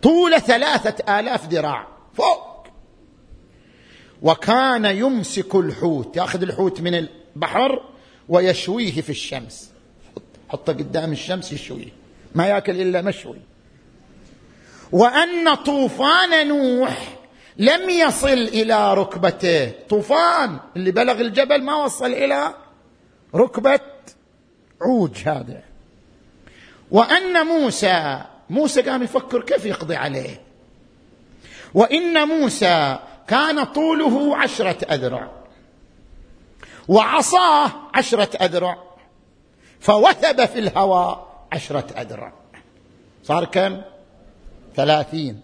طول 0.02 0.40
ثلاثة 0.40 1.20
آلاف 1.20 1.48
ذراع. 1.48 1.86
فوق. 2.14 2.47
وكان 4.22 4.84
يمسك 4.84 5.54
الحوت 5.54 6.16
ياخذ 6.16 6.42
الحوت 6.42 6.80
من 6.80 6.94
البحر 6.94 7.82
ويشويه 8.28 9.00
في 9.00 9.10
الشمس. 9.10 9.70
حطه 10.48 10.72
قدام 10.72 11.12
الشمس 11.12 11.52
يشويه 11.52 11.92
ما 12.34 12.46
ياكل 12.46 12.80
إلا 12.80 13.02
مشوي. 13.02 13.40
وأن 14.92 15.54
طوفان 15.54 16.48
نوح 16.48 17.18
لم 17.56 17.90
يصل 17.90 18.28
إلى 18.28 18.94
ركبته. 18.94 19.72
طوفان 19.88 20.58
اللي 20.76 20.90
بلغ 20.90 21.20
الجبل 21.20 21.62
ما 21.62 21.84
وصل 21.84 22.12
إلى 22.12 22.54
ركبة 23.34 23.80
عوج 24.82 25.16
هذا. 25.24 25.62
وأن 26.90 27.46
موسى 27.46 28.24
موسى 28.50 28.82
قام 28.82 29.02
يفكر 29.02 29.42
كيف 29.42 29.66
يقضي 29.66 29.96
عليه. 29.96 30.40
وإن 31.74 32.28
موسى 32.28 32.98
كان 33.28 33.64
طوله 33.64 34.36
عشرة 34.36 34.94
أذرع. 34.94 35.30
وعصاه 36.88 37.70
عشرة 37.94 38.36
أذرع. 38.36 38.78
فوثب 39.80 40.44
في 40.44 40.58
الهواء 40.58 41.46
عشرة 41.52 42.00
أذرع. 42.00 42.32
صار 43.24 43.44
كم؟ 43.44 43.80
ثلاثين. 44.76 45.40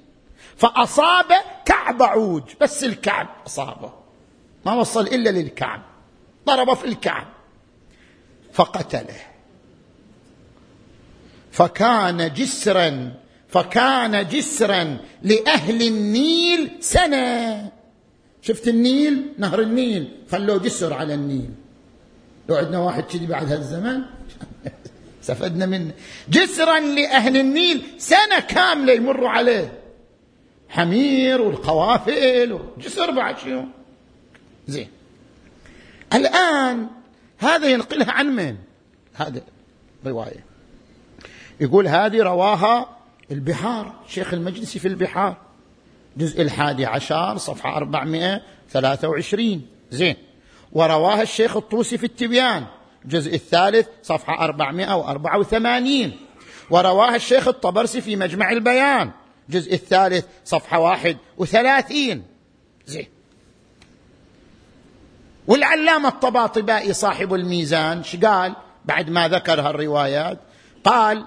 فأصاب 0.57 1.33
كعب 1.65 2.03
عوج. 2.03 2.43
بس 2.61 2.85
الكعب 2.85 3.29
أصابه. 3.47 3.93
ما 4.67 4.75
وصل 4.75 5.07
إلا 5.07 5.31
للكعب. 5.31 5.83
ضرب 6.47 6.75
في 6.75 6.85
الكعب. 6.85 7.27
فقتله. 8.53 9.21
فكان 11.53 12.33
جسرا 12.33 13.15
فكان 13.55 14.29
جسرا 14.29 14.99
لأهل 15.23 15.83
النيل 15.83 16.71
سنة. 16.81 17.71
شفت 18.43 18.69
النيل؟ 18.69 19.33
نهر 19.39 19.61
النيل. 19.61 20.09
خلوه 20.33 20.59
جسر 20.59 20.93
على 20.93 21.15
النيل. 21.15 21.51
لو 22.49 22.57
عندنا 22.57 22.79
واحد 22.79 23.03
كذي 23.03 23.27
بعد 23.27 23.53
هالزمن 23.53 24.03
استفدنا 25.23 25.67
منه. 25.67 25.93
جسرا 26.29 26.81
لأهل 26.81 27.37
النيل 27.37 27.83
سنة 27.99 28.41
كاملة 28.49 28.93
يمروا 28.93 29.29
عليه. 29.29 29.73
حمير 30.69 31.43
والقوافل 31.43 32.53
وجسر 32.53 33.11
بعد 33.11 33.39
شنو؟ 33.39 33.65
زين. 34.69 34.89
الآن 36.15 36.87
هذا 37.39 37.69
ينقلها 37.69 38.13
عن 38.13 38.27
من؟ 38.27 38.57
هذا 39.15 39.43
رواية 40.07 40.45
يقول 41.61 41.89
هذه 41.89 42.23
رواها 42.23 42.94
البحار 43.31 43.93
شيخ 44.09 44.35
المجلسي 44.35 44.79
في 44.79 44.89
البحار. 44.89 45.37
جزء 46.17 46.43
الحادي 46.43 46.87
عشر 46.87 47.37
صفحة 47.37 47.77
أربعمائة 47.77 48.43
ثلاثة 48.71 49.09
وعشرين. 49.09 49.67
زين. 49.91 50.17
ورواها 50.73 51.23
الشيخ 51.23 51.57
الطوسي 51.57 51.99
في 51.99 52.07
التبيان. 52.07 52.65
الجزء 53.05 53.35
الثالث 53.35 53.89
صفحة 54.03 54.45
أربعمائة 54.45 54.97
وأربعة 54.97 55.39
وثمانين. 55.39 56.17
ورواها 56.71 57.17
الشيخ 57.17 57.49
الطبرسي 57.49 58.01
في 58.01 58.17
مجمع 58.17 58.51
البيان. 58.51 59.11
الجزء 59.49 59.75
الثالث 59.75 60.27
صفحة 60.45 60.79
واحد 60.79 61.17
وثلاثين. 61.39 62.23
زين. 62.87 63.07
والعلامة 65.47 66.09
الطباطبائي 66.09 66.93
صاحب 66.93 67.35
الميزان 67.35 68.03
قال 68.25 68.57
بعد 68.85 69.11
ما 69.11 69.29
ذكر 69.29 69.61
هالروايات 69.61 70.39
قال 70.85 71.27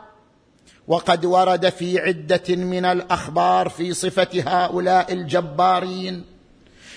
وقد 0.87 1.25
ورد 1.25 1.69
في 1.69 1.99
عدة 1.99 2.55
من 2.55 2.85
الأخبار 2.85 3.69
في 3.69 3.93
صفة 3.93 4.43
هؤلاء 4.47 5.13
الجبارين 5.13 6.23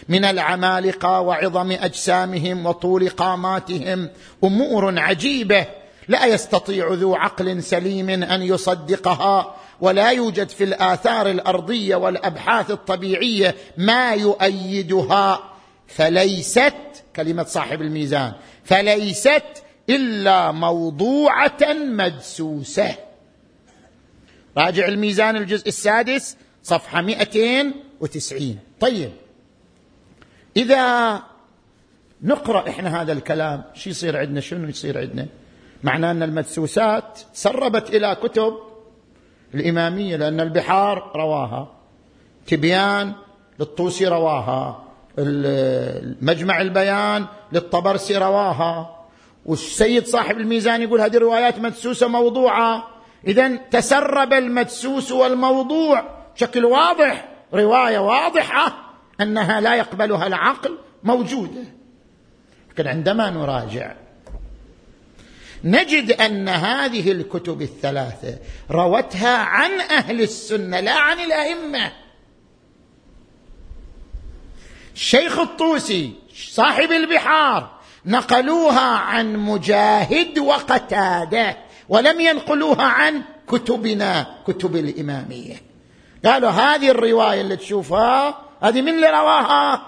من 0.08 0.24
العمالقة 0.24 1.20
وعظم 1.20 1.70
أجسامهم 1.72 2.66
وطول 2.66 3.08
قاماتهم. 3.08 4.08
أمور 4.44 4.98
عجيبة. 4.98 5.66
لا 6.08 6.26
يستطيع 6.26 6.92
ذو 6.92 7.14
عقل 7.14 7.62
سليم 7.62 8.10
أن 8.10 8.42
يصدقها 8.42 9.54
ولا 9.80 10.10
يوجد 10.10 10.48
في 10.48 10.64
الآثار 10.64 11.30
الأرضية 11.30 11.96
والأبحاث 11.96 12.70
الطبيعية 12.70 13.54
ما 13.76 14.12
يؤيدها. 14.12 15.40
فليست 15.86 16.74
كلمة 17.16 17.44
صاحب 17.44 17.82
الميزان 17.82 18.32
فليست 18.64 19.42
إلا 19.88 20.52
موضوعة 20.52 21.72
مدسوسه 21.72 23.09
راجع 24.60 24.88
الميزان 24.88 25.36
الجزء 25.36 25.68
السادس 25.68 26.36
صفحة 26.62 27.00
290 27.02 28.58
طيب. 28.80 29.12
إذا 30.56 31.22
نقرأ 32.22 32.68
إحنا 32.68 33.02
هذا 33.02 33.12
الكلام 33.12 33.62
شو 33.74 33.90
يصير 33.90 34.16
عندنا؟ 34.16 34.40
شنو 34.40 34.68
يصير 34.68 34.98
عندنا؟ 34.98 35.26
معناه 35.82 36.10
أن 36.10 36.22
المدسوسات 36.22 37.20
تسربت 37.34 37.90
إلى 37.90 38.16
كتب 38.22 38.54
الإمامية 39.54 40.16
لأن 40.16 40.40
البحار 40.40 41.12
رواها. 41.16 41.72
تبيان 42.46 43.12
للطوسي 43.60 44.06
رواها. 44.06 44.84
المجمع 45.18 46.60
البيان 46.60 47.26
للطبرسي 47.52 48.16
رواها. 48.16 49.06
والسيد 49.46 50.06
صاحب 50.06 50.38
الميزان 50.38 50.82
يقول 50.82 51.00
هذه 51.00 51.18
روايات 51.18 51.58
مدسوسة 51.58 52.08
موضوعة. 52.08 52.99
إذا 53.26 53.56
تسرب 53.56 54.32
المدسوس 54.32 55.12
والموضوع. 55.12 56.20
بشكل 56.34 56.64
واضح 56.64 57.28
رواية 57.54 57.98
واضحة 57.98 58.94
أنها 59.20 59.60
لا 59.60 59.74
يقبلها 59.74 60.26
العقل 60.26 60.78
موجودة. 61.02 61.62
لكن 62.70 62.86
عندما 62.86 63.30
نراجع 63.30 63.92
نجد 65.64 66.12
أن 66.12 66.48
هذه 66.48 67.12
الكتب 67.12 67.62
الثلاثة 67.62 68.38
روتها 68.70 69.36
عن 69.36 69.70
أهل 69.80 70.20
السنة 70.20 70.80
لا 70.80 70.92
عن 70.92 71.20
الأئمة. 71.20 71.92
الشيخ 74.94 75.38
الطوسي 75.38 76.12
صاحب 76.34 76.92
البحار 76.92 77.80
نقلوها 78.06 78.96
عن 78.96 79.36
مجاهد 79.36 80.38
وقتادة. 80.38 81.56
ولم 81.90 82.20
ينقلوها 82.20 82.82
عن 82.84 83.22
كتبنا 83.48 84.26
كتب 84.46 84.76
الإمامية. 84.76 85.56
قالوا 86.24 86.50
هذه 86.50 86.90
الرواية 86.90 87.40
اللي 87.40 87.56
تشوفها 87.56 88.38
هذه 88.62 88.82
من 88.82 88.88
اللي 88.88 89.06
رواها؟ 89.06 89.82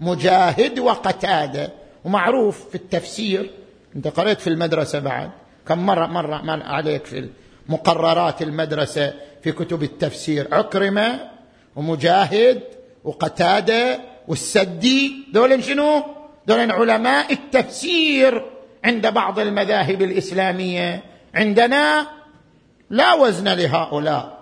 مجاهد 0.00 0.78
وقتادة. 0.78 1.72
ومعروف 2.04 2.68
في 2.68 2.74
التفسير 2.74 3.50
انت 3.96 4.08
قريت 4.08 4.40
في 4.40 4.46
المدرسة 4.46 4.98
بعد 4.98 5.30
كم 5.68 5.86
مرة 5.86 6.06
مرة 6.06 6.42
مر 6.42 6.62
عليك 6.62 7.04
في 7.04 7.28
مقررات 7.68 8.42
المدرسة 8.42 9.14
في 9.42 9.52
كتب 9.52 9.82
التفسير. 9.82 10.54
عكرمة 10.54 11.20
ومجاهد 11.76 12.62
وقتادة 13.04 14.00
والسدي 14.28 15.12
دول 15.32 15.64
شنو؟ 15.64 16.04
دول 16.46 16.70
علماء 16.70 17.32
التفسير 17.32 18.44
عند 18.84 19.06
بعض 19.06 19.38
المذاهب 19.38 20.02
الإسلامية. 20.02 21.07
عندنا 21.34 22.06
لا 22.90 23.14
وزن 23.14 23.48
لهؤلاء. 23.48 24.38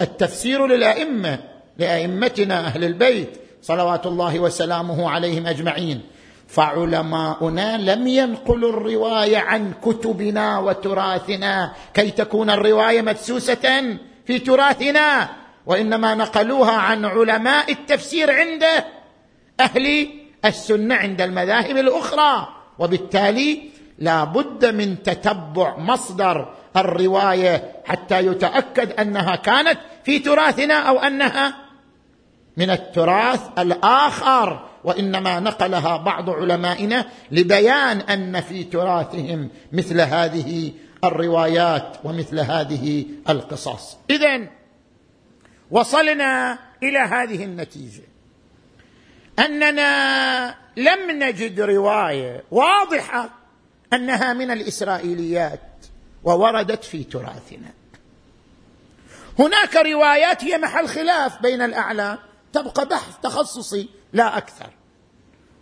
التفسير 0.00 0.66
للأئمة 0.66 1.38
لأئمتنا 1.78 2.66
أهل 2.66 2.84
البيت 2.84 3.40
صلوات 3.62 4.06
الله 4.06 4.40
وسلامه 4.40 5.10
عليهم 5.10 5.46
أجمعين. 5.46 6.02
فعلماؤنا 6.48 7.76
لم 7.76 8.06
ينقلوا 8.06 8.70
الرواية 8.70 9.38
عن 9.38 9.72
كتبنا 9.82 10.58
وتراثنا. 10.58 11.72
كي 11.94 12.10
تكون 12.10 12.50
الرواية 12.50 13.02
مدسوسة 13.02 13.96
في 14.26 14.38
تراثنا 14.38 15.28
وإنما 15.66 16.14
نقلوها 16.14 16.72
عن 16.72 17.04
علماء 17.04 17.72
التفسير 17.72 18.32
عند 18.32 18.64
أهل 19.60 20.08
السنة 20.44 20.94
عند 20.94 21.20
المذاهب 21.20 21.76
الأخرى. 21.76 22.48
وبالتالي 22.78 23.73
لا 23.98 24.24
بد 24.24 24.64
من 24.74 25.02
تتبع 25.02 25.76
مصدر 25.78 26.54
الرواية 26.76 27.72
حتى 27.84 28.26
يتأكد 28.26 28.92
أنها 28.92 29.36
كانت 29.36 29.78
في 30.04 30.18
تراثنا 30.18 30.74
أو 30.74 30.98
أنها 30.98 31.54
من 32.56 32.70
التراث 32.70 33.40
الآخر 33.58 34.68
وإنما 34.84 35.40
نقلها 35.40 35.96
بعض 35.96 36.30
علمائنا 36.30 37.06
لبيان 37.30 38.00
أن 38.00 38.40
في 38.40 38.64
تراثهم 38.64 39.50
مثل 39.72 40.00
هذه 40.00 40.72
الروايات 41.04 41.96
ومثل 42.04 42.40
هذه 42.40 43.06
القصص. 43.28 43.96
اذا 44.10 44.40
وصلنا 45.70 46.58
إلى 46.82 46.98
هذه 46.98 47.44
النتيجة. 47.44 48.02
أننا 49.38 50.54
لم 50.76 51.10
نجد 51.10 51.60
رواية 51.60 52.44
واضحة 52.50 53.43
أنها 53.92 54.32
من 54.32 54.50
الإسرائيليات 54.50 55.60
ووردت 56.24 56.84
في 56.84 57.04
تراثنا. 57.04 57.72
هناك 59.38 59.76
روايات 59.76 60.44
هي 60.44 60.58
محل 60.58 60.88
خلاف 60.88 61.42
بين 61.42 61.62
الاعلام 61.62 62.18
تبقى 62.52 62.88
بحث 62.88 63.18
تخصصي 63.22 63.88
لا 64.12 64.38
أكثر. 64.38 64.70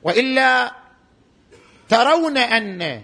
وإلا 0.03 0.73
ترون 1.89 2.39
أن 2.39 3.03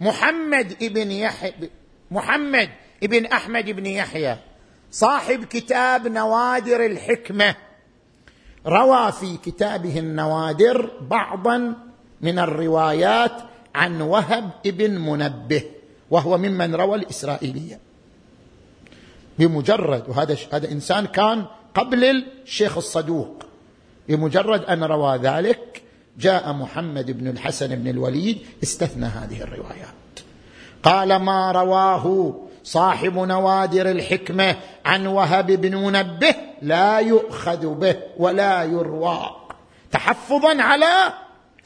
محمد 0.00 0.76
ابن 0.82 1.10
يحيى 1.10 1.70
محمد 2.10 2.70
ابن 3.02 3.26
أحمد 3.26 3.70
بن 3.70 3.86
يحيى 3.86 4.36
صاحب 4.90 5.44
كتاب 5.44 6.08
نوادر 6.08 6.86
الحكمة 6.86 7.54
روى 8.66 9.12
في 9.12 9.36
كتابه 9.36 9.98
النوادر 9.98 10.90
بعضا 11.00 11.74
من 12.20 12.38
الروايات 12.38 13.42
عن 13.78 14.00
وهب 14.00 14.50
ابن 14.66 14.90
منبه 14.90 15.62
وهو 16.10 16.38
ممن 16.38 16.74
روى 16.74 16.96
الإسرائيلية. 16.96 17.80
بمجرد 19.38 20.08
وهذا 20.08 20.36
هذا 20.52 20.72
إنسان 20.72 21.06
كان 21.06 21.44
قبل 21.74 22.24
الشيخ 22.44 22.76
الصدوق. 22.76 23.42
بمجرد 24.08 24.64
أن 24.64 24.84
روى 24.84 25.16
ذلك 25.16 25.82
جاء 26.18 26.52
محمد 26.52 27.10
بن 27.10 27.28
الحسن 27.28 27.76
بن 27.76 27.88
الوليد 27.88 28.38
استثنى 28.62 29.06
هذه 29.06 29.42
الروايات. 29.42 29.94
قال 30.82 31.16
ما 31.16 31.52
رواه 31.52 32.34
صاحب 32.64 33.18
نوادر 33.18 33.90
الحكمة 33.90 34.56
عن 34.84 35.06
وهب 35.06 35.46
بن 35.46 35.74
منبه 35.76 36.34
لا 36.62 36.98
يؤخذ 36.98 37.74
به 37.74 37.96
ولا 38.16 38.64
يروى. 38.64 39.30
تحفظا 39.92 40.62
على 40.62 41.12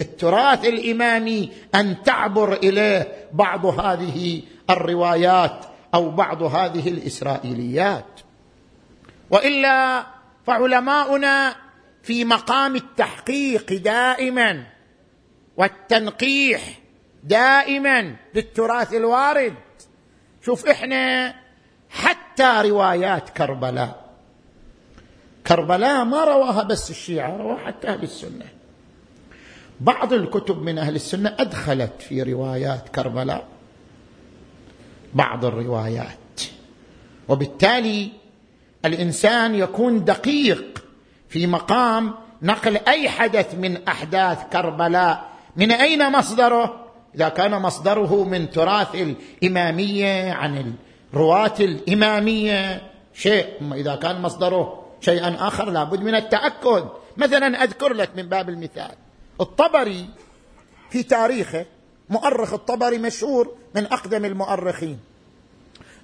التراث 0.03 0.65
الإمامي 0.65 1.53
أن 1.75 2.03
تعبر 2.03 2.53
إليه 2.53 3.29
بعض 3.33 3.67
هذه 3.67 4.43
الروايات 4.71 5.65
أو 5.95 6.11
بعض 6.11 6.43
هذه 6.43 6.89
الإسرائيليات. 6.89 8.21
وإلا 9.31 10.07
فعلماؤنا 10.47 11.57
في 12.03 12.25
مقام 12.25 12.77
التحقيق 12.77 13.73
دائما 13.73 14.65
والتنقيح 15.57 16.79
دائما 17.25 18.17
للتراث 18.35 18.95
الوارد. 18.95 19.55
شوف 20.45 20.67
إحنا 20.67 21.35
حتى 21.91 22.63
روايات 22.69 23.31
كربلاء 23.31 24.03
كربلاء 25.47 26.05
ما 26.05 26.25
رواها 26.25 26.63
بس 26.63 26.91
الشيعة 26.91 27.37
رواها 27.37 27.67
حتى 27.67 27.89
أهل 27.89 28.03
السنة. 28.03 28.47
بعض 29.83 30.13
الكتب 30.13 30.63
من 30.63 30.79
أهل 30.79 30.95
السنة 30.95 31.37
أدخلت 31.39 31.93
في 32.03 32.23
روايات 32.23 32.89
كربلاء. 32.89 33.47
بعض 35.15 35.45
الروايات. 35.45 36.41
وبالتالي 37.29 38.11
الإنسان 38.85 39.55
يكون 39.55 40.05
دقيق 40.05 40.85
في 41.29 41.47
مقام 41.47 42.15
نقل 42.43 42.77
أي 42.77 43.09
حدث 43.09 43.55
من 43.55 43.89
أحداث 43.89 44.39
كربلاء. 44.53 45.31
من 45.57 45.73
أين 45.73 46.13
مصدره؟ 46.13 46.87
إذا 47.15 47.29
كان 47.29 47.63
مصدره 47.63 48.25
من 48.25 48.51
تراث 48.51 48.95
الإمامية 48.95 50.33
عن 50.33 50.75
الرواة 51.13 51.55
الإمامية. 51.61 52.83
شيء 53.15 53.47
إذا 53.75 53.97
كان 53.97 54.23
مصدره 54.23 54.83
شيئا 55.01 55.37
آخر 55.49 55.71
لابد 55.71 56.01
من 56.01 56.15
التأكد. 56.15 56.85
مثلا 57.17 57.65
أذكر 57.65 57.93
لك 57.93 58.11
من 58.17 58.23
باب 58.23 58.49
المثال. 58.49 58.95
الطبري 59.43 60.07
في 60.91 61.03
تاريخه 61.03 61.67
مؤرخ 62.09 62.53
الطبري 62.53 62.99
مشهور 62.99 63.55
من 63.75 63.87
أقدم 63.87 64.25
المؤرخين. 64.25 64.99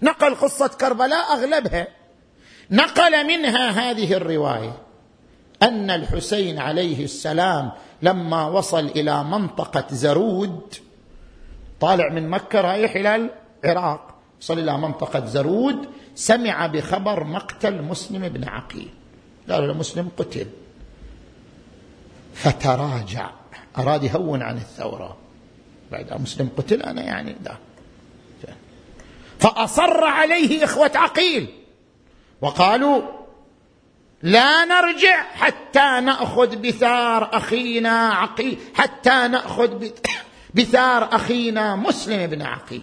نقل 0.03 0.35
قصة 0.35 0.67
كربلاء 0.67 1.33
أغلبها 1.33 1.89
نقل 2.71 3.27
منها 3.27 3.71
هذه 3.71 4.15
الرواية 4.15 4.77
أن 5.63 5.91
الحسين 5.91 6.59
عليه 6.59 7.05
السلام 7.05 7.73
لما 8.03 8.47
وصل 8.47 8.87
إلى 8.87 9.25
منطقة 9.25 9.87
زرود 9.91 10.75
طالع 11.81 12.09
من 12.09 12.29
مكة 12.29 12.61
رايح 12.61 12.97
إلى 12.97 13.31
العراق 13.65 14.15
وصل 14.41 14.59
إلى 14.59 14.79
منطقة 14.79 15.27
زرود 15.27 15.89
سمع 16.15 16.67
بخبر 16.67 17.25
مقتل 17.25 17.83
مسلم 17.83 18.29
بن 18.29 18.49
عقيل. 18.49 18.89
قالوا 19.51 19.67
له 19.67 19.75
مسلم 19.75 20.09
قتل. 20.17 20.47
فتراجع. 22.39 23.31
أراد 23.79 24.05
يهون 24.05 24.43
عن 24.43 24.57
الثورة. 24.57 25.17
بعد 25.93 26.21
مسلم 26.21 26.49
قتل 26.57 26.83
أنا 26.83 27.03
يعني 27.03 27.37
ده 27.41 27.59
فأصر 29.39 30.05
عليه 30.05 30.65
إخوة 30.65 30.91
عقيل. 30.95 31.47
وقالوا 32.41 33.03
لا 34.23 34.65
نرجع 34.65 35.23
حتى 35.23 36.01
نأخذ 36.01 36.57
بثار 36.57 37.37
أخينا 37.37 38.09
عقيل 38.09 38.59
حتى 38.75 39.29
نأخذ 39.29 39.89
بثار 40.55 41.15
أخينا 41.15 41.77
مسلم 41.77 42.27
بن 42.27 42.43
عقيل. 42.43 42.83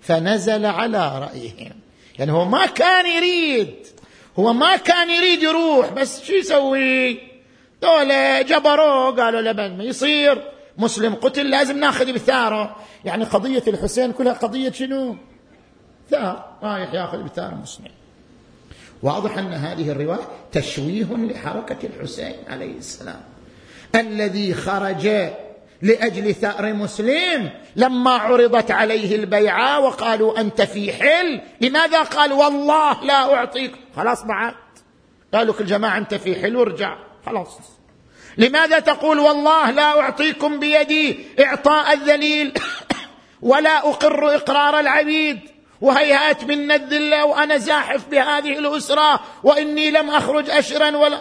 فنزل 0.00 0.66
على 0.66 1.18
رأيهم. 1.18 1.72
يعني 2.18 2.32
هو 2.32 2.44
ما 2.44 2.66
كان 2.66 3.06
يريد 3.06 3.86
هو 4.38 4.52
ما 4.52 4.76
كان 4.76 5.10
يريد 5.10 5.42
يروح 5.42 5.92
بس 5.92 6.24
شو 6.24 6.32
يسوي؟ 6.32 7.33
دولة 7.84 8.42
جبروه 8.42 9.10
قالوا 9.10 9.40
لبن 9.40 9.76
ما 9.76 9.84
يصير. 9.84 10.50
مسلم 10.78 11.14
قتل 11.14 11.50
لازم 11.50 11.78
ناخذ 11.78 12.12
بثاره. 12.12 12.76
يعني 13.04 13.24
قضية 13.24 13.62
الحسين 13.68 14.12
كلها 14.12 14.32
قضية 14.32 14.70
شنو؟ 14.70 15.16
ثار. 16.10 16.44
رايح 16.62 16.94
ياخذ 16.94 17.22
بثار 17.22 17.54
مسلم. 17.54 17.90
واضح 19.02 19.38
أن 19.38 19.52
هذه 19.52 19.90
الرواية 19.90 20.28
تشويه 20.52 21.04
لحركة 21.04 21.76
الحسين 21.86 22.34
عليه 22.48 22.78
السلام. 22.78 23.20
الذي 23.94 24.54
خرج 24.54 25.08
لأجل 25.82 26.34
ثار 26.34 26.72
مسلم 26.72 27.50
لما 27.76 28.10
عرضت 28.10 28.70
عليه 28.70 29.16
البيعة 29.16 29.80
وقالوا 29.80 30.40
أنت 30.40 30.62
في 30.62 30.92
حل. 30.92 31.40
لماذا؟ 31.60 32.02
قال 32.02 32.32
والله 32.32 33.04
لا 33.04 33.34
أعطيك. 33.34 33.72
خلاص 33.96 34.24
بعد. 34.24 34.54
قالوا 35.34 35.54
كل 35.54 35.66
جماعة 35.66 35.98
أنت 35.98 36.14
في 36.14 36.42
حل 36.42 36.56
وارجع. 36.56 36.96
خلاص. 37.26 37.58
لماذا 38.38 38.78
تقول 38.78 39.18
والله 39.18 39.70
لا 39.70 40.00
أعطيكم 40.00 40.58
بيدي 40.58 41.26
إعطاء 41.40 41.92
الذليل 41.92 42.52
ولا 43.42 43.78
أقر 43.90 44.34
إقرار 44.34 44.80
العبيد 44.80 45.40
وهيهات 45.80 46.44
من 46.44 46.72
الذله 46.72 47.24
وأنا 47.24 47.56
زاحف 47.56 48.08
بهذه 48.08 48.58
الأسرة 48.58 49.20
وإني 49.42 49.90
لم 49.90 50.10
أخرج 50.10 50.50
أشرا 50.50 50.96
ولا 50.96 51.20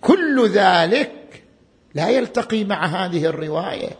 كل 0.00 0.48
ذلك 0.48 1.44
لا 1.94 2.08
يلتقي 2.08 2.64
مع 2.64 2.86
هذه 2.86 3.26
الرواية. 3.26 3.90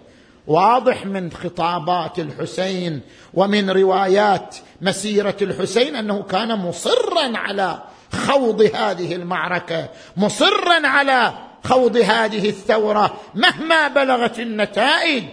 واضح 0.47 1.07
من 1.07 1.33
خطابات 1.33 2.19
الحسين 2.19 3.01
ومن 3.35 3.71
روايات 3.71 4.57
مسيرة 4.81 5.37
الحسين 5.43 5.97
أنه 5.97 6.23
كان 6.23 6.59
مصرا 6.59 7.39
على 7.39 7.83
خوض 8.15 8.63
هذه 8.63 9.15
المعركة 9.15 9.89
مصرا 10.17 10.87
على 10.87 11.33
خوض 11.65 11.97
هذه 11.97 12.49
الثورة 12.49 13.21
مهما 13.35 13.89
بلغت 13.89 14.39
النتائج 14.39 15.25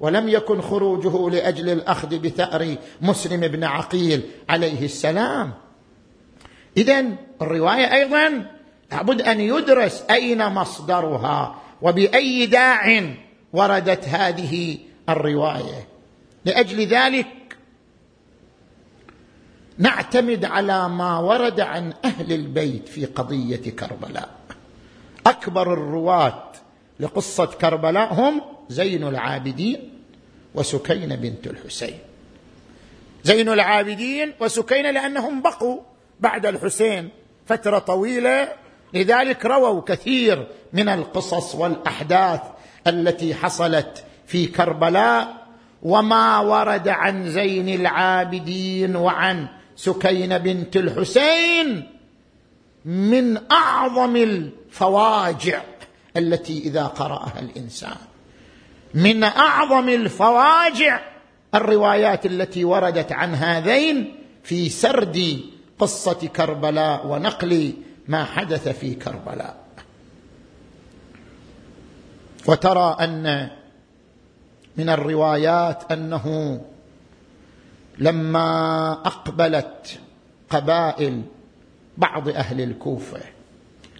ولم 0.00 0.28
يكن 0.28 0.60
خروجه 0.60 1.30
لأجل 1.30 1.70
الأخذ 1.70 2.18
بثأر 2.18 2.76
مسلم 3.00 3.40
بن 3.40 3.64
عقيل 3.64 4.22
عليه 4.48 4.84
السلام. 4.84 5.52
اذا 6.76 7.04
الرواية 7.42 7.94
أيضا 7.94 8.46
لابد 8.92 9.22
أن 9.22 9.40
يدرس 9.40 10.04
أين 10.10 10.46
مصدرها 10.48 11.54
وبأي 11.82 12.46
داع 12.46 13.14
وردت 13.52 14.08
هذه 14.08 14.78
الرواية. 15.08 15.88
لأجل 16.44 16.86
ذلك 16.86 17.26
نعتمد 19.78 20.44
على 20.44 20.88
ما 20.88 21.18
ورد 21.18 21.60
عن 21.60 21.92
أهل 22.04 22.32
البيت 22.32 22.88
في 22.88 23.04
قضية 23.04 23.70
كربلاء. 23.70 24.28
أكبر 25.26 25.72
الرواة 25.72 26.42
لقصة 27.00 27.46
كربلاء 27.46 28.14
هم 28.14 28.42
زين 28.68 29.04
العابدين 29.04 29.90
وسكينة 30.54 31.14
بنت 31.14 31.46
الحسين. 31.46 31.98
زين 33.24 33.48
العابدين 33.48 34.32
وسكينة 34.40 34.90
لأنهم 34.90 35.42
بقوا 35.42 35.80
بعد 36.20 36.46
الحسين 36.46 37.08
فترة 37.46 37.78
طويلة. 37.78 38.48
لذلك 38.94 39.46
رووا 39.46 39.80
كثير 39.80 40.46
من 40.72 40.88
القصص 40.88 41.54
والأحداث 41.54 42.40
التي 42.86 43.34
حصلت 43.34 44.04
في 44.26 44.46
كربلاء 44.46 45.46
وما 45.82 46.38
ورد 46.38 46.88
عن 46.88 47.30
زين 47.30 47.68
العابدين 47.68 48.96
وعن 48.96 49.48
سكين 49.78 50.38
بنت 50.38 50.76
الحسين 50.76 51.90
من 52.84 53.52
أعظم 53.52 54.16
الفواجع 54.16 55.62
التي 56.16 56.58
إذا 56.58 56.84
قرأها 56.86 57.40
الإنسان. 57.40 57.96
من 58.94 59.24
أعظم 59.24 59.88
الفواجع 59.88 61.00
الروايات 61.54 62.26
التي 62.26 62.64
وردت 62.64 63.12
عن 63.12 63.34
هذين 63.34 64.14
في 64.42 64.68
سرد 64.68 65.40
قصة 65.78 66.28
كربلاء 66.36 67.06
ونقل 67.06 67.72
ما 68.08 68.24
حدث 68.24 68.68
في 68.68 68.94
كربلاء. 68.94 69.56
وترى 72.46 72.96
أن 73.00 73.50
من 74.76 74.88
الروايات 74.88 75.92
أنه 75.92 76.60
لما 77.98 78.92
أقبلت 78.92 79.98
قبائل 80.50 81.22
بعض 81.96 82.28
أهل 82.28 82.60
الكوفة 82.60 83.20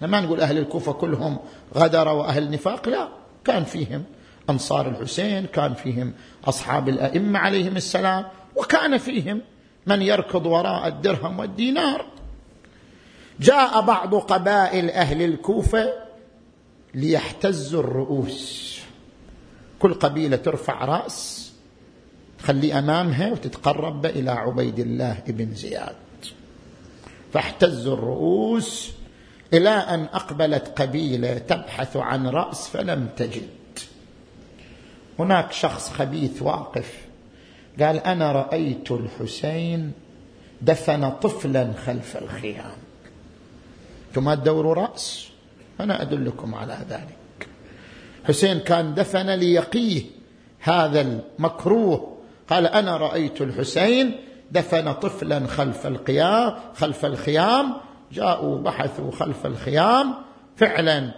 لما 0.03 0.21
نقول 0.21 0.41
أهل 0.41 0.59
الكوفة 0.59 0.93
كلهم 0.93 1.39
غدر 1.75 2.09
وأهل 2.09 2.51
نفاق 2.51 2.89
لا 2.89 3.09
كان 3.45 3.65
فيهم 3.65 4.05
أنصار 4.51 4.89
الحسين 4.89 5.47
كان 5.47 5.75
فيهم 5.75 6.13
أصحاب 6.45 6.89
الأئمة 6.89 7.39
عليهم 7.39 7.77
السلام 7.77 8.25
وكان 8.57 8.99
فيهم 8.99 9.41
من 9.87 10.03
يركض 10.03 10.47
وراء 10.47 10.89
الدرهم 10.89 11.39
والدينار. 11.39 12.07
جاء 13.41 13.81
بعض 13.81 14.15
قبائل 14.15 14.91
أهل 14.91 15.23
الكوفة 15.23 15.93
ليحتزوا 16.95 17.81
الرؤوس. 17.81 18.79
كل 19.79 19.95
قبيلة 19.95 20.37
ترفع 20.37 20.85
رأس 20.85 21.48
تخليه 22.39 22.79
أمامها 22.79 23.33
وتتقرب 23.33 24.07
إلى 24.07 24.31
عبيد 24.31 24.79
الله 24.79 25.23
بن 25.27 25.55
زياد. 25.55 25.97
فاحتزوا 27.33 27.95
الرؤوس 27.95 28.91
إلى 29.53 29.71
أن 29.71 30.03
أقبلت 30.03 30.81
قبيلة 30.81 31.39
تبحث 31.39 31.97
عن 31.97 32.27
رأس 32.27 32.69
فلم 32.69 33.09
تجد. 33.17 33.49
هناك 35.19 35.53
شخص 35.53 35.91
خبيث 35.91 36.43
واقف 36.43 36.99
قال 37.81 37.97
أنا 37.97 38.33
رأيت 38.33 38.91
الحسين 38.91 39.93
دفن 40.63 41.11
طفلا 41.11 41.73
خلف 41.87 42.17
الخيام. 42.17 42.77
ثم 44.15 44.35
تدوروا 44.35 44.75
رأس. 44.75 45.29
أنا 45.81 46.03
أدلكم 46.03 46.55
على 46.55 46.79
ذلك. 46.91 47.49
حسين 48.25 48.59
كان 48.59 48.95
دفن 48.95 49.31
ليقيه 49.31 50.03
هذا 50.61 51.01
المكروه 51.01 52.18
قال 52.51 52.67
أنا 52.67 52.97
رأيت 52.97 53.41
الحسين 53.41 54.17
دفن 54.51 54.93
طفلا 54.93 55.47
خلف 55.47 55.87
القيام 55.87 56.55
خلف 56.75 57.05
الخيام 57.05 57.73
جاءوا 58.13 58.59
بحثوا 58.59 59.11
خلف 59.13 59.47
الخيام 59.47 60.15
فعلا 60.57 61.11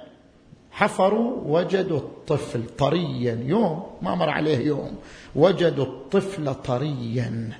حفروا 0.71 1.33
وجدوا 1.47 1.99
الطفل 1.99 2.63
طريا 2.79 3.41
يوم 3.45 3.87
ما 4.03 4.15
مر 4.15 4.31
عليه 4.31 4.59
يوم 4.67 4.97
وجدوا 5.35 5.85
الطفل 5.85 6.55
طريا 6.55 7.51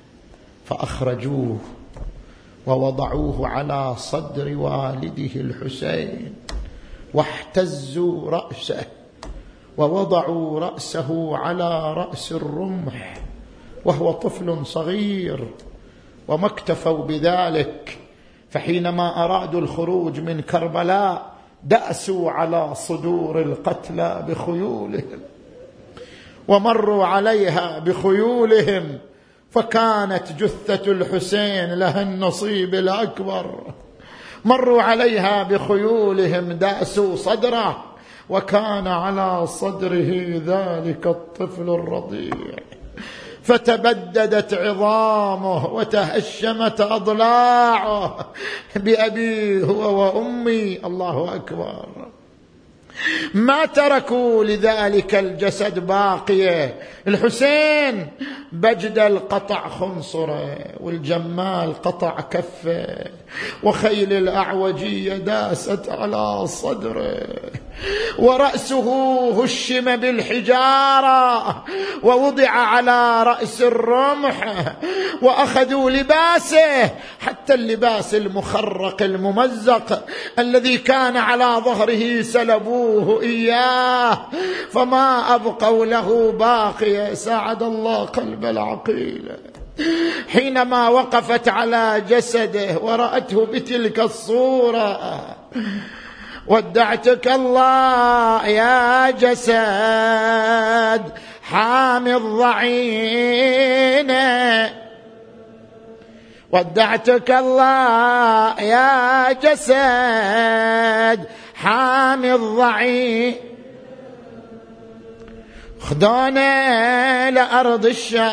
فأخرجوه 0.65 1.57
ووضعوه 2.67 3.47
على 3.47 3.95
صدر 3.97 4.57
والده 4.57 5.35
الحسين 5.35 6.33
واحتزوا 7.13 8.29
رأسه 8.29 8.85
ووضعوا 9.77 10.59
رأسه 10.59 11.37
على 11.37 11.93
رأس 11.93 12.31
الرمح. 12.31 13.30
وهو 13.85 14.11
طفل 14.11 14.65
صغير 14.65 15.47
وما 16.27 16.47
اكتفوا 16.47 17.05
بذلك 17.05 17.97
فحينما 18.49 19.25
أرادوا 19.25 19.61
الخروج 19.61 20.19
من 20.19 20.41
كربلاء 20.41 21.31
دأسوا 21.63 22.31
على 22.31 22.75
صدور 22.75 23.41
القتلى 23.41 24.25
بخيولهم 24.27 25.19
ومروا 26.47 27.05
عليها 27.05 27.79
بخيولهم 27.79 28.97
فكانت 29.51 30.31
جثة 30.39 30.91
الحسين 30.91 31.73
لها 31.73 32.01
النصيب 32.01 32.75
الأكبر. 32.75 33.73
مروا 34.45 34.81
عليها 34.81 35.43
بخيولهم 35.43 36.51
دأسوا 36.51 37.15
صدره 37.15 37.83
وكان 38.29 38.87
على 38.87 39.47
صدره 39.47 40.41
ذلك 40.45 41.07
الطفل 41.07 41.69
الرضيع. 41.69 42.55
فتبددت 43.43 44.53
عظامه 44.53 45.65
وتهشمت 45.73 46.81
أضلاعه 46.81 48.25
بابي 48.75 49.63
هو 49.63 50.01
وأمي. 50.01 50.77
الله 50.85 51.35
أكبر. 51.35 51.85
ما 53.33 53.65
تركوا 53.65 54.43
لذلك 54.43 55.15
الجسد 55.15 55.79
باقية. 55.79 56.79
الحسين 57.07 58.07
بجدل 58.51 59.19
قطع 59.19 59.69
خنصرة 59.69 60.57
والجمال 60.79 61.81
قطع 61.81 62.21
كفة 62.21 62.87
وخيل 63.63 64.13
الأعوجية 64.13 65.13
داست 65.13 65.89
على 65.89 66.47
صدره 66.47 67.27
ورأسه 68.19 68.87
هشم 69.43 69.95
بالحجارة 69.95 71.63
ووضع 72.03 72.49
على 72.49 73.23
رأس 73.23 73.61
الرمح 73.61 74.63
وأخذوا 75.21 75.89
لباسه 75.89 76.89
حتى 77.19 77.53
اللباس 77.53 78.15
المخرق 78.15 79.01
الممزق 79.01 80.05
الذي 80.39 80.77
كان 80.77 81.17
على 81.17 81.61
ظهره 81.65 82.21
سلبوه. 82.21 82.90
إياه 83.21 84.17
فما 84.71 85.35
أبقوا 85.35 85.85
له 85.85 86.31
باقيه 86.31 87.13
ساعد 87.13 87.63
الله 87.63 88.05
قلب 88.05 88.45
العقيل. 88.45 89.31
حينما 90.29 90.87
وقفت 90.87 91.47
على 91.47 92.03
جسده 92.09 92.79
ورأته 92.79 93.45
بتلك 93.45 93.99
الصورة 93.99 95.21
ودعتك 96.47 97.27
الله 97.27 98.47
يا 98.47 99.09
جسد 99.11 101.03
حامي 101.43 102.15
الضعين. 102.15 104.11
ودعتك 106.51 107.31
الله 107.31 108.61
يا 108.61 109.31
جسد 109.31 111.19
حامي 111.63 112.33
الضعين 112.33 113.35
خدونا 115.81 117.31
لأرض 117.31 117.85
الشام 117.85 118.23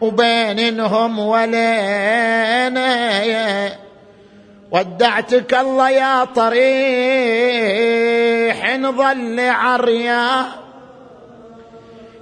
وبينهم 0.00 1.18
ولينا. 1.18 2.86
ودعتك 4.70 5.54
الله 5.54 5.90
يا 5.90 6.24
طريح 6.24 6.66
نظل 8.78 9.40
عريا. 9.40 10.65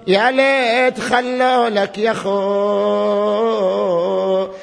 يا 0.07 0.31
ليت 0.31 1.01
خلوا 1.01 1.69
لك 1.69 1.99
يا 1.99 2.13
خو 2.13 2.35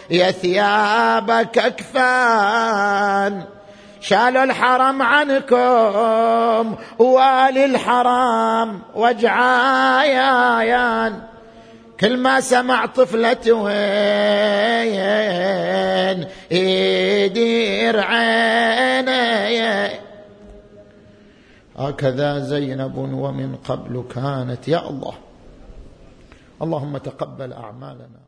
يا 0.09 0.31
ثيابك 0.31 1.57
أكفان. 1.57 3.43
شالوا 4.01 4.43
الحرم 4.43 5.01
عنكم 5.01 6.75
والي 6.99 7.65
الحرام 7.65 8.81
وجعايان 8.95 10.41
كل 11.99 12.17
ما 12.17 12.39
سمع 12.39 12.85
طفلة 12.85 13.51
وين 13.51 13.81
يدير 16.51 17.99
عيني 17.99 19.51
هكذا 21.77 22.39
زينب 22.39 22.97
ومن 22.97 23.55
قبل 23.69 24.03
كانت 24.15 24.67
يا 24.67 24.89
الله. 24.89 25.13
اللهم 26.61 26.97
تقبل 26.97 27.53
أعمالنا. 27.53 28.20